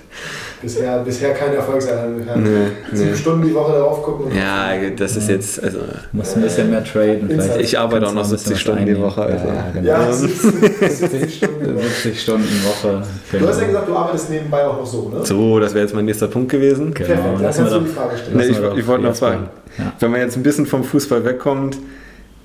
Bisher, 0.62 1.00
bisher 1.00 1.34
kein 1.34 1.54
Erfolgserlebnis. 1.54 2.26
Nee, 2.36 2.68
Sieben 2.92 3.12
nee. 3.12 3.16
Stunden 3.18 3.48
die 3.48 3.54
Woche 3.54 3.74
darauf 3.74 4.04
gucken. 4.04 4.32
Ja, 4.36 4.72
das 4.96 5.16
ist 5.16 5.30
jetzt, 5.30 5.64
also 5.64 5.80
Muss 6.12 6.36
ein 6.36 6.42
bisschen 6.42 6.70
mehr 6.70 6.84
traden. 6.84 7.28
Vielleicht 7.30 7.60
ich 7.62 7.78
arbeite 7.78 8.08
auch 8.08 8.14
noch 8.14 8.30
kannst 8.30 8.48
du 8.48 8.52
ein 8.52 8.56
bisschen 8.56 8.56
70 8.56 8.56
was 8.56 8.62
Stunden 8.62 8.86
die. 8.86 9.02
Woche. 9.02 9.22
Also. 9.22 9.48
Ja, 9.48 9.66
genau. 9.74 9.88
Ja, 9.88 10.14
70 10.14 11.36
Stunden 11.38 11.64
die 11.66 11.76
Woche. 11.76 11.84
70 11.84 12.22
Stunden 12.22 12.64
Woche. 12.66 13.04
Du 13.40 13.48
hast 13.48 13.62
ja 13.62 13.68
gesagt, 13.68 13.88
du 13.88 13.96
arbeitest 13.96 14.30
nebenbei 14.30 14.66
auch 14.66 14.78
noch 14.78 14.86
so, 14.86 15.10
ne? 15.10 15.26
So, 15.26 15.60
das 15.60 15.74
wäre 15.74 15.86
jetzt 15.86 15.94
mein 15.96 16.06
nächster 16.06 16.28
Punkt 16.28 16.52
gewesen. 16.52 16.94
Genau, 16.94 17.08
Perfekt, 17.08 17.26
dann 17.36 17.42
kannst 17.44 17.60
du 17.60 17.80
die 17.80 17.86
Frage 17.88 18.18
stellen. 18.18 18.38
Nee, 18.38 18.46
ich, 18.46 18.80
ich 18.80 18.88
wollte 18.88 19.04
noch 19.04 19.16
fragen. 19.16 19.50
Ja. 19.78 19.94
wenn 20.00 20.12
man 20.12 20.22
jetzt 20.22 20.36
ein 20.36 20.44
bisschen 20.44 20.66
vom 20.66 20.84
Fußball 20.84 21.24
wegkommt, 21.24 21.78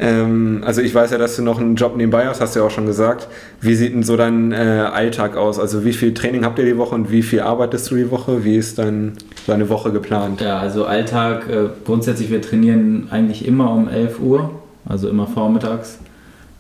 ähm, 0.03 0.63
also 0.67 0.81
ich 0.81 0.93
weiß 0.93 1.13
ja, 1.13 1.19
dass 1.19 1.37
du 1.37 1.43
noch 1.43 1.61
einen 1.61 1.77
Job 1.77 1.97
nebenbei 1.97 2.27
hast, 2.27 2.41
hast 2.41 2.57
du 2.57 2.61
ja 2.61 2.67
auch 2.67 2.71
schon 2.71 2.87
gesagt. 2.87 3.29
Wie 3.61 3.77
sieht 3.77 3.95
denn 3.95 4.03
so 4.03 4.17
dein 4.17 4.51
äh, 4.51 4.57
Alltag 4.57 5.37
aus? 5.37 5.61
Also 5.61 5.85
wie 5.85 5.93
viel 5.93 6.13
Training 6.13 6.45
habt 6.45 6.59
ihr 6.59 6.65
die 6.65 6.77
Woche 6.77 6.97
und 6.97 7.13
wie 7.13 7.23
viel 7.23 7.41
arbeitest 7.41 7.89
du 7.91 7.95
die 7.95 8.11
Woche? 8.11 8.45
Wie 8.45 8.57
ist 8.57 8.79
dein, 8.79 9.13
deine 9.47 9.69
Woche 9.69 9.93
geplant? 9.93 10.41
Ja, 10.41 10.59
also 10.59 10.87
Alltag, 10.87 11.49
äh, 11.49 11.69
grundsätzlich, 11.85 12.31
wir 12.31 12.43
trainieren 12.43 13.07
eigentlich 13.11 13.47
immer 13.47 13.71
um 13.71 13.89
11 13.89 14.19
Uhr, 14.19 14.51
also 14.87 15.09
immer 15.09 15.29
vormittags. 15.29 16.01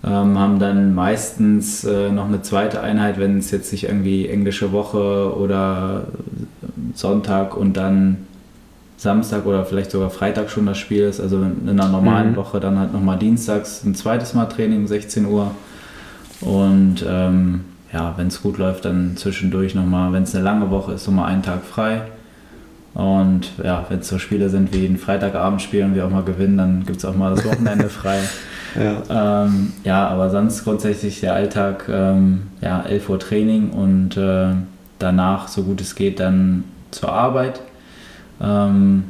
Ähm, 0.04 0.38
haben 0.38 0.60
dann 0.60 0.94
meistens 0.94 1.84
äh, 1.84 2.10
noch 2.10 2.26
eine 2.26 2.42
zweite 2.42 2.80
Einheit, 2.80 3.18
wenn 3.18 3.38
es 3.38 3.50
jetzt 3.50 3.72
nicht 3.72 3.84
irgendwie 3.84 4.28
englische 4.28 4.70
Woche 4.72 5.36
oder 5.36 6.04
Sonntag 6.94 7.56
und 7.56 7.76
dann 7.76 8.18
Samstag 9.02 9.46
oder 9.46 9.64
vielleicht 9.64 9.90
sogar 9.90 10.10
Freitag 10.10 10.48
schon 10.50 10.66
das 10.66 10.78
Spiel 10.78 11.02
ist. 11.02 11.20
Also 11.20 11.42
in 11.42 11.68
einer 11.68 11.88
normalen 11.88 12.32
Mhm. 12.32 12.36
Woche 12.36 12.60
dann 12.60 12.78
halt 12.78 12.92
nochmal 12.92 13.18
dienstags 13.18 13.82
ein 13.84 13.94
zweites 13.94 14.34
Mal 14.34 14.46
Training, 14.46 14.86
16 14.86 15.26
Uhr. 15.26 15.50
Und 16.40 17.04
ähm, 17.08 17.60
ja, 17.92 18.14
wenn 18.16 18.28
es 18.28 18.42
gut 18.42 18.58
läuft, 18.58 18.84
dann 18.84 19.16
zwischendurch 19.16 19.74
nochmal, 19.74 20.12
wenn 20.12 20.22
es 20.22 20.34
eine 20.34 20.44
lange 20.44 20.70
Woche 20.70 20.92
ist, 20.92 21.06
nochmal 21.06 21.30
einen 21.30 21.42
Tag 21.42 21.64
frei. 21.64 22.02
Und 22.94 23.50
ja, 23.62 23.86
wenn 23.88 24.00
es 24.00 24.08
so 24.08 24.18
Spiele 24.18 24.48
sind 24.50 24.72
wie 24.74 24.78
jeden 24.78 24.98
Freitagabend 24.98 25.62
spielen 25.62 25.90
und 25.90 25.94
wir 25.94 26.04
auch 26.06 26.10
mal 26.10 26.24
gewinnen, 26.24 26.58
dann 26.58 26.84
gibt 26.84 26.98
es 26.98 27.04
auch 27.04 27.16
mal 27.16 27.34
das 27.34 27.44
Wochenende 27.44 27.88
frei. 27.88 28.18
Ja. 28.74 29.44
Ähm, 29.44 29.72
ja, 29.84 30.08
aber 30.08 30.30
sonst 30.30 30.64
grundsätzlich 30.64 31.20
der 31.20 31.34
Alltag, 31.34 31.86
ähm, 31.90 32.42
ja, 32.60 32.82
11 32.82 33.08
Uhr 33.08 33.18
Training 33.18 33.70
und 33.70 34.16
äh, 34.16 34.48
danach, 34.98 35.48
so 35.48 35.62
gut 35.62 35.80
es 35.80 35.94
geht, 35.94 36.20
dann 36.20 36.64
zur 36.90 37.12
Arbeit. 37.12 37.60
Ähm, 38.42 39.04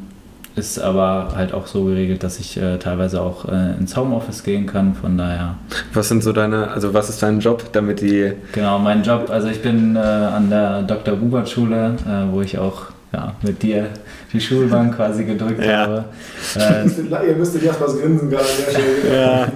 ist 0.54 0.78
aber 0.78 1.32
halt 1.34 1.54
auch 1.54 1.66
so 1.66 1.84
geregelt, 1.84 2.22
dass 2.22 2.38
ich 2.38 2.58
äh, 2.58 2.76
teilweise 2.78 3.22
auch 3.22 3.46
äh, 3.46 3.74
ins 3.78 3.96
Homeoffice 3.96 4.44
gehen 4.44 4.66
kann. 4.66 4.94
Von 4.94 5.16
daher, 5.16 5.54
Was 5.94 6.08
sind 6.08 6.22
so 6.22 6.32
deine, 6.32 6.70
also 6.70 6.92
was 6.92 7.08
ist 7.08 7.22
dein 7.22 7.40
Job, 7.40 7.72
damit 7.72 8.02
die, 8.02 8.32
genau, 8.52 8.78
mein 8.78 9.02
Job. 9.02 9.30
Also 9.30 9.48
ich 9.48 9.62
bin 9.62 9.96
äh, 9.96 9.98
an 9.98 10.50
der 10.50 10.82
Dr. 10.82 11.16
Bubert 11.16 11.48
Schule, 11.48 11.96
äh, 12.06 12.32
wo 12.32 12.42
ich 12.42 12.58
auch 12.58 12.86
ja, 13.12 13.34
mit 13.42 13.62
dir 13.62 13.88
die 14.32 14.40
Schulbank 14.40 14.96
quasi 14.96 15.24
gedrückt 15.24 15.64
Ja. 15.64 15.78
habe. 15.86 16.04
Äh, 16.56 17.28
Ihr 17.28 17.36
müsstet 17.36 17.62
Jaspers 17.62 17.98
Grinsen 18.00 18.28
gerade. 18.30 18.44
Ja. 19.12 19.48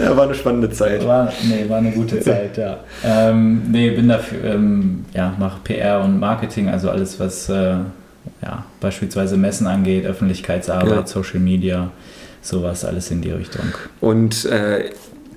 ja, 0.00 0.16
war 0.16 0.24
eine 0.24 0.34
spannende 0.34 0.70
Zeit. 0.70 1.04
War, 1.06 1.32
nee, 1.44 1.68
war 1.68 1.78
eine 1.78 1.90
gute 1.92 2.20
Zeit, 2.20 2.56
ja. 2.56 2.78
Ähm, 3.04 3.62
nee, 3.70 3.90
bin 3.90 4.08
dafür, 4.08 4.44
ähm, 4.44 5.04
ja, 5.12 5.34
mache 5.38 5.60
PR 5.64 6.00
und 6.04 6.18
Marketing, 6.20 6.68
also 6.68 6.90
alles, 6.90 7.18
was 7.20 7.48
äh, 7.48 7.74
ja, 8.42 8.64
beispielsweise 8.80 9.36
Messen 9.36 9.66
angeht, 9.66 10.06
Öffentlichkeitsarbeit, 10.06 10.90
Ja. 10.90 11.06
Social 11.06 11.40
Media, 11.40 11.90
sowas, 12.40 12.84
alles 12.84 13.10
in 13.10 13.20
die 13.22 13.30
Richtung. 13.30 13.64
Und 14.00 14.44
äh, 14.46 14.90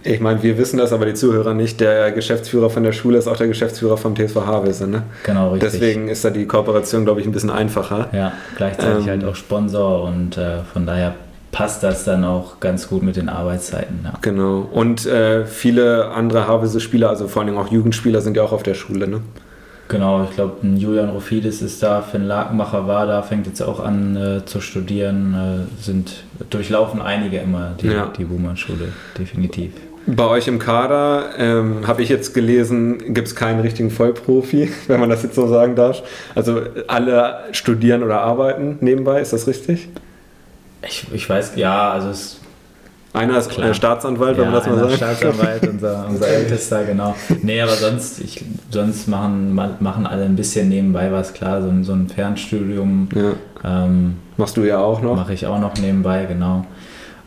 ich 0.05 0.19
meine, 0.19 0.41
wir 0.43 0.57
wissen 0.57 0.77
das, 0.77 0.93
aber 0.93 1.05
die 1.05 1.13
Zuhörer 1.13 1.53
nicht. 1.53 1.79
Der 1.79 2.11
Geschäftsführer 2.11 2.69
von 2.69 2.83
der 2.83 2.91
Schule 2.91 3.17
ist 3.17 3.27
auch 3.27 3.37
der 3.37 3.47
Geschäftsführer 3.47 3.97
vom 3.97 4.15
TSV 4.15 4.35
Havelse. 4.45 4.87
Ne? 4.87 5.03
Genau, 5.23 5.51
richtig. 5.51 5.71
Deswegen 5.71 6.07
ist 6.07 6.23
da 6.23 6.29
die 6.29 6.45
Kooperation, 6.45 7.05
glaube 7.05 7.21
ich, 7.21 7.27
ein 7.27 7.31
bisschen 7.31 7.49
einfacher. 7.49 8.09
Ja, 8.13 8.33
gleichzeitig 8.55 9.05
Ähm, 9.05 9.09
halt 9.09 9.25
auch 9.25 9.35
Sponsor 9.35 10.03
und 10.03 10.37
äh, 10.37 10.59
von 10.71 10.85
daher 10.85 11.15
passt 11.51 11.83
das 11.83 12.03
dann 12.03 12.23
auch 12.23 12.59
ganz 12.59 12.87
gut 12.87 13.01
mit 13.01 13.15
den 13.15 13.29
Arbeitszeiten. 13.29 14.01
Ja. 14.03 14.13
Genau. 14.21 14.67
Und 14.71 15.05
äh, 15.05 15.45
viele 15.45 16.09
andere 16.11 16.47
Havelse-Spieler, 16.47 17.09
also 17.09 17.27
vor 17.27 17.41
allem 17.43 17.57
auch 17.57 17.69
Jugendspieler, 17.71 18.21
sind 18.21 18.35
ja 18.37 18.43
auch 18.43 18.51
auf 18.51 18.63
der 18.63 18.73
Schule. 18.73 19.07
Ne? 19.07 19.21
Genau, 19.87 20.23
ich 20.23 20.31
glaube, 20.35 20.55
ein 20.63 20.77
Julian 20.77 21.09
Rofidis 21.09 21.61
ist 21.61 21.81
da, 21.83 22.01
Finn 22.01 22.23
Lakenmacher 22.25 22.87
war 22.87 23.05
da, 23.05 23.21
fängt 23.21 23.45
jetzt 23.45 23.61
auch 23.61 23.79
an 23.79 24.15
äh, 24.17 24.45
zu 24.45 24.59
studieren, 24.59 25.67
äh, 25.79 25.83
sind 25.83 26.23
durchlaufen 26.49 27.01
einige 27.01 27.37
immer 27.37 27.71
die, 27.79 27.87
Ja. 27.87 28.11
die 28.17 28.25
Buhmann-Schule, 28.25 28.89
definitiv. 29.17 29.71
Bei 30.07 30.25
euch 30.27 30.47
im 30.47 30.59
Kader 30.59 31.29
ähm, 31.37 31.87
habe 31.87 32.03
ich 32.03 32.09
jetzt 32.09 32.33
gelesen, 32.35 33.13
gibt 33.13 33.27
es 33.27 33.35
keinen 33.35 33.59
richtigen 33.61 33.89
Vollprofi, 33.89 34.71
wenn 34.87 34.99
man 34.99 35.09
das 35.09 35.23
jetzt 35.23 35.35
so 35.35 35.47
sagen 35.47 35.75
darf. 35.75 36.03
Also 36.35 36.61
alle 36.87 37.39
studieren 37.53 38.03
oder 38.03 38.21
arbeiten 38.21 38.77
nebenbei, 38.81 39.19
ist 39.21 39.33
das 39.33 39.47
richtig? 39.47 39.89
Ich, 40.87 41.07
ich 41.11 41.27
weiß, 41.27 41.53
ja, 41.55 41.89
also 41.91 42.09
es 42.09 42.39
Einer 43.13 43.39
ist 43.39 43.49
Klar. 43.49 43.69
äh, 43.69 43.73
Staatsanwalt, 43.73 44.37
wenn 44.37 44.43
ja, 44.45 44.51
man 44.51 44.59
das 44.59 44.67
mal 44.69 44.77
sagt. 44.77 44.93
Staatsanwalt, 44.93 45.67
unser, 45.71 46.05
unser 46.07 46.27
Ältester, 46.27 46.83
genau. 46.83 47.15
Nee, 47.41 47.61
aber 47.61 47.71
sonst, 47.71 48.19
ich, 48.21 48.43
sonst 48.69 49.07
machen, 49.07 49.55
machen 49.79 50.05
alle 50.05 50.25
ein 50.25 50.35
bisschen 50.35 50.69
nebenbei 50.69 51.11
was, 51.11 51.33
klar, 51.33 51.63
so, 51.63 51.69
ein- 51.69 51.83
so 51.83 51.93
ein 51.93 52.07
Fernstudium 52.09 53.09
Ja. 53.15 53.85
ähm, 53.85 54.17
Machst 54.37 54.55
du 54.57 54.61
ja 54.63 54.77
auch 54.79 55.01
noch. 55.01 55.15
mache 55.15 55.33
ich 55.33 55.47
auch 55.47 55.59
noch 55.59 55.73
nebenbei, 55.77 56.25
genau. 56.25 56.65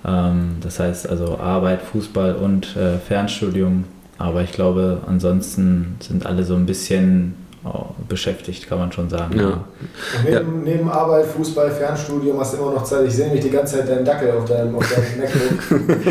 Ähm, 0.06 0.56
das 0.61 0.80
heißt 0.80 1.08
also 1.08 1.38
Arbeit, 1.38 1.82
Fußball 1.82 2.34
und 2.37 2.76
äh, 2.76 2.98
Fernstudium. 2.98 3.84
Aber 4.18 4.42
ich 4.42 4.52
glaube, 4.52 5.00
ansonsten 5.06 5.96
sind 6.00 6.26
alle 6.26 6.44
so 6.44 6.54
ein 6.54 6.66
bisschen 6.66 7.34
oh, 7.64 7.87
beschäftigt, 8.08 8.68
kann 8.68 8.78
man 8.78 8.90
schon 8.90 9.08
sagen. 9.08 9.38
Ja. 9.38 9.64
Neben, 10.24 10.64
neben 10.64 10.90
Arbeit, 10.90 11.26
Fußball, 11.26 11.70
Fernstudium 11.70 12.38
hast 12.40 12.54
du 12.54 12.58
immer 12.58 12.72
noch 12.72 12.82
Zeit. 12.84 13.06
Ich 13.06 13.14
sehe 13.14 13.26
nämlich 13.26 13.44
die 13.44 13.50
ganze 13.50 13.76
Zeit 13.76 13.88
deinen 13.88 14.04
Dackel 14.04 14.32
auf 14.32 14.44
deinem, 14.44 14.74
auf 14.74 14.92
deinem 14.92 15.18
MacBook. 15.20 15.80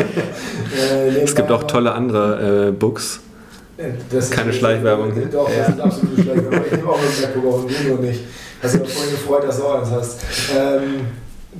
äh, 0.92 1.20
Es 1.20 1.34
gibt 1.34 1.50
auch 1.50 1.64
tolle 1.64 1.92
andere 1.92 2.68
äh, 2.68 2.72
Books. 2.72 3.20
Das 4.10 4.30
keine 4.30 4.52
Schleichwerbung 4.52 5.12
hier. 5.12 5.26
Doch, 5.26 5.46
das 5.46 5.56
Ja. 5.56 5.64
sind 5.66 5.80
absolute 5.80 6.22
Schleichwerbung. 6.22 6.60
Ich 6.66 6.72
nehme 6.72 6.88
auch 6.88 6.98
ein 6.98 7.22
MacBook 7.22 7.46
auf 7.46 7.62
und 7.64 7.70
du 7.70 7.88
nur 7.88 7.98
nicht. 8.00 8.20
Hast 8.62 8.74
du 8.74 8.78
vorhin 8.84 9.10
gefreut, 9.12 9.44
dass 9.44 9.58
du 9.58 9.64
auch 9.64 9.80
eins 9.80 9.90
hast. 9.90 10.20
Ähm, 10.56 11.00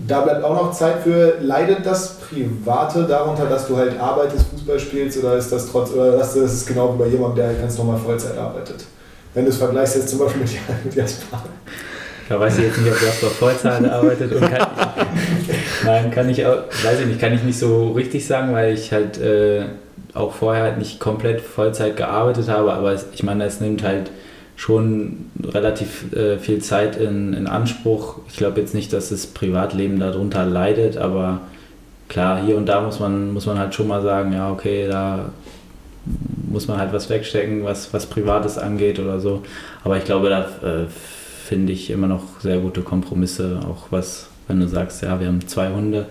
da 0.07 0.21
bleibt 0.21 0.45
auch 0.45 0.55
noch 0.55 0.73
Zeit 0.73 1.03
für. 1.03 1.39
Leidet 1.41 1.85
das 1.85 2.19
Private 2.19 3.05
darunter, 3.05 3.47
dass 3.47 3.67
du 3.67 3.77
halt 3.77 3.99
arbeitest, 3.99 4.47
Fußball 4.51 4.79
spielst 4.79 5.19
oder 5.19 5.37
ist 5.37 5.51
das 5.51 5.71
trotz 5.71 5.91
oder 5.93 6.13
das 6.13 6.37
ist 6.37 6.67
genau 6.67 6.95
wie 6.95 6.99
bei 6.99 7.07
jemandem, 7.09 7.37
der 7.37 7.47
halt 7.49 7.61
ganz 7.61 7.79
normal 7.79 7.99
Vollzeit 7.99 8.37
arbeitet? 8.37 8.85
Wenn 9.35 9.45
du 9.45 9.51
es 9.51 9.57
vergleichst 9.57 9.97
jetzt 9.97 10.09
zum 10.09 10.21
Beispiel 10.21 10.43
mit, 10.43 10.51
mit 10.85 10.95
Jasper. 10.95 11.43
Da 12.29 12.39
weiß 12.39 12.59
ich 12.59 12.65
jetzt 12.65 12.79
nicht, 12.79 12.93
ob 12.93 13.03
Jasper 13.03 13.27
Vollzeit 13.29 13.85
arbeitet 13.91 14.33
und 14.33 14.41
kann, 14.41 14.67
Nein, 15.85 16.11
kann 16.11 16.29
ich 16.29 16.45
auch, 16.45 16.59
weiß 16.85 17.01
ich 17.01 17.07
nicht, 17.07 17.21
kann 17.21 17.33
ich 17.33 17.43
nicht 17.43 17.59
so 17.59 17.93
richtig 17.93 18.27
sagen, 18.27 18.53
weil 18.53 18.75
ich 18.75 18.93
halt 18.93 19.19
äh, 19.19 19.65
auch 20.15 20.35
vorher 20.35 20.65
halt 20.65 20.79
nicht 20.79 21.01
komplett 21.01 21.41
Vollzeit 21.41 21.97
gearbeitet 21.97 22.49
habe, 22.49 22.73
aber 22.73 22.95
ich 23.13 23.23
meine, 23.23 23.45
es 23.45 23.61
nimmt 23.61 23.83
halt 23.83 24.11
schon 24.59 25.31
relativ 25.40 26.12
äh, 26.12 26.37
viel 26.37 26.59
Zeit 26.59 26.97
in, 26.97 27.33
in 27.33 27.47
Anspruch. 27.47 28.16
Ich 28.29 28.37
glaube 28.37 28.61
jetzt 28.61 28.75
nicht, 28.75 28.92
dass 28.92 29.11
das 29.11 29.29
Privatleben 29.29 30.01
darunter 30.01 30.44
leidet, 30.44 30.97
aber 30.97 31.42
klar, 32.09 32.42
hier 32.44 32.57
und 32.57 32.66
da 32.66 32.81
muss 32.81 32.99
man, 32.99 33.33
muss 33.33 33.47
man 33.47 33.57
halt 33.57 33.73
schon 33.73 33.87
mal 33.87 34.03
sagen, 34.03 34.33
ja, 34.33 34.51
okay, 34.51 34.88
da 34.88 35.31
muss 36.51 36.66
man 36.66 36.79
halt 36.79 36.92
was 36.92 37.09
wegstecken, 37.09 37.62
was, 37.62 37.94
was 37.94 38.07
Privates 38.07 38.59
angeht 38.59 38.99
oder 38.99 39.21
so. 39.21 39.44
Aber 39.85 39.97
ich 39.97 40.05
glaube, 40.05 40.29
da 40.29 40.40
äh, 40.68 40.87
finde 41.44 41.73
ich 41.73 41.90
immer 41.90 42.09
noch 42.09 42.40
sehr 42.40 42.59
gute 42.59 42.81
Kompromisse, 42.83 43.61
auch 43.64 43.87
was, 43.90 44.29
wenn 44.49 44.59
du 44.59 44.66
sagst, 44.66 45.05
ja, 45.05 45.21
wir 45.21 45.29
haben 45.29 45.47
zwei 45.47 45.71
Hunde. 45.71 46.07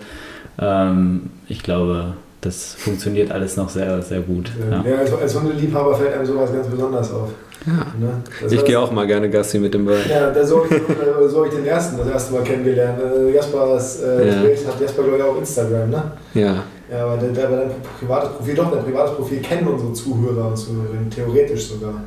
Ähm, 0.58 1.28
ich 1.48 1.62
glaube, 1.62 2.14
das 2.40 2.74
funktioniert 2.74 3.30
alles 3.30 3.56
noch 3.56 3.68
sehr, 3.68 4.00
sehr 4.02 4.20
gut. 4.20 4.50
Ja. 4.70 4.84
Ja, 4.88 4.98
als, 4.98 5.12
als 5.12 5.34
Hundeliebhaber 5.34 5.94
fällt 5.94 6.14
einem 6.14 6.26
sowas 6.26 6.52
ganz 6.52 6.66
besonders 6.68 7.12
auf. 7.12 7.30
Ja. 7.66 7.86
Ne? 7.98 8.22
Ich 8.50 8.64
gehe 8.64 8.78
auch 8.78 8.92
mal 8.92 9.06
gerne 9.06 9.28
Gassi 9.28 9.58
mit 9.58 9.74
dem 9.74 9.84
Ball. 9.84 9.98
Ja, 10.08 10.30
da 10.30 10.44
so, 10.46 10.64
äh, 10.64 11.28
so 11.28 11.38
habe 11.38 11.48
ich 11.48 11.54
den 11.54 11.66
ersten 11.66 11.98
das 11.98 12.06
erste 12.08 12.34
Mal 12.34 12.42
kennengelernt. 12.42 13.00
Äh, 13.02 13.34
Jaspers 13.34 14.02
äh, 14.02 14.28
Ja. 14.28 14.42
Bild 14.42 14.66
hat 14.66 14.80
Jasper, 14.80 15.02
glaube 15.02 15.18
ich, 15.18 15.24
auch 15.24 15.38
Instagram, 15.38 15.90
ne? 15.90 16.02
Ja. 16.34 16.62
Ja, 16.90 17.04
aber 17.04 17.16
der, 17.18 17.30
der, 17.30 17.50
dein 17.50 17.70
privates 17.98 18.30
Profil, 18.30 18.54
doch, 18.54 18.70
dein 18.70 18.84
privates 18.84 19.14
Profil 19.16 19.40
kennen 19.40 19.66
unsere 19.68 19.92
Zuhörer 19.92 20.48
und 20.48 20.56
Zuhörerinnen, 20.56 21.10
theoretisch 21.10 21.66
sogar. 21.68 22.02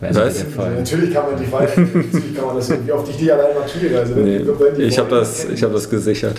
Was? 0.00 0.44
Natürlich 0.56 1.14
kann 1.14 1.30
man 1.30 1.40
die 1.40 1.46
feiern, 1.46 1.70
natürlich 1.94 2.36
kann 2.36 2.46
man 2.46 2.56
das, 2.56 2.70
wie 2.70 2.92
oft 2.92 3.08
ich 3.08 3.16
die 3.16 3.32
allein 3.32 3.54
markiere. 3.58 4.00
Also, 4.00 4.16
wenn- 4.16 4.24
Nee. 4.24 4.82
Ich 4.84 4.98
habe 4.98 5.08
das, 5.10 5.44
ich 5.46 5.62
hab 5.62 5.72
das 5.72 5.88
gesichert. 5.88 6.36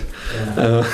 Ja. 0.55 0.79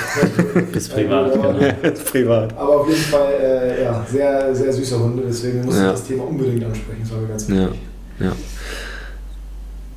Äh, 0.56 0.62
Bis 0.72 0.88
privat, 0.90 1.36
Ja, 1.36 1.42
genau. 1.42 1.96
privat. 2.12 2.58
Aber 2.58 2.82
auf 2.82 2.88
jeden 2.88 3.02
Fall, 3.02 3.34
äh, 3.42 3.84
ja, 3.84 4.06
sehr, 4.10 4.54
sehr 4.56 4.72
süße 4.72 4.98
Hunde, 5.00 5.24
deswegen 5.28 5.66
muss 5.66 5.76
ich 5.76 5.82
Ja. 5.82 5.92
das 5.92 6.04
Thema 6.06 6.24
unbedingt 6.28 6.64
ansprechen, 6.64 7.00
das 7.02 7.12
war 7.12 7.20
mir 7.22 7.28
ganz 7.28 7.48
Ja. 7.50 7.56
wichtig. 7.56 7.80
Ja. 8.20 8.32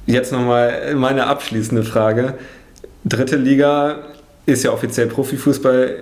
Jetzt 0.06 0.32
nochmal 0.32 0.94
meine 0.96 1.26
abschließende 1.26 1.82
Frage. 1.82 2.34
Dritte 3.04 3.36
Liga 3.36 3.98
ist 4.46 4.64
ja 4.64 4.72
offiziell 4.72 5.06
Profifußball. 5.06 5.94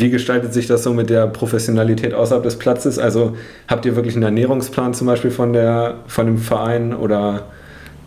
Wie 0.00 0.10
gestaltet 0.10 0.52
sich 0.52 0.66
das 0.66 0.82
so 0.82 0.92
mit 0.92 1.10
der 1.10 1.26
Professionalität 1.26 2.14
außerhalb 2.14 2.42
des 2.42 2.58
Platzes? 2.58 2.98
Also 2.98 3.36
habt 3.68 3.84
ihr 3.86 3.96
wirklich 3.96 4.14
einen 4.14 4.24
Ernährungsplan 4.24 4.94
zum 4.94 5.06
Beispiel 5.06 5.30
von, 5.30 5.52
der, 5.52 5.96
von 6.06 6.26
dem 6.26 6.38
Verein 6.38 6.94
oder 6.94 7.44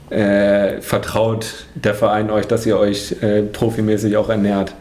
äh, 0.10 0.82
vertraut 0.82 1.66
der 1.76 1.94
Verein 1.94 2.30
euch, 2.30 2.48
dass 2.48 2.66
ihr 2.66 2.78
euch 2.78 3.16
äh, 3.22 3.44
profimäßig 3.44 4.18
auch 4.18 4.30
ernährt? 4.30 4.74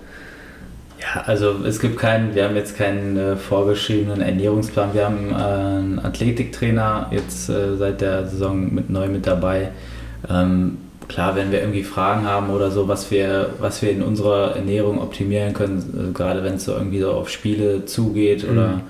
Ja, 1.00 1.22
also 1.22 1.56
es 1.64 1.80
gibt 1.80 1.98
keinen, 1.98 2.34
wir 2.34 2.44
haben 2.44 2.56
jetzt 2.56 2.76
keinen 2.76 3.16
äh, 3.16 3.36
vorgeschriebenen 3.36 4.22
Ernährungsplan. 4.22 4.94
Wir 4.94 5.04
haben 5.04 5.30
äh, 5.30 5.34
einen 5.34 6.00
Athletiktrainer 6.02 7.08
jetzt 7.10 7.48
äh, 7.50 7.76
seit 7.76 8.00
der 8.00 8.26
Saison 8.26 8.72
mit 8.74 8.88
neu 8.88 9.08
mit 9.08 9.26
dabei. 9.26 9.70
Ähm, 10.28 10.78
klar, 11.08 11.36
wenn 11.36 11.52
wir 11.52 11.60
irgendwie 11.60 11.84
Fragen 11.84 12.24
haben 12.26 12.50
oder 12.50 12.70
so, 12.70 12.88
was 12.88 13.10
wir, 13.10 13.50
was 13.60 13.82
wir 13.82 13.90
in 13.90 14.02
unserer 14.02 14.56
Ernährung 14.56 15.00
optimieren 15.00 15.52
können, 15.54 16.08
äh, 16.10 16.12
gerade 16.12 16.42
wenn 16.44 16.54
es 16.54 16.64
so 16.64 16.72
irgendwie 16.72 17.00
so 17.00 17.10
auf 17.12 17.28
Spiele 17.28 17.84
zugeht 17.86 18.44
Mhm. 18.44 18.50
oder 18.52 18.80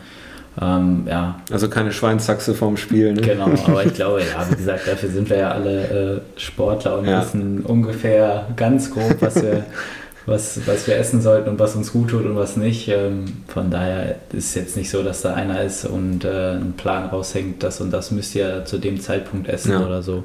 ähm, 0.61 1.03
ja, 1.07 1.39
Also 1.53 1.69
keine 1.69 1.93
Schweinshaxe 1.93 2.55
vorm 2.55 2.79
Spiel, 2.79 3.13
ne? 3.13 3.21
Genau, 3.21 3.45
aber 3.67 3.85
ich 3.85 3.93
glaube, 4.01 4.21
ja, 4.21 4.47
wie 4.51 4.57
gesagt, 4.57 4.89
dafür 4.89 5.11
sind 5.11 5.29
wir 5.29 5.37
ja 5.39 5.51
alle 5.51 6.23
äh, 6.37 6.41
Sportler 6.41 6.99
und 6.99 7.07
Ja. 7.07 7.21
wissen 7.21 7.61
ungefähr 7.61 8.47
ganz 8.57 8.91
grob, 8.91 9.17
was 9.21 9.43
wir, 9.43 9.65
was, 10.25 10.67
was 10.67 10.87
wir 10.87 10.97
essen 10.97 11.21
sollten 11.21 11.51
und 11.51 11.59
was 11.59 11.77
uns 11.77 11.93
gut 11.93 12.09
tut 12.09 12.25
und 12.25 12.37
was 12.37 12.57
nicht. 12.57 12.89
Ähm, 12.89 13.27
von 13.49 13.69
daher 13.71 14.17
ist 14.33 14.47
es 14.47 14.55
jetzt 14.55 14.77
nicht 14.79 14.89
so, 14.89 15.03
dass 15.03 15.21
da 15.21 15.35
einer 15.35 15.61
ist 15.63 15.85
und 15.85 16.25
äh, 16.25 16.53
ein 16.55 16.73
Plan 16.79 17.05
raushängt, 17.11 17.63
das 17.63 17.83
und 17.83 17.91
das 17.91 18.11
müsst 18.11 18.35
ihr 18.35 18.65
zu 18.65 18.79
dem 18.79 18.99
Zeitpunkt 18.99 19.49
essen 19.49 19.73
Ja. 19.73 19.85
oder 19.87 20.03
so. 20.03 20.25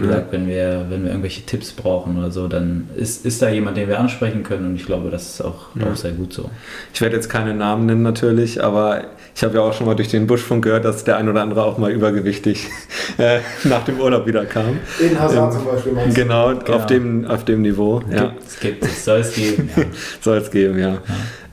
Wie 0.00 0.06
Ja. 0.06 0.12
gesagt, 0.12 0.32
wenn, 0.32 0.46
wir, 0.46 0.86
wenn 0.90 1.02
wir 1.02 1.10
irgendwelche 1.10 1.42
Tipps 1.46 1.72
brauchen 1.72 2.18
oder 2.18 2.30
so, 2.30 2.48
dann 2.48 2.88
ist, 2.96 3.24
ist 3.26 3.40
da 3.42 3.48
jemand, 3.48 3.76
den 3.76 3.88
wir 3.88 3.98
ansprechen 3.98 4.42
können 4.42 4.66
und 4.66 4.76
ich 4.76 4.86
glaube, 4.86 5.10
das 5.10 5.26
ist 5.34 5.40
auch, 5.40 5.68
Ja. 5.74 5.90
auch 5.90 5.96
sehr 5.96 6.12
gut 6.12 6.32
so. 6.32 6.50
Ich 6.94 7.00
werde 7.00 7.16
jetzt 7.16 7.28
keine 7.28 7.54
Namen 7.54 7.86
nennen 7.86 8.02
natürlich, 8.02 8.62
aber 8.62 9.02
ich 9.34 9.42
habe 9.44 9.54
ja 9.56 9.60
auch 9.60 9.72
schon 9.74 9.86
mal 9.86 9.94
durch 9.94 10.08
den 10.08 10.26
Buschfunk 10.26 10.64
gehört, 10.64 10.84
dass 10.84 11.04
der 11.04 11.16
ein 11.18 11.28
oder 11.28 11.42
andere 11.42 11.64
auch 11.64 11.76
mal 11.78 11.90
übergewichtig 11.90 12.68
äh, 13.18 13.40
nach 13.64 13.84
dem 13.84 14.00
Urlaub 14.00 14.26
wieder 14.26 14.44
kam. 14.46 14.78
In 15.00 15.18
Hazard 15.18 15.52
Ähm, 15.52 15.58
zum 15.60 15.66
Beispiel. 15.70 15.92
Genau, 16.14 16.54
Genau. 16.54 16.72
Auf, 16.76 16.86
dem, 16.86 17.24
auf 17.26 17.44
dem 17.44 17.62
Niveau. 17.62 18.02
Ja, 18.10 18.32
Es 18.46 18.58
gibt, 18.60 18.84
es 18.84 19.04
soll 19.04 19.20
es 19.20 19.34
geben. 19.34 19.68
Ja. 19.76 19.82
soll 20.20 20.38
es 20.38 20.50
geben, 20.50 20.78
ja. 20.78 20.98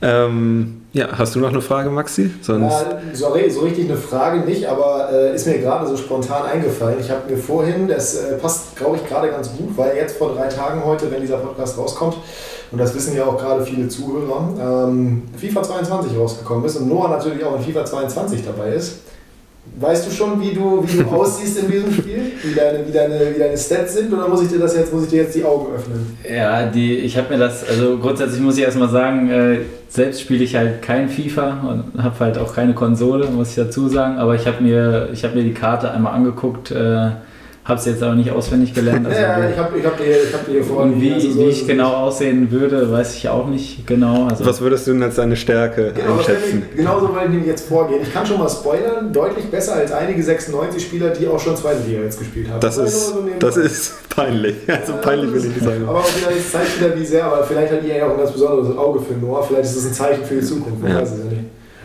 Ähm, 0.02 0.80
ja, 0.94 1.08
hast 1.18 1.34
du 1.34 1.40
noch 1.40 1.48
eine 1.48 1.60
Frage, 1.60 1.90
Maxi? 1.90 2.30
Sonst. 2.40 2.72
Ja, 2.72 2.98
sorry, 3.12 3.50
so 3.50 3.60
richtig 3.60 3.90
eine 3.90 3.98
Frage 3.98 4.38
nicht, 4.40 4.66
aber 4.66 5.10
äh, 5.12 5.34
ist 5.34 5.44
mir 5.44 5.58
gerade 5.58 5.88
so 5.88 5.96
spontan 5.96 6.46
eingefallen. 6.46 6.98
Ich 7.00 7.10
habe 7.10 7.28
mir 7.28 7.36
vorhin, 7.36 7.88
das 7.88 8.14
äh, 8.14 8.36
passt, 8.36 8.76
glaube 8.76 8.96
ich, 8.96 9.08
gerade 9.08 9.28
ganz 9.28 9.50
gut, 9.56 9.76
weil 9.76 9.96
jetzt 9.96 10.16
vor 10.16 10.34
drei 10.34 10.46
Tagen 10.46 10.84
heute, 10.84 11.10
wenn 11.10 11.20
dieser 11.20 11.38
Podcast 11.38 11.76
rauskommt, 11.76 12.16
und 12.70 12.78
das 12.78 12.94
wissen 12.94 13.16
ja 13.16 13.24
auch 13.26 13.36
gerade 13.36 13.66
viele 13.66 13.88
Zuhörer, 13.88 14.86
ähm, 14.88 15.24
FIFA 15.36 15.64
22 15.64 16.16
rausgekommen 16.16 16.64
ist 16.64 16.76
und 16.76 16.88
Noah 16.88 17.08
natürlich 17.08 17.44
auch 17.44 17.56
in 17.56 17.62
FIFA 17.62 17.84
22 17.84 18.44
dabei 18.44 18.70
ist. 18.74 19.00
Weißt 19.80 20.06
du 20.06 20.10
schon, 20.10 20.40
wie 20.40 20.52
du, 20.52 20.84
wie 20.86 21.02
du 21.02 21.04
aussiehst 21.10 21.58
in 21.58 21.70
diesem 21.70 21.92
Spiel? 21.92 22.32
Wie 22.42 22.54
deine, 22.54 22.86
wie, 22.86 22.92
deine, 22.92 23.34
wie 23.34 23.38
deine 23.38 23.56
Stats 23.56 23.94
sind? 23.94 24.12
Oder 24.12 24.28
muss 24.28 24.42
ich 24.42 24.48
dir 24.48 24.58
das 24.58 24.76
jetzt, 24.76 24.92
muss 24.92 25.04
ich 25.04 25.10
dir 25.10 25.22
jetzt 25.22 25.34
die 25.34 25.44
Augen 25.44 25.74
öffnen? 25.74 26.16
Ja, 26.28 26.66
die, 26.66 26.98
ich 26.98 27.16
habe 27.16 27.32
mir 27.32 27.40
das, 27.40 27.68
also 27.68 27.98
grundsätzlich 27.98 28.40
muss 28.40 28.56
ich 28.56 28.62
erstmal 28.62 28.88
sagen, 28.88 29.30
äh, 29.30 29.58
selbst 29.88 30.20
spiele 30.20 30.44
ich 30.44 30.54
halt 30.54 30.80
kein 30.82 31.08
FIFA 31.08 31.60
und 31.68 32.02
habe 32.02 32.18
halt 32.20 32.38
auch 32.38 32.54
keine 32.54 32.74
Konsole, 32.74 33.26
muss 33.26 33.50
ich 33.50 33.56
dazu 33.56 33.88
sagen, 33.88 34.18
aber 34.18 34.34
ich 34.34 34.46
habe 34.46 34.62
mir, 34.62 35.08
ich 35.12 35.24
hab 35.24 35.34
mir 35.34 35.42
die 35.42 35.54
Karte 35.54 35.90
einmal 35.90 36.14
angeguckt, 36.14 36.70
äh, 36.70 37.10
habe 37.64 37.80
sie 37.80 37.90
jetzt 37.90 38.02
aber 38.02 38.14
nicht 38.14 38.30
auswendig 38.30 38.74
gelernt. 38.74 39.06
Also 39.06 39.18
ja, 39.22 39.48
ich 39.48 39.56
habe 39.56 39.78
ich 39.78 39.84
hab 39.86 39.96
dir, 39.96 40.04
ich 40.22 40.34
hab 40.34 40.44
dir 40.46 40.62
hier 40.62 40.76
und 40.76 41.00
wie, 41.00 41.12
also 41.14 41.30
so 41.30 41.38
wie 41.40 41.44
ich 41.44 41.62
es 41.62 41.66
genau 41.66 41.92
aussehen 41.94 42.50
würde, 42.50 42.90
weiß 42.92 43.14
ich 43.16 43.28
auch 43.28 43.46
nicht 43.48 43.86
genau. 43.86 44.26
Also, 44.28 44.44
Was 44.44 44.60
würdest 44.60 44.86
du 44.86 44.92
denn 44.92 45.02
als 45.02 45.14
deine 45.16 45.34
Stärke 45.36 45.92
Genau, 45.94 46.18
einschätzen? 46.18 46.62
ich, 46.70 46.76
genauso 46.76 47.08
wollte 47.08 47.24
ich 47.24 47.30
nämlich 47.30 47.46
jetzt 47.48 47.66
vorgehen. 47.66 48.00
Ich 48.02 48.12
kann 48.12 48.26
schon 48.26 48.38
mal 48.38 48.48
spoilern, 48.50 49.12
deutlich 49.12 49.46
besser 49.46 49.74
als 49.76 49.92
einige 49.92 50.22
96-Spieler, 50.22 51.10
die 51.10 51.26
auch 51.26 51.40
schon 51.40 51.56
zweite 51.56 51.80
Liga 51.88 52.02
jetzt 52.02 52.18
gespielt 52.18 52.50
haben. 52.50 52.60
Das 52.60 52.76
ist, 52.76 53.08
so 53.08 53.24
das 53.38 53.56
ist 53.56 54.08
peinlich. 54.10 54.56
Also 54.68 54.92
Ja, 54.92 54.98
peinlich 54.98 55.32
will 55.32 55.40
ich 55.40 55.46
nicht 55.54 55.64
sagen. 55.64 55.84
Aber 55.88 56.00
auch 56.00 56.08
wieder, 56.16 56.28
das 56.36 56.50
zeigt 56.52 56.78
wieder, 56.80 56.94
wie 56.98 57.04
sehr, 57.06 57.24
aber 57.24 57.44
vielleicht 57.44 57.72
hat 57.72 57.82
ihr 57.82 57.96
ja 57.96 58.06
auch 58.06 58.10
ein 58.12 58.18
ganz 58.18 58.32
besonderes 58.32 58.76
Auge 58.76 59.00
für 59.00 59.14
Noah. 59.14 59.42
Vielleicht 59.42 59.64
ist 59.64 59.76
es 59.76 59.86
ein 59.86 59.92
Zeichen 59.94 60.24
für 60.24 60.34
die 60.34 60.42
Zukunft. 60.46 60.86
Ja. 60.86 61.00
weiß 61.00 61.12
es 61.12 61.18
ja 61.18 61.24
nicht. 61.24 61.33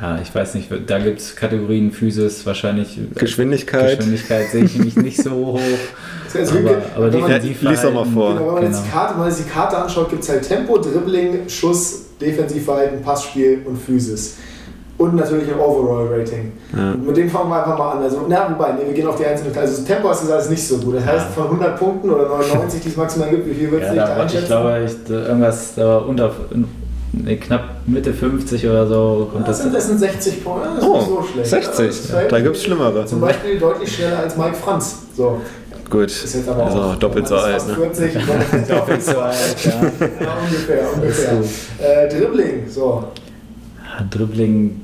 Ja, 0.01 0.19
ich 0.21 0.33
weiß 0.33 0.55
nicht, 0.55 0.69
da 0.87 0.99
gibt 0.99 1.19
es 1.19 1.35
Kategorien 1.35 1.91
Physis, 1.91 2.45
wahrscheinlich 2.45 2.97
äh, 2.97 3.01
Geschwindigkeit. 3.19 3.97
Geschwindigkeit 3.97 4.47
sehe 4.49 4.63
ich 4.65 4.77
mich 4.77 4.95
nicht 4.95 5.21
so 5.21 5.31
hoch. 5.31 5.59
Jetzt 6.33 6.51
Aber, 6.51 6.63
wirklich- 6.63 6.77
aber 6.95 7.13
wenn 7.13 7.19
man- 7.21 7.31
Ja, 7.31 7.39
defensiv 7.39 7.61
lies 7.69 7.81
doch 7.81 7.93
mal 7.93 8.05
vor. 8.05 8.33
Genau, 8.35 8.47
wenn 8.47 8.53
man 8.53 8.63
jetzt 8.63 8.73
Genau. 8.75 8.85
die 8.85 8.91
Karte, 8.91 9.13
wenn 9.15 9.19
man 9.21 9.31
sich 9.31 9.45
die 9.45 9.51
Karte 9.51 9.77
anschaut, 9.79 10.09
gibt 10.11 10.23
es 10.23 10.29
halt 10.29 10.47
Tempo, 10.47 10.77
Dribbling, 10.77 11.49
Schuss, 11.49 12.01
Defensivverhalten, 12.21 13.01
Passspiel 13.01 13.61
und 13.65 13.77
Physis. 13.77 14.35
Und 14.99 15.15
natürlich 15.15 15.47
ein 15.51 15.57
Overall-Rating. 15.59 16.51
Ja. 16.75 16.91
Und 16.91 17.07
Mit 17.07 17.17
dem 17.17 17.29
fangen 17.29 17.49
wir 17.49 17.55
einfach 17.63 17.77
mal 17.77 17.91
an. 17.93 18.03
Also, 18.03 18.25
na, 18.27 18.49
wobei, 18.53 18.73
nee, 18.73 18.85
wir 18.85 18.93
gehen 18.93 19.07
auf 19.07 19.15
die 19.15 19.25
einzelnen. 19.25 19.57
Also, 19.57 19.81
Tempo 19.83 20.09
hast 20.09 20.21
du 20.21 20.25
gesagt, 20.27 20.43
ist 20.43 20.49
nicht 20.51 20.67
so 20.67 20.77
gut. 20.77 20.95
Das 20.97 21.05
Ja. 21.05 21.11
heißt, 21.13 21.27
von 21.33 21.45
100 21.45 21.79
Punkten 21.79 22.09
oder 22.11 22.27
99, 22.27 22.81
die 22.81 22.89
es 22.89 22.97
maximal 22.97 23.29
gibt, 23.29 23.47
wie 23.49 23.53
viel 23.53 23.71
würdest 23.71 23.95
Ja, 23.95 24.05
du 24.17 24.23
dich 24.27 24.47
da 24.47 24.59
da, 24.59 24.65
war- 24.65 24.73
einschätzen? 24.75 25.03
ich 25.03 25.07
glaube, 25.07 25.23
ich, 25.23 25.27
irgendwas 25.29 25.75
da 25.75 25.85
war 25.87 26.05
unter 26.07 26.31
nee, 27.13 27.35
knapp 27.37 27.81
Mitte 27.85 28.13
50 28.13 28.67
oder 28.67 28.87
so 28.87 29.29
kommt 29.31 29.47
das, 29.47 29.57
das. 29.57 29.63
sind, 29.63 29.75
das 29.75 29.87
sind 29.87 29.99
60 29.99 30.43
Punkte. 30.43 30.69
Das 30.75 30.77
ist 30.79 30.83
Oh, 30.89 30.97
nicht 30.97 31.07
so 31.07 31.23
schlecht. 31.33 31.49
60. 31.49 31.87
Das 31.87 31.99
ist 31.99 32.13
halt 32.13 32.31
Da 32.31 32.39
gibt 32.39 32.55
es 32.55 32.63
Schlimmere. 32.63 33.05
Zum 33.05 33.21
Beispiel 33.21 33.59
deutlich 33.59 33.95
schneller 33.95 34.19
als 34.19 34.35
Mike 34.37 34.55
Franz. 34.55 34.97
So, 35.15 35.41
Gut. 35.89 36.07
ist 36.07 36.35
jetzt 36.35 36.47
aber 36.47 36.65
Also 36.65 36.81
auch 36.81 36.95
doppelt 36.97 37.27
so 37.27 37.35
ist 37.35 37.41
alt. 37.43 37.67
Ne? 37.67 37.73
40. 37.75 38.13
Doppelt 38.67 39.03
so 39.03 39.17
alt, 39.19 39.55
ja. 39.65 39.71
ja, 39.71 40.37
ungefähr, 40.45 40.93
ungefähr. 40.93 41.39
Ist 41.39 41.69
Äh, 41.81 42.09
Dribbling, 42.09 42.67
so. 42.69 43.05
Ja, 43.83 44.05
Dribbling 44.09 44.81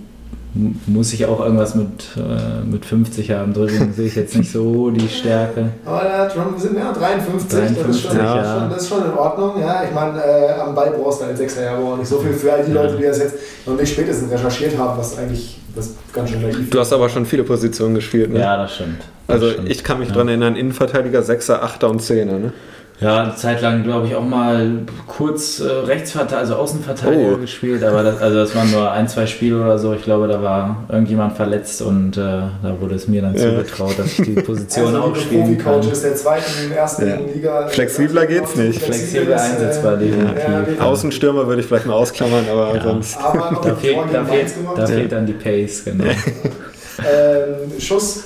muss 0.56 1.12
ich 1.12 1.26
auch 1.26 1.42
irgendwas 1.42 1.76
mit, 1.76 2.08
äh, 2.16 2.66
mit 2.66 2.86
50 2.86 3.32
haben. 3.32 3.54
Dribbling 3.54 3.92
sehe 3.94 4.08
ich 4.08 4.16
jetzt 4.16 4.38
nicht 4.38 4.52
so 4.52 4.90
die 4.90 5.08
Stärke. 5.10 5.72
Aber 5.86 6.02
der 6.02 6.30
wir 6.34 6.60
sind 6.60 6.78
ja 6.78 6.94
53, 6.94 7.50
das, 7.50 7.72
ist 7.72 7.78
53, 7.78 8.02
schon, 8.02 8.18
ja. 8.18 8.60
schon, 8.60 8.70
das 8.70 8.82
ist 8.84 8.90
schon 8.90 9.06
in 9.06 9.18
Ordnung. 9.18 9.60
Ja, 9.60 9.84
ich 9.84 9.94
meine, 9.94 10.24
äh, 10.24 10.60
am 10.60 10.74
Ball 10.74 10.92
brauchst 10.92 11.22
du 11.22 11.26
als 11.26 11.38
Sechser 11.40 11.64
ja 11.64 11.78
auch 11.78 11.98
nicht 11.98 12.08
so 12.08 12.20
viel 12.20 12.32
für 12.32 12.54
all 12.54 12.64
die 12.64 12.72
Leute, 12.72 12.96
die 12.96 13.04
das 13.04 13.20
jetzt 13.20 13.36
noch 13.66 13.76
nicht 13.76 13.92
spätestens 13.92 14.32
recherchiert 14.32 14.78
haben, 14.78 14.98
was 14.98 15.18
eigentlich 15.18 15.60
das 15.76 15.94
ganz 16.14 16.30
schön 16.30 16.42
naiv 16.42 16.70
Du 16.70 16.80
hast 16.80 16.94
aber 16.94 17.10
schon 17.10 17.26
viele 17.26 17.44
Positionen 17.44 17.96
gespielt. 17.96 18.32
Ne? 18.32 18.40
Ja, 18.40 18.56
das 18.56 18.76
stimmt. 18.76 19.02
Das 19.28 19.36
Also 19.36 19.52
stimmt. 19.52 19.70
ich 19.70 19.84
kann 19.84 20.00
mich 20.00 20.10
ja. 20.10 20.16
dran 20.16 20.30
erinnern, 20.30 20.56
Innenverteidiger, 20.56 21.22
Sechser, 21.22 21.64
Achter 21.64 21.90
und 21.90 22.02
Zehner. 22.02 22.40
Ne? 22.40 22.54
Ja, 23.02 23.24
eine 23.24 23.36
Zeit 23.36 23.62
lang, 23.62 23.84
glaube 23.84 24.08
ich, 24.08 24.16
auch 24.16 24.24
mal 24.24 24.70
kurz 25.06 25.60
äh, 25.60 25.66
Rechtsverteidiger, 25.66 26.38
also 26.40 26.56
Außenverteidiger 26.56 27.34
Oh. 27.34 27.38
gespielt, 27.38 27.84
aber 27.84 28.04
das, 28.04 28.22
also 28.22 28.38
das 28.38 28.56
waren 28.56 28.72
nur 28.72 28.90
ein, 28.90 29.10
zwei 29.10 29.28
Spiele 29.28 29.60
oder 29.62 29.78
so. 29.78 29.92
Ich 29.94 30.04
glaube, 30.04 30.30
da 30.30 30.42
war 30.42 30.86
irgendjemand 30.88 31.34
verletzt 31.36 31.82
und 31.82 32.16
äh, 32.16 32.22
da 32.22 32.76
wurde 32.80 32.96
es 32.96 33.10
mir 33.10 33.22
dann 33.22 33.36
Ja. 33.36 33.50
zugetraut, 33.50 34.00
dass 34.00 34.18
ich 34.18 34.26
die 34.26 34.32
Position 34.42 34.88
also, 34.88 35.00
auch 35.02 35.16
spielen 35.18 35.58
kann. 35.58 35.74
Profi-Coach 35.74 35.92
ist 35.92 36.04
der 36.06 36.16
zweiten, 36.16 36.72
ersten 36.74 37.08
Ja. 37.10 37.16
Liga. 37.34 37.68
Flexibler 37.68 38.26
geht's 38.28 38.56
nicht. 38.56 38.82
Flexibel 38.82 39.34
einsetzbar, 39.34 39.96
äh, 39.96 39.98
definitiv. 40.06 40.80
ja. 40.80 40.86
Außenstürmer 40.86 41.48
würde 41.48 41.62
ich 41.62 41.68
vielleicht 41.68 41.88
mal 41.88 41.96
ausklammern, 41.96 42.46
aber 42.50 42.76
Ja. 42.78 42.82
sonst. 42.82 43.18
Aber 43.22 43.60
Da 43.62 43.72
ein 43.72 43.78
fehlt, 43.78 43.98
da, 44.14 44.24
fehlt, 44.24 44.54
da 44.74 44.80
Ja. 44.82 44.88
fehlt 44.88 45.12
dann 45.12 45.26
die 45.26 45.34
Pace, 45.34 45.84
genau. 45.84 46.06
Ähm, 46.06 47.78
Schuss, 47.78 48.24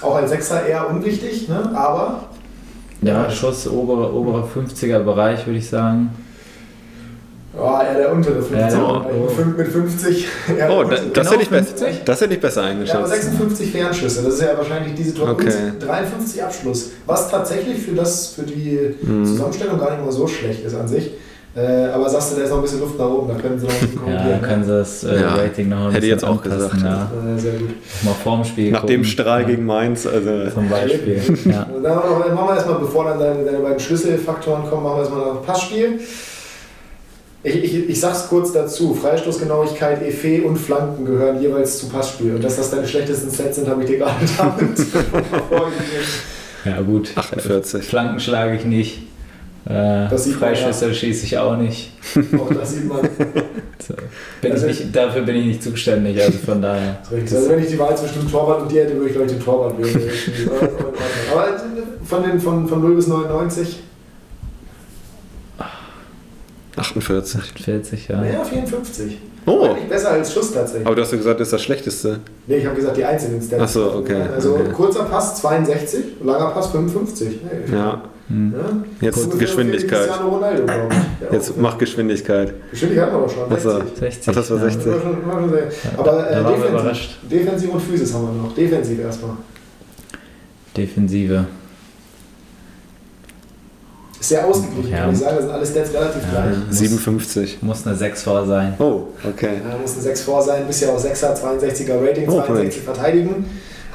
auch 0.00 0.14
als 0.14 0.30
Sechser 0.30 0.66
eher 0.66 0.88
unwichtig, 0.88 1.48
ne? 1.50 1.70
aber 1.74 2.22
Ja, 3.02 3.30
Schuss 3.30 3.66
obere, 3.68 4.12
obere 4.12 4.44
50er 4.46 4.98
Bereich, 5.00 5.46
würde 5.46 5.58
ich 5.58 5.68
sagen. 5.68 6.10
ja, 7.56 7.82
eher 7.84 7.94
der 7.94 8.12
untere 8.12 8.42
50. 8.42 8.58
Ja, 8.58 8.84
oh, 8.84 8.98
Mit 9.00 9.14
oh. 9.14 9.28
fünf- 9.28 9.56
Mit 9.56 9.68
50. 9.68 10.26
eher 10.58 10.70
Oh, 10.76 10.82
das, 10.84 11.00
Genau 11.12 11.30
hätte 11.30 11.42
ich 11.42 11.48
besser, 11.50 11.76
50? 11.76 12.04
das 12.04 12.20
hätte 12.20 12.34
ich 12.34 12.40
besser 12.40 12.60
Ja, 12.62 12.66
aber 12.68 12.72
eingeschätzt. 12.72 13.10
56 13.10 13.70
Fernschüsse, 13.72 14.22
das 14.22 14.34
ist 14.34 14.42
ja 14.42 14.56
wahrscheinlich 14.56 14.94
diese 14.94 15.14
Tor 15.14 15.30
Okay. 15.30 15.46
und 15.72 15.80
53 15.86 16.42
Abschluss, 16.42 16.90
was 17.06 17.30
tatsächlich 17.30 17.78
für, 17.82 17.92
das, 17.94 18.28
für 18.34 18.42
die 18.42 18.94
Mhm. 19.02 19.24
Zusammenstellung 19.24 19.78
gar 19.78 19.90
nicht 19.92 20.04
mal 20.04 20.12
so 20.12 20.26
schlecht 20.26 20.64
ist 20.64 20.74
an 20.74 20.88
sich. 20.88 21.10
Äh, 21.58 21.86
aber 21.92 22.08
sagst 22.08 22.30
du, 22.32 22.36
da 22.36 22.42
ist 22.42 22.50
noch 22.50 22.58
ein 22.58 22.62
bisschen 22.62 22.78
Luft 22.80 22.96
nach 22.98 23.06
oben, 23.08 23.28
da 23.28 23.34
können 23.34 23.58
sie 23.58 23.66
noch 23.66 23.72
ein 23.72 23.88
bisschen 23.88 24.06
Ja, 24.12 24.28
dann 24.28 24.42
können 24.42 24.62
sie 24.64 24.70
das 24.70 25.02
äh, 25.02 25.20
Ja, 25.20 25.34
Rating 25.34 25.68
noch 25.70 25.86
ein 25.86 25.90
hätte 25.92 26.06
ich 26.06 26.12
jetzt 26.12 26.24
auch 26.24 26.42
anpassen, 26.44 26.58
gesagt. 26.70 26.82
Ja. 26.84 27.10
Äh, 27.34 27.38
sehr 27.38 27.52
gut. 27.54 27.70
Mal 28.02 28.14
vorm 28.22 28.44
Spiel 28.44 28.70
Nach 28.70 28.84
dem 28.84 29.00
gucken. 29.00 29.04
Strahl 29.04 29.40
ja, 29.42 29.46
gegen 29.48 29.66
Mainz, 29.66 30.06
also. 30.06 30.50
Zum 30.54 30.68
Beispiel. 30.68 31.20
Ja. 31.46 31.66
Dann 31.82 31.96
machen 31.96 32.48
wir- 32.48 32.54
erstmal, 32.54 32.78
bevor 32.78 33.06
dann 33.06 33.18
deine, 33.18 33.44
deine 33.44 33.58
beiden 33.58 33.80
Schlüsselfaktoren 33.80 34.68
kommen, 34.70 34.84
machen 34.84 34.96
wir 34.96 35.00
erstmal 35.00 35.20
noch 35.34 35.44
Passspiel. 35.44 35.98
Ich, 37.42 37.54
ich, 37.64 37.88
ich 37.88 38.00
sag's 38.00 38.28
kurz 38.28 38.52
dazu: 38.52 38.94
Freistoßgenauigkeit, 38.94 40.02
Effet 40.06 40.44
und 40.44 40.56
Flanken 40.58 41.04
gehören 41.06 41.40
jeweils 41.40 41.78
zu 41.78 41.88
Passspiel. 41.88 42.34
Und 42.36 42.44
dass 42.44 42.56
das 42.56 42.70
deine 42.70 42.86
schlechtesten 42.86 43.30
Sets 43.30 43.56
sind, 43.56 43.68
habe 43.68 43.82
ich 43.82 43.88
dir 43.90 43.98
gerade 43.98 44.14
damit 44.38 44.78
vorgegeben. 45.48 46.06
ja, 46.64 46.80
gut. 46.82 47.10
48. 47.16 47.82
Flanken 47.84 48.20
schlage 48.20 48.54
ich 48.56 48.64
nicht. 48.64 49.02
Äh, 49.68 50.08
Freischüsse 50.16 50.94
schieße 50.94 51.26
ich 51.26 51.36
auch 51.38 51.56
nicht. 51.56 51.92
Auch 52.38 52.52
das 52.54 52.72
sieht 52.72 52.88
man. 52.88 53.00
So. 53.86 53.94
Bin 54.42 54.52
Also- 54.52 54.66
ich 54.66 54.80
nicht. 54.80 54.96
Dafür 54.96 55.22
bin 55.22 55.36
ich 55.36 55.46
nicht 55.46 55.62
zuständig, 55.62 56.20
also 56.20 56.36
von 56.38 56.60
daher. 56.60 56.98
Richtig. 57.12 57.36
Also 57.38 57.48
wenn 57.48 57.60
ich 57.62 57.68
die 57.68 57.78
Wahl 57.78 57.96
zwischen 57.96 58.20
dem 58.20 58.30
Torwart 58.30 58.62
und 58.62 58.72
dir 58.72 58.82
hätte, 58.82 58.94
würde 58.96 59.06
ich 59.06 59.12
glaube 59.12 59.26
ich 59.30 59.32
den 59.32 59.42
Torwart 59.42 59.78
wählen. 59.78 60.10
Aber 61.32 61.56
von, 62.04 62.22
den, 62.24 62.40
von, 62.40 62.68
von 62.68 62.80
0 62.82 62.96
bis 62.96 63.06
99, 63.06 63.78
48. 66.76 67.40
40, 67.64 68.08
ja. 68.08 68.20
naja, 68.20 68.44
54. 68.44 69.18
Oh. 69.46 69.74
Besser 69.88 70.10
als 70.10 70.32
Schuss 70.32 70.52
tatsächlich. 70.52 70.86
Aber 70.86 70.94
du 70.96 71.02
hast 71.02 71.12
ja 71.12 71.18
gesagt, 71.18 71.40
das 71.40 71.48
ist 71.48 71.52
das 71.52 71.62
Schlechteste. 71.62 72.20
Nee, 72.46 72.56
ich 72.58 72.66
habe 72.66 72.76
gesagt, 72.76 72.96
die 72.96 73.04
einzelnen 73.04 73.40
Stats. 73.40 73.62
Ach 73.62 73.68
so, 73.68 73.92
okay, 73.94 74.22
Also 74.34 74.54
okay. 74.54 74.70
kurzer 74.72 75.04
Pass 75.04 75.40
62, 75.40 76.04
langer 76.22 76.50
Pass 76.50 76.66
55. 76.68 77.38
Hey, 77.48 77.74
Ja. 77.74 78.02
Hm. 78.28 78.52
Ja? 78.54 79.06
Jetzt 79.06 79.16
Ungefähr 79.24 79.38
Geschwindigkeit. 79.46 80.08
Ronaldo. 80.22 80.64
Ja, 81.20 81.32
Jetzt 81.32 81.50
okay. 81.50 81.60
mach 81.60 81.76
Geschwindigkeit. 81.78 82.54
Geschwindigkeit 82.70 83.10
haben 83.10 83.22
wir 83.22 83.28
schon. 83.28 83.42
Ach 83.50 83.58
so. 83.58 83.70
60. 83.78 83.98
60. 83.98 84.28
Ach, 84.28 84.34
das 84.34 84.50
war 84.50 84.56
ja. 84.58 84.62
60. 84.70 84.86
War 84.86 85.00
schon- 85.00 85.26
war 85.26 85.40
schon 85.40 85.50
sehr- 85.50 85.68
Aber 85.96 86.04
Da 86.04 86.10
äh, 86.30 86.34
waren 86.34 86.44
wir 86.44 86.50
defensiv, 86.52 86.70
überrascht. 86.70 87.18
defensiv 87.30 87.72
und 87.74 87.80
Physis 87.82 88.14
haben 88.14 88.22
wir 88.36 88.42
noch. 88.42 88.54
Defensiv 88.54 88.98
erstmal. 89.00 89.36
Defensive. 90.76 91.46
Ist 94.20 94.28
sehr 94.30 94.46
ausgeglichen, 94.46 94.90
Ja. 94.90 94.98
kann 94.98 95.12
ich 95.12 95.18
sagen. 95.18 95.36
Das 95.36 95.44
sind 95.44 95.54
alle 95.54 95.66
Stats 95.66 95.94
relativ 95.94 96.22
Ja. 96.32 96.42
gleich. 96.42 96.56
57. 96.70 97.58
Muss 97.62 97.86
eine 97.86 97.96
6 97.96 98.22
vor 98.22 98.46
sein. 98.46 98.74
Oh, 98.78 99.02
okay. 99.28 99.60
Ja, 99.68 99.76
muss 99.78 99.96
ein 99.96 100.00
6 100.02 100.22
vor 100.22 100.42
sein, 100.42 100.66
bist 100.66 100.82
ja 100.82 100.88
auch 100.90 100.98
6er, 100.98 101.34
62er 101.34 102.00
Rating, 102.04 102.28
Oh, 102.28 102.42
62 102.42 102.82
verteidigen. 102.82 103.44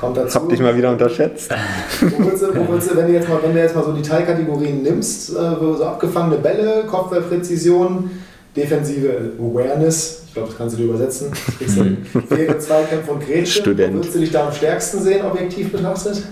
Kommt 0.03 0.17
dazu. 0.17 0.35
Hab 0.39 0.49
dich 0.49 0.59
mal 0.59 0.75
wieder 0.77 0.91
unterschätzt. 0.91 1.51
Wo 2.01 2.25
willst 2.29 2.43
du, 2.43 2.47
wo 2.55 2.71
willst 2.73 2.91
du 2.91 2.97
wenn, 2.97 3.07
du 3.07 3.13
jetzt 3.13 3.27
mal, 3.29 3.39
wenn 3.43 3.53
du 3.53 3.59
jetzt 3.59 3.75
mal 3.75 3.83
so 3.83 3.91
die 3.93 4.01
Teilkategorien 4.01 4.83
nimmst, 4.83 5.31
äh, 5.31 5.33
so 5.59 5.83
abgefangene 5.83 6.37
Bälle, 6.37 6.83
Kopfballpräzision, 6.89 8.11
defensive 8.55 9.31
Awareness, 9.39 10.23
ich 10.27 10.33
glaube, 10.33 10.49
das 10.49 10.57
kannst 10.57 10.75
du 10.77 10.81
dir 10.81 10.89
übersetzen, 10.89 11.31
faire 12.29 12.59
Zweikämpfe 12.59 13.11
und 13.11 13.25
Grätsche, 13.25 13.61
Student. 13.61 13.93
wo 13.93 13.97
würdest 13.97 14.15
du 14.15 14.19
dich 14.19 14.31
da 14.31 14.47
am 14.47 14.53
stärksten 14.53 15.01
sehen, 15.01 15.25
objektiv 15.25 15.71
betrachtet? 15.71 16.23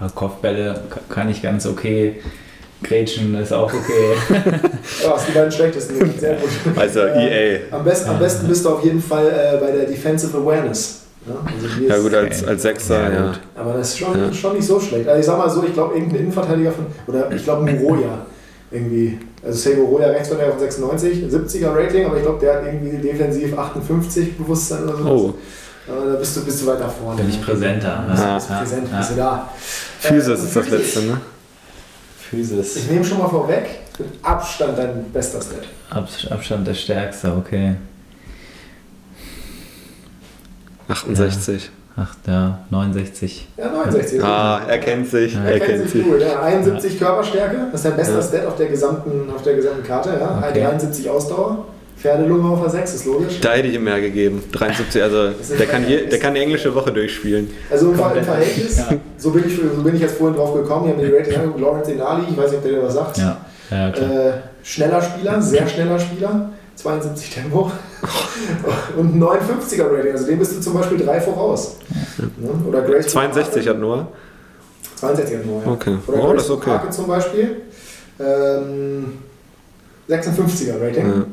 Ja, 0.00 0.08
Kopfbälle 0.14 0.80
ka- 0.90 1.00
kann 1.08 1.28
ich 1.28 1.42
ganz 1.42 1.66
okay. 1.66 2.16
Grätschen 2.82 3.34
ist 3.34 3.52
auch 3.52 3.72
okay. 3.72 4.14
Ja, 5.02 5.10
das 5.10 5.24
sind 5.24 5.34
die 5.34 5.38
beiden 5.38 5.50
schlechtesten. 5.52 5.94
Sehr 6.18 6.34
gut. 6.36 6.48
Also 6.76 7.00
Äh, 7.00 7.56
EA. 7.56 7.76
Am 7.76 7.84
besten, 7.84 8.08
am 8.10 8.18
besten 8.20 8.46
bist 8.46 8.64
du 8.64 8.68
auf 8.70 8.84
jeden 8.84 9.02
Fall 9.02 9.26
äh, 9.26 9.56
bei 9.60 9.72
der 9.72 9.86
Defensive 9.86 10.36
Awareness. 10.38 10.97
Ja, 11.28 11.34
also 11.44 11.84
Ja 11.86 11.98
gut, 11.98 12.14
als, 12.14 12.44
als 12.44 12.62
Sechser, 12.62 13.02
Ja, 13.02 13.10
ja. 13.12 13.26
gut. 13.28 13.40
Aber 13.56 13.72
das 13.74 13.88
ist 13.90 13.98
schon, 13.98 14.18
Ja. 14.18 14.32
schon 14.32 14.56
nicht 14.56 14.66
so 14.66 14.80
schlecht. 14.80 15.06
Also 15.08 15.20
ich 15.20 15.26
sag 15.26 15.38
mal 15.38 15.48
so, 15.50 15.62
ich 15.64 15.72
glaube 15.74 15.94
irgendein 15.94 16.20
Innenverteidiger 16.20 16.72
von, 16.72 16.86
oder 17.06 17.30
ich 17.32 17.44
glaube 17.44 17.70
Moroja 17.70 18.26
irgendwie, 18.70 19.18
also 19.44 19.58
Sego 19.58 19.84
Roya 19.84 20.08
Rechtsverteidiger 20.08 20.52
von 20.52 20.60
96, 20.60 21.24
70er 21.32 21.74
Rating, 21.74 22.04
aber 22.06 22.16
ich 22.16 22.22
glaube 22.22 22.38
der 22.40 22.56
hat 22.56 22.64
irgendwie 22.66 22.96
defensiv 22.98 23.56
58 23.58 24.36
Bewusstsein 24.36 24.84
oder 24.84 24.96
so. 24.98 25.08
Oh, 25.08 25.34
da 25.88 26.16
bist 26.16 26.36
du, 26.36 26.44
bist 26.44 26.60
du 26.62 26.66
weiter 26.66 26.88
vorne. 26.88 27.22
Bin 27.22 27.30
ich 27.30 27.42
präsenter. 27.42 28.04
Bist, 28.10 28.22
Ja. 28.22 28.34
bist 28.34 28.48
präsent, 28.48 28.88
Ja. 28.92 28.98
bist 28.98 29.10
du 29.12 29.14
da. 29.16 29.48
Physis 30.00 30.28
Äh, 30.28 30.44
ist 30.44 30.56
das 30.56 30.68
letzte, 30.68 31.00
ne? 31.02 31.20
Physis. 32.30 32.76
Ich 32.76 32.90
nehme 32.90 33.04
schon 33.04 33.18
mal 33.18 33.28
vorweg, 33.28 33.64
mit 33.98 34.08
Abstand 34.22 34.76
dein 34.76 35.04
bester 35.12 35.40
Stat. 35.40 35.60
Ab, 35.88 36.06
Abstand 36.30 36.66
der 36.66 36.74
Stärkste, 36.74 37.32
okay. 37.34 37.74
68. 40.88 41.70
Ach, 42.00 42.14
ja, 42.26 42.58
69. 42.70 43.48
Ja, 43.56 43.70
69. 43.70 44.22
Ah, 44.22 44.60
er 44.68 44.78
kennt 44.78 45.08
sich, 45.10 45.34
Ja, 45.34 45.40
er 45.42 45.52
Er 45.54 45.58
kennt 45.60 45.78
kennt 45.80 45.90
sich 45.90 46.04
gut, 46.04 46.20
ja. 46.20 46.40
71 46.42 46.98
Körperstärke, 46.98 47.56
das 47.72 47.80
ist 47.80 47.86
dein 47.90 47.96
bester 47.96 48.14
Ja. 48.16 48.22
Stat 48.22 48.46
auf 48.46 48.56
der 48.56 48.66
gesamten, 48.68 49.28
auf 49.34 49.42
der 49.42 49.54
gesamten 49.54 49.82
Karte. 49.84 50.10
Ja. 50.10 50.44
Okay. 50.48 50.60
73 50.62 51.10
Ausdauer, 51.10 51.64
Pferdelunge 51.98 52.48
auf 52.50 52.60
der 52.60 52.70
6, 52.70 52.94
ist 52.94 53.04
logisch. 53.06 53.40
Da 53.40 53.54
hätte 53.54 53.66
ich 53.66 53.74
ihm 53.74 53.82
mehr 53.82 54.00
gegeben. 54.00 54.44
73, 54.52 55.02
also 55.02 55.30
der 55.58 55.66
kann, 55.66 55.88
je, 55.88 56.06
der 56.06 56.18
kann 56.20 56.34
die 56.34 56.40
englische 56.40 56.72
Woche 56.72 56.92
durchspielen. 56.92 57.50
Also 57.68 57.90
im, 57.90 57.96
Komplett. 57.96 58.24
Verhältnis, 58.24 58.78
Ja. 58.78 58.84
so, 59.16 59.32
bin 59.32 59.44
ich, 59.48 59.56
so 59.56 59.82
bin 59.82 59.96
ich 59.96 60.00
jetzt 60.02 60.16
vorhin 60.16 60.36
drauf 60.36 60.54
gekommen, 60.54 60.84
ich 60.86 60.92
habe 60.92 61.02
mir 61.02 61.08
die 61.10 61.16
Ratings 61.16 61.34
angeguckt, 61.36 61.60
Lawrence 61.60 61.90
Inali, 61.90 62.22
ich 62.30 62.36
weiß 62.36 62.50
nicht, 62.52 62.58
ob 62.58 62.62
der 62.62 62.72
dir 62.74 62.82
was 62.84 62.94
sagt. 62.94 63.18
Ja, 63.18 63.36
ja. 63.72 63.88
Äh, 63.88 64.32
schneller 64.62 65.02
Spieler, 65.02 65.42
sehr 65.42 65.66
schneller 65.66 65.98
Spieler, 65.98 66.50
72 66.82 67.30
Tempo 67.34 67.70
und 68.96 69.16
ein 69.16 69.22
59er 69.22 69.90
Rating, 69.92 70.12
also 70.12 70.26
dem 70.26 70.38
bist 70.38 70.56
du 70.56 70.60
zum 70.60 70.74
Beispiel 70.74 70.98
drei 70.98 71.20
voraus. 71.20 71.76
Ne? 72.18 72.50
Oder 72.68 72.82
Grace 72.82 73.08
62 73.08 73.66
hat 73.68 73.78
Noah. 73.80 74.06
62 74.96 75.38
hat 75.38 75.46
nur, 75.46 75.62
ja. 75.64 75.72
Okay. 75.72 75.96
Oder 76.06 76.18
Oh, 76.18 76.26
Grace 76.26 76.34
das 76.36 76.44
ist 76.44 76.50
okay. 76.50 76.70
Parke 76.70 76.90
zum 76.90 77.06
Beispiel, 77.08 77.56
ähm, 78.20 79.04
56er 80.08 80.80
Rating. 80.80 81.06
Ja. 81.06 81.24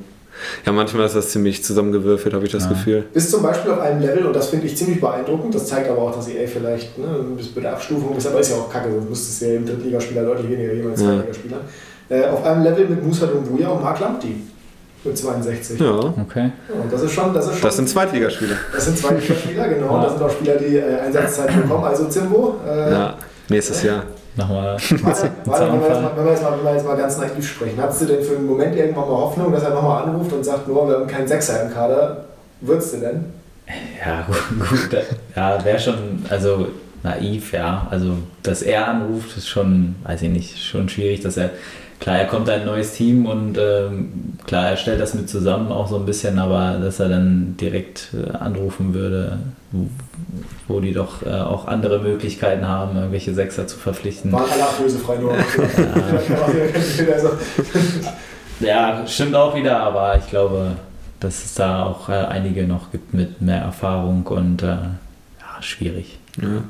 ja, 0.66 0.72
manchmal 0.72 1.06
ist 1.06 1.16
das 1.16 1.30
ziemlich 1.30 1.64
zusammengewürfelt, 1.64 2.34
habe 2.34 2.46
ich 2.46 2.52
das 2.52 2.64
Ja. 2.64 2.70
Gefühl. 2.70 3.06
Bist 3.14 3.30
zum 3.32 3.42
Beispiel 3.44 3.72
auf 3.72 3.80
einem 3.80 4.02
Level, 4.02 4.26
und 4.26 4.36
das 4.36 4.48
finde 4.50 4.66
ich 4.68 4.76
ziemlich 4.76 5.00
beeindruckend, 5.00 5.54
das 5.54 5.68
zeigt 5.68 5.90
aber 5.90 6.02
auch, 6.02 6.16
dass 6.16 6.28
EA 6.28 6.48
vielleicht 6.48 6.98
ne, 6.98 7.06
bis 7.38 7.48
bei 7.50 7.62
der 7.62 7.74
Abstufung 7.74 8.16
ist, 8.18 8.26
aber 8.28 8.40
ist 8.40 8.50
ja 8.50 8.58
auch 8.58 8.70
kacke, 8.72 8.92
sonst 8.92 9.10
müsstest 9.10 9.42
du 9.42 9.46
ja 9.46 9.54
im 9.58 9.66
Drittligaspieler 9.66 10.24
deutlich 10.26 10.50
weniger 10.50 10.74
geben 10.74 10.90
als 10.92 11.02
Ja. 11.02 11.08
Zweitligaspieler. 11.08 11.58
Äh, 12.10 12.26
auf 12.30 12.44
einem 12.44 12.64
Level 12.64 12.88
mit 12.88 13.04
Musa 13.04 13.26
Dumbuya 13.28 13.70
und 13.70 13.82
Mark 13.84 14.00
Lamptey 14.00 14.36
mit 15.06 15.18
62. 15.18 15.80
Ja. 15.80 15.86
Ja, 15.86 16.14
Okay. 16.22 16.52
und 16.82 16.92
das 16.92 17.02
ist 17.04 17.12
schon, 17.14 17.34
das 17.34 17.46
ist 17.48 17.54
schon. 17.54 17.62
das 17.62 17.76
sind 17.76 17.90
Zweitligaspieler. 17.90 18.56
das 18.74 18.86
sind 18.86 18.98
Zweitligaspieler, 18.98 19.68
genau. 19.70 19.96
Ja. 19.98 20.04
Das 20.04 20.14
sind 20.14 20.24
auch 20.24 20.32
Spieler, 20.32 20.56
die 20.56 20.78
äh, 20.78 21.00
Einsatzzeit 21.00 21.56
bekommen. 21.62 21.84
Also 21.84 22.06
Zimbo, 22.06 22.56
äh, 22.68 22.92
Ja, 22.92 23.14
nächstes 23.50 23.84
Jahr. 23.84 24.04
Nochmal. 24.38 24.78
Warte, 25.04 25.32
warte, 25.46 25.72
wenn, 25.72 25.80
wir 25.82 25.88
jetzt 25.88 26.02
mal, 26.02 26.12
wenn, 26.18 26.26
wir 26.26 26.32
jetzt 26.34 26.44
mal, 26.44 26.52
wenn 26.58 26.66
wir 26.66 26.74
jetzt 26.74 26.86
mal 26.86 26.98
ganz 26.98 27.18
naiv 27.18 27.48
sprechen, 27.48 27.82
hattest 27.82 28.02
du 28.02 28.06
denn 28.06 28.22
für 28.22 28.36
einen 28.36 28.48
Moment 28.48 28.76
irgendwann 28.76 29.08
mal 29.08 29.18
Hoffnung, 29.18 29.52
dass 29.54 29.64
er 29.64 29.70
nochmal 29.70 30.04
anruft 30.04 30.34
und 30.34 30.44
sagt, 30.44 30.68
nur 30.68 30.88
wir 30.90 30.96
haben 30.96 31.08
keinen 31.08 31.28
Sechser 31.28 31.64
im 31.64 31.72
Kader? 31.74 32.26
Würdest 32.60 32.96
du 32.96 32.98
denn? 32.98 33.26
Ja, 34.06 34.24
gut. 34.28 34.36
gut. 34.70 35.04
Ja, 35.36 35.64
wäre 35.64 35.80
schon, 35.80 36.26
also 36.30 36.68
naiv, 37.06 37.54
ja. 37.54 37.88
Also, 37.90 38.18
dass 38.44 38.62
er 38.62 38.88
anruft, 38.88 39.38
ist 39.38 39.48
schon, 39.48 39.96
weiß 40.04 40.22
ich 40.24 40.30
nicht, 40.30 40.62
schon 40.62 40.90
schwierig, 40.90 41.22
dass 41.22 41.38
er, 41.38 41.52
klar, 42.00 42.18
er 42.18 42.26
kommt 42.26 42.50
in 42.50 42.56
ein 42.56 42.66
neues 42.66 42.94
Team 42.94 43.26
und 43.26 43.58
ähm, 43.58 44.34
klar, 44.46 44.72
er 44.72 44.78
stellt 44.78 45.00
das 45.00 45.14
mit 45.14 45.30
zusammen 45.30 45.72
auch 45.72 45.88
so 45.88 45.96
ein 45.96 46.06
bisschen, 46.06 46.38
aber 46.40 46.78
dass 46.82 47.00
er 47.00 47.08
dann 47.10 47.56
direkt 47.60 48.10
äh, 48.14 48.36
anrufen 48.36 48.94
würde, 48.94 49.40
wo, 49.72 49.88
wo 50.68 50.80
die 50.82 50.94
doch 50.94 51.26
äh, 51.26 51.30
auch 51.30 51.68
andere 51.68 52.00
Möglichkeiten 52.00 52.68
haben, 52.68 52.98
irgendwelche 52.98 53.34
Sechser 53.34 53.68
zu 53.68 53.78
verpflichten. 53.78 54.32
Waren 54.32 54.52
alle 54.52 54.64
ablösefrei 54.64 55.18
nur. 55.18 55.36
Ja, 58.60 59.06
stimmt 59.06 59.36
auch 59.36 59.56
wieder, 59.56 59.80
aber 59.82 60.18
ich 60.18 60.30
glaube, 60.30 60.72
dass 61.20 61.44
es 61.44 61.56
da 61.56 61.84
auch 61.84 62.10
äh, 62.10 62.14
einige 62.14 62.68
noch 62.68 62.92
gibt 62.92 63.14
mit 63.14 63.42
mehr 63.42 63.62
Erfahrung 63.62 64.26
und 64.28 64.64
äh, 64.64 64.68
ja, 64.68 65.62
schwierig. 65.62 66.20
Ja. 66.42 66.64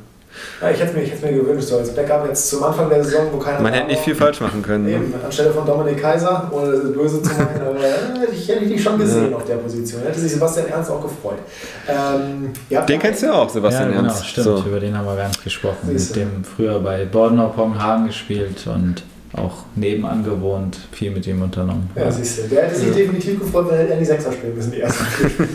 Ja, 0.61 0.69
ich 0.69 0.79
hätte 0.79 0.89
es 0.91 0.95
mir, 0.95 1.03
ich 1.03 1.11
hätte 1.11 1.25
mir 1.25 1.33
gewünscht, 1.33 1.67
so 1.67 1.77
als 1.77 1.93
Backup 1.93 2.25
jetzt 2.27 2.49
zum 2.49 2.63
Anfang 2.63 2.89
der 2.89 3.03
Saison, 3.03 3.27
wo 3.31 3.37
keiner. 3.37 3.59
Man 3.61 3.73
hätte 3.73 3.87
nicht 3.87 4.01
viel 4.01 4.15
falsch 4.15 4.39
machen 4.41 4.61
können. 4.61 4.85
Ne? 4.85 4.91
Eben, 4.93 5.13
anstelle 5.23 5.51
von 5.51 5.65
Dominik 5.65 6.01
Kaiser, 6.01 6.49
ohne 6.51 6.71
das 6.71 6.93
böse 6.93 7.21
zu 7.21 7.29
machen, 7.33 7.61
aber 7.61 7.79
äh, 7.79 8.19
hätte 8.21 8.33
ich, 8.33 8.47
hätte 8.47 8.65
dich 8.65 8.81
schon 8.83 8.97
gesehen 8.99 9.31
Ja. 9.31 9.37
auf 9.37 9.45
der 9.45 9.55
Position. 9.55 10.01
Hätte 10.03 10.19
sich 10.19 10.31
Sebastian 10.31 10.67
Ernst 10.67 10.91
auch 10.91 11.01
gefreut. 11.01 11.39
Ähm, 11.87 12.51
Den 12.87 12.99
kennst 12.99 13.21
du 13.21 13.27
ja 13.27 13.33
auch, 13.33 13.49
Sebastian 13.49 13.91
ja, 13.91 13.97
genau, 13.97 14.07
Ernst. 14.09 14.27
stimmt. 14.27 14.45
So. 14.45 14.63
Über 14.65 14.79
den 14.79 14.97
haben 14.97 15.05
wir 15.05 15.15
gar 15.15 15.27
nicht 15.27 15.43
gesprochen. 15.43 15.77
Mit 15.91 16.15
dem 16.15 16.43
früher 16.43 16.79
bei 16.79 17.05
Bordener 17.05 17.47
Ponghagen 17.49 18.07
gespielt 18.07 18.65
und 18.67 19.03
auch 19.37 19.63
nebenan 19.75 20.23
gewohnt, 20.23 20.77
viel 20.91 21.11
mit 21.11 21.25
ihm 21.27 21.41
unternommen. 21.41 21.89
Ja, 21.95 22.11
siehst 22.11 22.39
du. 22.39 22.47
Der 22.47 22.63
hätte 22.63 22.75
sich 22.75 22.91
definitiv 22.93 23.39
gefreut, 23.39 23.67
wenn 23.69 23.87
er 23.89 23.97
die 23.97 24.05
Sechser 24.05 24.31
spielen 24.31 24.55
müssen, 24.55 24.71
die 24.71 24.81
ersten. 24.81 25.05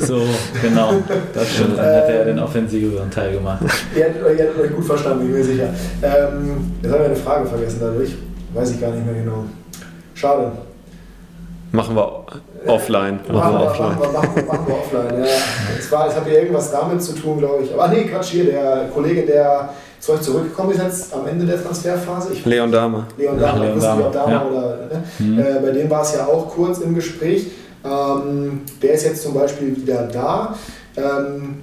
So, 0.01 0.23
genau. 0.63 0.95
Das 1.35 1.49
stimmt. 1.49 1.79
Dann 1.79 1.85
hätte 1.95 2.13
er 2.13 2.25
den 2.27 2.39
offensiveren 2.39 3.11
Teil 3.11 3.33
gemacht. 3.33 3.63
ihr, 3.97 4.05
hättet, 4.05 4.23
euch- 4.25 4.39
ihr 4.39 4.45
hättet 4.45 4.61
euch 4.61 4.75
gut 4.75 4.85
verstanden, 4.85 5.21
bin 5.21 5.31
ich 5.31 5.37
mir 5.37 5.45
sicher. 5.45 5.69
Ähm, 6.03 6.73
jetzt 6.83 6.93
habe 6.93 7.03
ich 7.05 7.09
eine 7.11 7.17
Frage 7.17 7.47
vergessen 7.47 7.79
dadurch. 7.81 8.11
Weiß 8.55 8.71
ich 8.73 8.81
gar 8.81 8.91
nicht 8.91 9.05
mehr 9.07 9.15
genau. 9.15 9.45
Schade. 10.15 10.53
Machen 11.73 11.95
wir 11.95 12.25
offline. 12.67 13.21
Machen 13.29 13.35
Machen 13.37 13.53
wir 13.55 13.61
wir, 13.61 13.67
offline. 13.71 13.89
machen 13.89 14.01
wir, 14.03 14.13
machen 14.13 14.37
wir, 14.37 14.43
machen 14.45 14.67
wir 14.67 14.75
offline. 14.75 15.21
Ja. 15.25 15.27
Es, 15.79 15.93
war, 15.93 16.09
es 16.09 16.17
hat 16.17 16.27
ja 16.27 16.33
irgendwas 16.35 16.73
damit 16.73 17.01
zu 17.03 17.13
tun, 17.15 17.39
glaube 17.39 17.63
ich. 17.63 17.73
Aber 17.73 17.89
nee, 17.89 18.05
Quatsch, 18.05 18.31
hier, 18.31 18.45
der 18.47 18.89
Kollege, 18.93 19.23
der 19.23 19.71
zu 20.01 20.13
euch 20.13 20.21
zurückgekommen 20.23 20.73
ist 20.73 20.83
jetzt 20.83 21.15
am 21.15 21.27
Ende 21.29 21.47
der 21.47 21.63
Transferphase. 21.63 22.33
Ich, 22.33 22.45
Leon 22.45 22.73
Dahmer. 22.73 23.07
Leon 23.19 23.39
Ja, 23.39 23.47
Dahmer, 23.47 23.65
Leon 23.65 23.77
wisst 23.77 23.87
ihr, 23.87 23.91
Dahmer, 23.91 24.11
Dahmer 24.11 24.33
ja. 24.33 24.47
oder. 24.47 24.77
Ne? 24.91 25.05
Hm. 25.19 25.39
Äh, 25.39 25.61
bei 25.61 25.71
dem 25.73 25.91
war 25.91 26.03
es 26.03 26.15
ja 26.15 26.27
auch 26.27 26.49
kurz 26.49 26.79
im 26.79 26.95
Gespräch. 26.95 27.49
Ähm, 27.85 28.63
der 28.83 28.93
ist 28.95 29.05
jetzt 29.05 29.23
zum 29.23 29.35
Beispiel 29.35 29.77
wieder 29.77 30.09
da. 30.11 30.55
Ähm, 30.97 31.63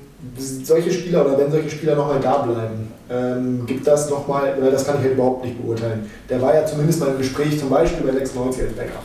solche 0.64 0.92
Spieler 0.92 1.26
oder 1.26 1.38
wenn 1.38 1.52
solche 1.52 1.70
Spieler 1.70 1.96
nochmal 1.96 2.20
da 2.20 2.38
bleiben, 2.40 2.92
ähm, 3.10 3.66
gibt 3.66 3.88
das 3.88 4.10
nochmal, 4.10 4.56
weil 4.60 4.72
das 4.72 4.86
kann 4.86 4.96
ich 4.98 5.04
halt 5.04 5.14
überhaupt 5.14 5.44
nicht 5.46 5.62
beurteilen. 5.62 6.10
Der 6.30 6.42
war 6.42 6.54
ja 6.54 6.66
zumindest 6.66 7.00
mal 7.00 7.10
im 7.10 7.18
Gespräch, 7.18 7.60
zum 7.60 7.70
Beispiel 7.70 8.06
bei 8.06 8.14
96 8.14 8.64
als 8.64 8.74
Backup. 8.74 9.04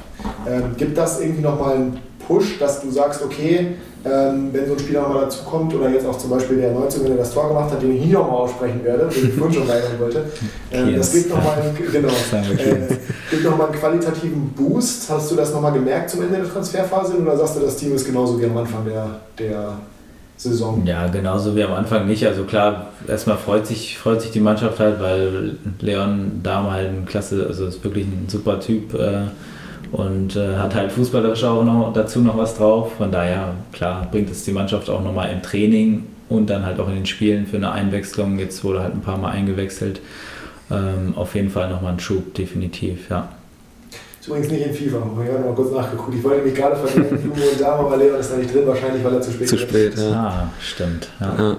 Ähm, 0.49 0.77
gibt 0.77 0.97
das 0.97 1.21
irgendwie 1.21 1.43
nochmal 1.43 1.75
einen 1.75 1.99
Push, 2.27 2.59
dass 2.59 2.81
du 2.81 2.91
sagst, 2.91 3.23
okay, 3.23 3.77
ähm, 4.05 4.49
wenn 4.53 4.67
so 4.67 4.73
ein 4.73 4.79
Spieler 4.79 5.03
nochmal 5.03 5.23
dazukommt 5.23 5.75
oder 5.75 5.89
jetzt 5.89 6.07
auch 6.07 6.19
zum 6.19 6.31
Beispiel 6.31 6.57
der 6.57 6.73
19, 6.73 7.05
wenn 7.05 7.13
er 7.13 7.19
das 7.19 7.33
Tor 7.33 7.49
gemacht 7.49 7.71
hat, 7.71 7.81
den 7.83 7.95
ich 7.95 8.03
hier 8.03 8.19
nochmal 8.19 8.41
aussprechen 8.41 8.83
werde, 8.83 9.09
den 9.09 9.29
ich 9.29 9.35
vorhin 9.35 9.55
schon 9.55 9.71
reinhauen 9.71 10.01
wollte, 10.01 10.25
ähm, 10.73 10.97
das 10.97 11.13
gibt 11.13 11.31
nochmal 11.31 11.75
genau, 11.93 12.09
äh, 12.33 12.97
gibt 13.31 13.45
nochmal 13.45 13.69
einen 13.69 13.77
qualitativen 13.77 14.49
Boost. 14.57 15.09
Hast 15.09 15.31
du 15.31 15.37
das 15.37 15.53
nochmal 15.53 15.73
gemerkt 15.73 16.11
zum 16.11 16.23
Ende 16.23 16.37
der 16.37 16.51
Transferphase 16.51 17.17
oder 17.17 17.37
sagst 17.37 17.57
du, 17.57 17.61
das 17.61 17.77
Team 17.77 17.95
ist 17.95 18.05
genauso 18.05 18.41
wie 18.41 18.47
am 18.47 18.57
Anfang 18.57 18.85
der, 18.85 19.21
der 19.39 19.77
Saison? 20.37 20.83
Ja, 20.85 21.07
genauso 21.07 21.55
wie 21.55 21.63
am 21.63 21.73
Anfang 21.73 22.07
nicht. 22.09 22.27
Also 22.27 22.43
klar, 22.43 22.89
erstmal 23.07 23.37
freut 23.37 23.69
sich, 23.69 23.99
freut 23.99 24.21
sich 24.21 24.33
die 24.33 24.41
Mannschaft 24.41 24.81
halt, 24.81 25.01
weil 25.01 25.57
Leon 25.81 26.41
Dahmer 26.43 26.73
halt 26.73 26.89
ein 26.89 27.07
klasse, 27.07 27.47
also 27.47 27.67
ist 27.67 27.85
wirklich 27.85 28.07
ein 28.07 28.27
super 28.29 28.59
Typ. 28.59 28.95
Äh, 28.95 29.27
und 29.93 30.37
äh, 30.37 30.57
hat 30.57 30.75
halt 30.75 30.91
fußballerisch 30.91 31.45
auch 31.45 31.65
noch 31.65 31.93
dazu 31.93 32.21
noch 32.21 32.37
was 32.37 32.57
drauf. 32.57 32.95
Von 32.97 33.13
daher, 33.13 33.55
klar, 33.73 34.09
bringt 34.11 34.31
es 34.31 34.45
die 34.45 34.53
Mannschaft 34.53 34.89
auch 34.89 35.03
nochmal 35.03 35.31
im 35.31 35.43
Training 35.43 36.05
und 36.29 36.49
dann 36.49 36.65
halt 36.65 36.81
auch 36.81 36.89
in 36.89 36.95
den 36.95 37.07
Spielen 37.07 37.47
für 37.47 37.57
eine 37.57 37.73
Einwechslung. 37.73 38.39
Jetzt 38.39 38.65
wurde 38.65 38.81
halt 38.81 38.95
ein 38.95 39.03
paar 39.03 39.19
Mal 39.19 39.31
eingewechselt. 39.31 40.01
Ähm, 40.71 41.13
auf 41.17 41.35
jeden 41.35 41.51
Fall 41.51 41.69
nochmal 41.69 41.93
ein 41.93 42.01
Schub, 42.01 42.35
definitiv, 42.35 43.11
ja. 43.11 43.29
Ist 44.19 44.29
übrigens 44.29 44.51
nicht 44.51 44.67
in 44.67 44.73
FIFA, 44.73 44.99
ich 45.25 45.33
habe 45.33 45.45
mal 45.45 45.55
kurz 45.55 45.73
nachgeguckt. 45.73 46.15
Ich 46.17 46.25
wollte 46.25 46.47
mich 46.47 46.55
gerade 46.55 46.77
vergessen, 46.77 47.19
Jumo 47.25 47.51
und 47.51 47.61
Dama, 47.61 47.87
aber 47.87 47.97
Leon 47.97 48.19
ist 48.19 48.31
da 48.31 48.37
nicht 48.37 48.55
drin, 48.55 48.67
wahrscheinlich 48.67 49.05
weil 49.05 49.15
er 49.15 49.21
zu 49.21 49.33
spät 49.33 49.49
Zu 49.49 49.59
spät, 49.59 49.99
ja. 49.99 50.13
Ah, 50.13 50.49
stimmt. 50.61 51.09
Ja. 51.21 51.35
Ja. 51.37 51.57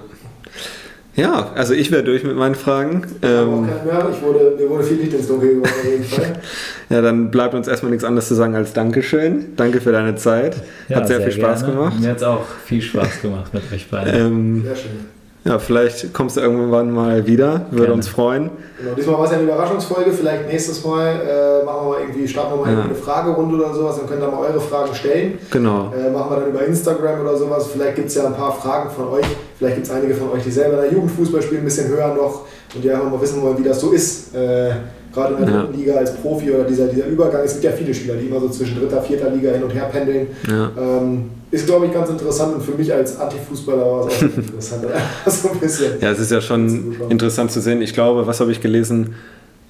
Ja, 1.16 1.52
also 1.54 1.74
ich 1.74 1.92
wäre 1.92 2.02
durch 2.02 2.24
mit 2.24 2.34
meinen 2.36 2.56
Fragen. 2.56 3.02
Ich 3.22 3.28
habe 3.28 3.38
auch 3.38 3.52
Ähm, 3.58 3.68
keinen 3.68 3.86
mehr. 3.86 4.06
Ich 4.12 4.20
wurde, 4.22 4.56
mir 4.58 4.68
wurde 4.68 4.82
viel 4.82 4.96
Licht 4.96 5.14
ins 5.14 5.28
Dunkel 5.28 5.54
geworfen 5.54 5.74
auf 5.80 5.84
jeden 5.88 6.04
Fall. 6.04 6.32
ja, 6.90 7.02
dann 7.02 7.30
bleibt 7.30 7.54
uns 7.54 7.68
erstmal 7.68 7.90
nichts 7.92 8.04
anderes 8.04 8.26
zu 8.26 8.34
sagen 8.34 8.56
als 8.56 8.72
Dankeschön. 8.72 9.52
Danke 9.56 9.80
für 9.80 9.92
deine 9.92 10.16
Zeit. 10.16 10.56
Ja, 10.88 10.96
Hat 10.96 11.06
sehr, 11.06 11.20
viel 11.20 11.30
Spaß 11.32 11.60
gerne. 11.60 11.74
gemacht. 11.76 12.00
Mir 12.00 12.10
hat 12.10 12.16
es 12.16 12.22
auch 12.24 12.44
viel 12.64 12.82
Spaß 12.82 13.22
gemacht 13.22 13.54
mit 13.54 13.62
euch 13.72 13.88
beiden. 13.88 14.14
Ähm, 14.14 14.62
Sehr 14.64 14.74
schön. 14.76 14.90
ja, 15.44 15.58
vielleicht 15.60 16.12
kommst 16.12 16.36
du 16.36 16.40
irgendwann 16.40 16.90
mal 16.90 17.24
wieder. 17.28 17.66
Würde 17.70 17.82
Gerne. 17.84 17.92
uns 17.94 18.08
freuen. 18.08 18.50
Genau, 18.80 18.94
diesmal 18.96 19.16
war 19.18 19.24
es 19.26 19.30
ja 19.30 19.36
eine 19.36 19.44
Überraschungsfolge. 19.46 20.10
Vielleicht 20.10 20.48
nächstes 20.48 20.84
Mal 20.84 21.06
äh, 21.10 21.64
machen 21.64 21.86
wir 21.86 21.90
mal 21.90 22.00
irgendwie, 22.00 22.26
starten 22.26 22.58
wir 22.58 22.64
mal 22.66 22.72
Ja. 22.74 22.82
eine 22.82 22.94
Fragerunde 22.94 23.54
oder 23.54 23.72
sowas. 23.72 23.98
Dann 23.98 24.08
könnt 24.08 24.20
ihr 24.20 24.28
mal 24.28 24.40
eure 24.40 24.60
Fragen 24.60 24.92
stellen. 24.94 25.38
Genau. 25.52 25.92
Äh, 25.96 26.10
machen 26.10 26.30
wir 26.32 26.40
dann 26.40 26.48
über 26.50 26.64
Instagram 26.66 27.20
oder 27.20 27.36
sowas. 27.36 27.68
Vielleicht 27.72 27.94
gibt 27.94 28.08
es 28.08 28.16
ja 28.16 28.26
ein 28.26 28.34
paar 28.34 28.52
Fragen 28.52 28.90
von 28.90 29.08
euch. 29.10 29.26
Vielleicht 29.64 29.76
gibt 29.76 29.86
es 29.86 29.92
einige 29.94 30.14
von 30.14 30.30
euch, 30.30 30.42
die 30.44 30.50
selber 30.50 30.76
in 30.76 30.82
der 30.82 30.92
Jugendfußball 30.92 31.40
spielen, 31.40 31.62
ein 31.62 31.64
bisschen 31.64 31.88
höher 31.88 32.14
noch 32.14 32.44
und 32.74 32.84
die 32.84 32.90
einfach 32.90 33.10
mal 33.10 33.20
wissen 33.20 33.40
wollen, 33.40 33.56
wie 33.58 33.62
das 33.66 33.80
so 33.80 33.92
ist. 33.92 34.34
Äh, 34.34 34.72
Gerade 35.12 35.34
in 35.36 35.46
der 35.46 35.54
Ja. 35.54 35.62
dritten 35.62 35.78
Liga 35.78 35.94
als 35.94 36.14
Profi 36.16 36.50
oder 36.50 36.64
dieser, 36.64 36.88
dieser 36.88 37.06
Übergang. 37.06 37.40
Es 37.44 37.52
gibt 37.52 37.64
ja 37.64 37.70
viele 37.70 37.94
Spieler, 37.94 38.16
die 38.16 38.26
immer 38.26 38.40
so 38.40 38.48
zwischen 38.50 38.78
dritter, 38.78 39.00
vierter 39.00 39.30
Liga 39.30 39.52
hin 39.52 39.62
und 39.62 39.70
her 39.72 39.84
pendeln. 39.90 40.26
Ja. 40.46 40.70
Ähm, 40.76 41.30
ist, 41.52 41.66
glaube 41.66 41.86
ich, 41.86 41.92
ganz 41.94 42.10
interessant 42.10 42.56
und 42.56 42.62
für 42.62 42.72
mich 42.72 42.92
als 42.92 43.18
Antifußballer 43.18 43.80
war 43.86 44.06
es 44.08 44.14
auch 44.16 44.22
interessant. 44.36 44.84
so 45.26 45.48
ein 45.50 45.58
bisschen. 45.60 45.92
Ja, 46.00 46.10
es 46.10 46.18
ist 46.18 46.30
ja 46.32 46.40
schon 46.42 46.96
interessant 47.08 47.52
zu 47.52 47.60
sehen. 47.60 47.80
Ich 47.80 47.94
glaube, 47.94 48.26
was 48.26 48.40
habe 48.40 48.50
ich 48.52 48.60
gelesen? 48.60 49.14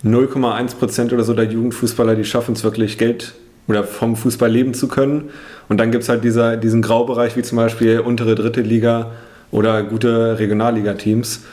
0,1 0.02 0.76
Prozent 0.76 1.12
oder 1.12 1.24
so 1.24 1.34
der 1.34 1.44
Jugendfußballer, 1.44 2.14
die 2.16 2.24
schaffen 2.24 2.54
es 2.54 2.64
wirklich, 2.64 2.98
Geld 2.98 3.34
oder 3.68 3.84
vom 3.84 4.16
Fußball 4.16 4.50
leben 4.50 4.74
zu 4.74 4.88
können. 4.88 5.30
Und 5.68 5.78
dann 5.78 5.90
gibt 5.90 6.02
es 6.04 6.08
halt 6.08 6.24
dieser, 6.24 6.56
diesen 6.56 6.82
Graubereich, 6.82 7.36
wie 7.36 7.42
zum 7.42 7.56
Beispiel 7.56 8.00
untere 8.00 8.34
dritte 8.34 8.60
Liga 8.60 9.12
oder 9.54 9.84
gute 9.84 10.38
Regionalliga-Teams. 10.38 11.44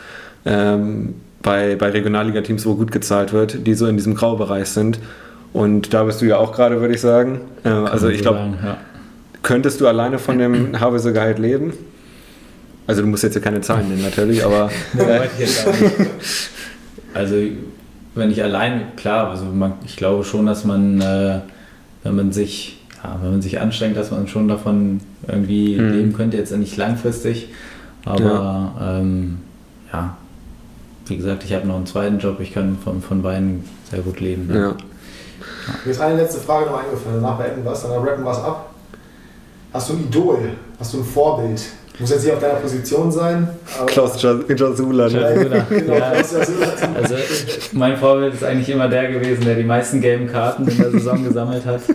Ähm, 0.45 1.14
bei, 1.43 1.76
bei 1.76 1.89
Regionalliga-Teams, 1.89 2.66
wo 2.66 2.76
gut 2.76 2.91
gezahlt 2.91 3.32
wird, 3.32 3.66
die 3.68 3.74
so 3.76 3.86
in 3.88 3.95
diesem 3.95 4.16
Graubereich 4.16 4.70
sind. 4.70 4.99
Und 5.54 5.93
da 5.93 6.04
bist 6.04 6.22
du 6.22 6.26
ja 6.26 6.38
auch 6.38 6.52
gerade, 6.52 6.82
würde 6.82 6.95
ich 6.95 7.02
sagen. 7.02 7.41
Äh, 7.64 7.70
also 7.70 8.10
ich 8.10 8.22
glaube, 8.22 8.39
ja. 8.64 8.78
könntest 9.43 9.82
du 9.82 9.88
alleine 9.88 10.18
von 10.18 10.38
dem 10.39 10.74
Havelse 10.80 11.14
Gehalt 11.14 11.38
leben? 11.39 11.74
Also 12.88 13.02
du 13.04 13.08
musst 13.08 13.24
jetzt 13.24 13.36
ja 13.36 13.41
keine 13.41 13.62
Zahlen 13.62 13.88
nennen 13.89 14.02
natürlich, 14.02 14.43
aber 14.43 14.72
nicht. 15.39 15.66
Also, 17.14 17.36
wenn 18.16 18.32
ich 18.32 18.41
allein, 18.43 18.95
klar, 18.95 19.30
also 19.30 19.45
man, 19.45 19.74
ich 19.86 19.95
glaube 19.95 20.24
schon, 20.24 20.45
dass 20.47 20.66
man, 20.66 20.99
äh, 21.02 21.39
wenn 22.04 22.16
man 22.16 22.32
sich, 22.32 22.80
ja, 23.04 23.20
wenn 23.22 23.32
man 23.32 23.41
sich 23.41 23.60
anstrengt, 23.60 23.95
dass 23.95 24.12
man 24.12 24.28
schon 24.28 24.47
davon 24.47 25.02
irgendwie 25.28 25.78
Mhm. 25.78 25.91
leben 25.91 26.14
könnte, 26.14 26.38
jetzt 26.38 26.56
nicht 26.58 26.78
langfristig, 26.78 27.49
aber 28.06 28.24
ja, 28.24 28.99
ähm, 28.99 29.39
ja 29.91 30.18
wie 31.08 31.18
gesagt, 31.18 31.43
ich 31.43 31.54
habe 31.54 31.68
noch 31.68 31.76
einen 31.76 31.86
zweiten 31.86 32.20
Job, 32.20 32.39
ich 32.39 32.54
kann 32.54 32.78
von, 32.84 33.02
von 33.02 33.22
beiden 33.22 33.64
sehr 33.89 33.99
gut 33.99 34.20
leben. 34.20 34.49
ja. 34.54 34.76
Mir 35.86 35.91
ist 35.91 36.02
eine 36.02 36.16
letzte 36.22 36.39
Frage 36.39 36.68
noch 36.68 36.84
eingefallen. 36.84 37.22
Danach 37.22 37.38
beenden 37.38 37.64
wir 37.64 37.72
es, 37.72 37.82
dann 37.82 37.91
rappen 37.91 38.24
wir 38.24 38.32
es 38.32 38.38
ab. 38.38 38.70
Hast 39.74 39.89
du 39.89 39.93
ein 39.93 40.02
Idol? 40.02 40.49
Hast 40.80 40.93
du 40.93 40.99
ein 40.99 41.04
Vorbild? 41.04 41.62
Muss 41.99 42.10
jetzt 42.10 42.24
nicht 42.24 42.34
auf 42.34 42.39
deiner 42.39 42.56
Position 42.56 43.12
sein. 43.12 43.47
Aber 43.78 43.86
Klaus 43.86 44.22
Jasula, 44.22 45.08
ne? 45.08 45.22
Ja? 45.22 45.66
Genau, 45.70 45.95
Ja. 45.95 46.12
Also 46.12 47.16
mein 47.74 47.97
Vorbild 47.97 48.34
ist 48.34 48.43
eigentlich 48.43 48.70
immer 48.70 48.88
der 48.88 49.12
gewesen, 49.12 49.45
der 49.45 49.56
die 49.56 49.64
meisten 49.64 50.02
gelben 50.02 50.28
Karten 50.28 50.68
in 50.68 50.78
der 50.78 50.91
Saison 50.91 51.24
gesammelt 51.24 51.66
hat. 51.66 51.82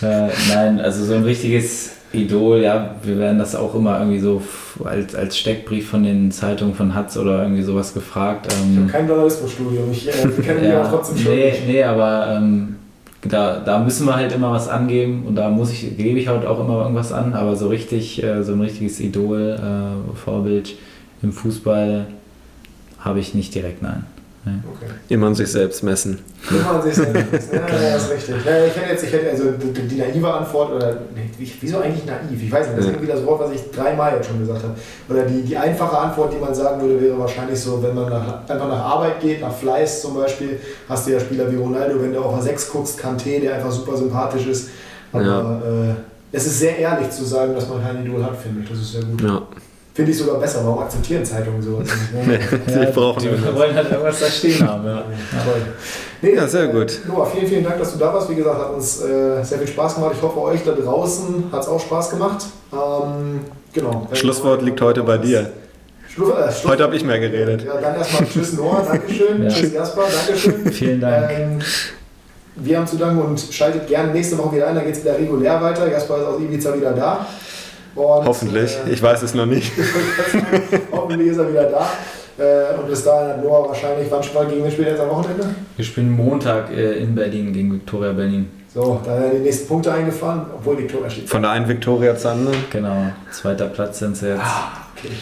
Äh, 0.00 0.28
nein, 0.54 0.80
also 0.80 1.04
so 1.04 1.14
ein 1.14 1.24
richtiges 1.24 1.90
Idol, 2.12 2.62
ja, 2.62 2.94
wir 3.02 3.18
werden 3.18 3.38
das 3.38 3.54
auch 3.54 3.74
immer 3.74 3.98
irgendwie 3.98 4.18
so 4.20 4.42
als, 4.84 5.14
als 5.14 5.36
Steckbrief 5.36 5.90
von 5.90 6.02
den 6.02 6.30
Zeitungen 6.30 6.74
von 6.74 6.94
Hatz 6.94 7.16
oder 7.16 7.42
irgendwie 7.42 7.62
sowas 7.62 7.92
gefragt. 7.92 8.48
Ich 8.50 8.76
Ähm, 8.76 8.82
habe 8.82 8.92
kein 8.92 9.08
Journalismusstudium. 9.08 9.90
Ich 9.92 10.08
äh, 10.08 10.26
mich 10.26 10.46
ja, 10.46 10.80
aber 10.80 10.90
trotzdem 10.90 11.18
schon. 11.18 11.34
nee, 11.34 11.52
nee, 11.66 11.82
aber 11.82 12.34
ähm, 12.36 12.76
da, 13.22 13.60
da 13.60 13.78
müssen 13.80 14.06
wir 14.06 14.16
halt 14.16 14.32
immer 14.32 14.50
was 14.52 14.68
angeben 14.68 15.24
und 15.26 15.34
da 15.34 15.50
muss 15.50 15.70
ich, 15.72 15.96
gebe 15.96 16.18
ich 16.18 16.28
halt 16.28 16.46
auch 16.46 16.60
immer 16.60 16.82
irgendwas 16.82 17.12
an, 17.12 17.34
aber 17.34 17.56
so 17.56 17.68
richtig, 17.68 18.22
äh, 18.22 18.42
so 18.42 18.52
ein 18.52 18.60
richtiges 18.60 19.00
Idol, 19.00 19.58
äh, 19.58 20.16
Vorbild 20.16 20.74
im 21.22 21.32
Fußball 21.32 22.06
habe 23.00 23.20
ich 23.20 23.34
nicht 23.34 23.54
direkt, 23.54 23.82
nein. 23.82 24.04
Nee. 24.54 24.62
Okay. 24.74 24.92
Immer 25.08 25.26
an 25.28 25.34
sich 25.34 25.48
selbst 25.50 25.82
messen. 25.82 26.18
Muss 26.50 26.62
man 26.64 26.82
sich 26.82 26.94
selbst. 26.94 27.52
Ja, 27.52 27.58
ja, 27.58 27.92
das 27.94 28.04
ist 28.04 28.10
richtig. 28.12 28.34
Ja, 28.44 28.64
ich 28.64 28.76
hätte 28.76 28.90
jetzt, 28.90 29.04
ich 29.04 29.12
hätte 29.12 29.30
also 29.30 29.44
die, 29.52 29.88
die 29.88 29.96
naive 29.96 30.32
Antwort, 30.32 30.72
oder 30.72 30.98
wie- 31.36 31.52
wieso 31.60 31.78
eigentlich 31.78 32.04
naiv? 32.06 32.42
Ich 32.42 32.50
weiß 32.52 32.66
nicht, 32.68 32.78
das 32.78 32.84
ist 32.84 32.90
Ja. 32.90 32.96
irgendwie 32.96 33.12
das 33.12 33.24
Wort, 33.26 33.40
was 33.40 33.52
ich 33.52 33.70
dreimal 33.70 34.14
jetzt 34.14 34.28
schon 34.28 34.38
gesagt 34.40 34.62
habe. 34.62 34.74
Oder 35.08 35.22
die, 35.26 35.42
die 35.42 35.56
einfache 35.56 35.96
Antwort, 35.98 36.32
die 36.32 36.38
man 36.38 36.54
sagen 36.54 36.80
würde, 36.80 37.00
wäre 37.00 37.18
wahrscheinlich 37.18 37.60
so, 37.60 37.82
wenn 37.82 37.94
man 37.94 38.08
nach, 38.08 38.48
einfach 38.48 38.68
nach 38.68 38.84
Arbeit 38.84 39.20
geht, 39.20 39.40
nach 39.40 39.52
Fleiß 39.54 40.02
zum 40.02 40.14
Beispiel, 40.14 40.58
hast 40.88 41.06
du 41.06 41.12
ja 41.12 41.20
Spieler 41.20 41.50
wie 41.52 41.56
Ronaldo, 41.56 42.00
wenn 42.02 42.12
du 42.12 42.20
auf 42.20 42.42
A6 42.42 42.70
guckst, 42.72 42.98
Kanté, 43.00 43.40
der 43.40 43.54
einfach 43.56 43.70
super 43.72 43.96
sympathisch 43.96 44.46
ist. 44.46 44.70
Aber 45.12 45.62
äh, 45.64 46.36
es 46.36 46.46
ist 46.46 46.58
sehr 46.58 46.76
ehrlich 46.78 47.10
zu 47.10 47.24
sagen, 47.24 47.54
dass 47.54 47.68
man 47.68 47.82
kein 47.82 48.04
Idol 48.04 48.22
hat, 48.22 48.36
finde 48.36 48.62
ich. 48.62 48.68
Das 48.68 48.78
ist 48.78 48.92
sehr 48.92 49.02
gut. 49.02 49.20
Ja. 49.22 49.42
Finde 49.98 50.12
ich 50.12 50.18
sogar 50.18 50.38
besser. 50.38 50.60
Warum 50.62 50.78
akzeptieren 50.78 51.24
Zeitungen 51.24 51.60
sowas? 51.60 51.88
Ne? 52.14 52.38
Sie 52.68 52.92
brauchen 52.92 53.20
die 53.20 53.52
wollen 53.52 53.74
halt 53.74 53.90
irgendwas 53.90 54.20
da 54.20 54.26
stehen 54.26 54.64
haben, 54.64 54.86
ja. 54.86 55.02
Toll. 55.44 55.62
Nee, 56.22 56.36
Ja, 56.36 56.46
sehr 56.46 56.70
äh, 56.70 56.72
gut. 56.72 57.00
Noah, 57.08 57.26
vielen, 57.26 57.48
vielen 57.48 57.64
Dank, 57.64 57.80
dass 57.80 57.94
du 57.94 57.98
da 57.98 58.14
warst. 58.14 58.30
Wie 58.30 58.36
gesagt, 58.36 58.60
hat 58.60 58.74
uns 58.74 59.02
äh, 59.02 59.42
sehr 59.42 59.58
viel 59.58 59.66
Spaß 59.66 59.96
gemacht. 59.96 60.12
Ich 60.14 60.22
hoffe, 60.22 60.40
euch 60.40 60.62
da 60.64 60.70
draußen 60.70 61.46
hat 61.50 61.62
es 61.62 61.68
auch 61.68 61.80
Spaß 61.80 62.10
gemacht. 62.10 62.46
Ähm, 62.72 63.40
genau. 63.72 64.06
Schlusswort 64.12 64.62
liegt 64.62 64.80
heute 64.80 65.02
bei 65.02 65.18
dir. 65.18 65.50
Schlu 66.08 66.30
äh, 66.30 66.52
Schluss 66.52 66.70
Heute 66.70 66.84
habe 66.84 66.94
ich 66.94 67.04
mehr 67.04 67.18
geredet. 67.18 67.64
Ja, 67.64 67.80
dann 67.80 67.96
erstmal 67.96 68.28
Tschüss 68.28 68.52
Noah, 68.52 68.82
Dankeschön. 68.86 69.42
Ja. 69.42 69.48
Tschüss 69.48 69.72
Jasper, 69.72 70.02
Dankeschön. 70.26 70.70
Vielen 70.70 71.00
Dank. 71.00 71.28
Ähm, 71.32 71.58
wir 72.54 72.78
haben 72.78 72.86
zu 72.86 72.98
danken 72.98 73.20
und 73.20 73.40
schaltet 73.50 73.88
gerne 73.88 74.12
nächste 74.12 74.38
Woche 74.38 74.54
wieder 74.54 74.68
ein. 74.68 74.76
Dann 74.76 74.84
geht 74.84 74.94
es 74.94 75.02
wieder 75.02 75.18
regulär 75.18 75.60
weiter. 75.60 75.90
Jasper 75.90 76.18
ist 76.18 76.24
aus 76.24 76.40
Ibiza 76.40 76.72
wieder 76.76 76.92
da. 76.92 77.26
Und, 77.98 78.26
Hoffentlich. 78.26 78.76
äh, 78.86 78.90
Ich 78.92 79.02
weiß 79.02 79.22
es 79.22 79.34
noch 79.34 79.46
nicht. 79.46 79.72
Hoffentlich 80.92 81.28
ist 81.28 81.38
er 81.38 81.50
wieder 81.50 81.64
da. 81.64 81.90
Äh, 82.38 82.78
und 82.78 82.88
bis 82.88 83.02
dahin 83.04 83.30
hat 83.30 83.42
Noah 83.42 83.68
wahrscheinlich, 83.68 84.06
wann 84.10 84.22
spielt 84.22 84.48
gegen 84.50 84.62
wen 84.64 84.70
spielt 84.70 84.86
er 84.88 84.94
jetzt 84.94 85.02
am 85.02 85.10
Wochenende? 85.10 85.44
Wir 85.76 85.84
spielen 85.84 86.10
Montag 86.12 86.70
äh, 86.70 86.98
in 86.98 87.14
Berlin 87.14 87.52
gegen 87.52 87.72
Viktoria 87.74 88.12
Berlin. 88.12 88.48
So, 88.72 89.00
da 89.04 89.18
werden 89.18 89.32
die 89.38 89.42
nächsten 89.42 89.66
Punkte 89.66 89.92
eingefahren, 89.92 90.42
obwohl 90.54 90.78
Viktoria 90.78 91.10
steht. 91.10 91.28
Von 91.28 91.42
der 91.42 91.50
einen 91.50 91.66
Viktoria 91.68 92.14
zur 92.16 92.30
anderen. 92.32 92.56
Genau, 92.70 93.06
zweiter 93.32 93.66
Platz 93.66 93.98
sind 93.98 94.16
sie 94.16 94.28
jetzt. 94.28 94.40
Okay. 94.40 95.12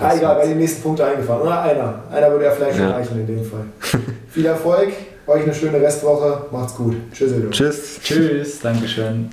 Ah, 0.00 0.16
egal, 0.16 0.36
werden 0.38 0.48
die 0.50 0.56
nächsten 0.58 0.82
Punkte 0.82 1.04
eingefahren. 1.04 1.42
Oder 1.42 1.62
einer. 1.62 1.94
Einer 2.10 2.30
würde 2.32 2.46
ja 2.46 2.50
vielleicht 2.50 2.76
schon 2.76 2.88
Ja. 2.88 2.96
reichen 2.96 3.20
in 3.20 3.26
dem 3.26 3.44
Fall. 3.44 3.64
Viel 4.30 4.46
Erfolg, 4.46 4.88
euch 5.28 5.42
eine 5.44 5.54
schöne 5.54 5.80
Restwoche. 5.80 6.46
Macht's 6.50 6.74
gut. 6.74 6.96
Tschüss. 7.12 7.30
ihr 7.30 7.36
Lieben. 7.36 7.50
Tschüss. 7.52 8.00
Tschüss, 8.02 8.60
Dankeschön. 8.60 9.30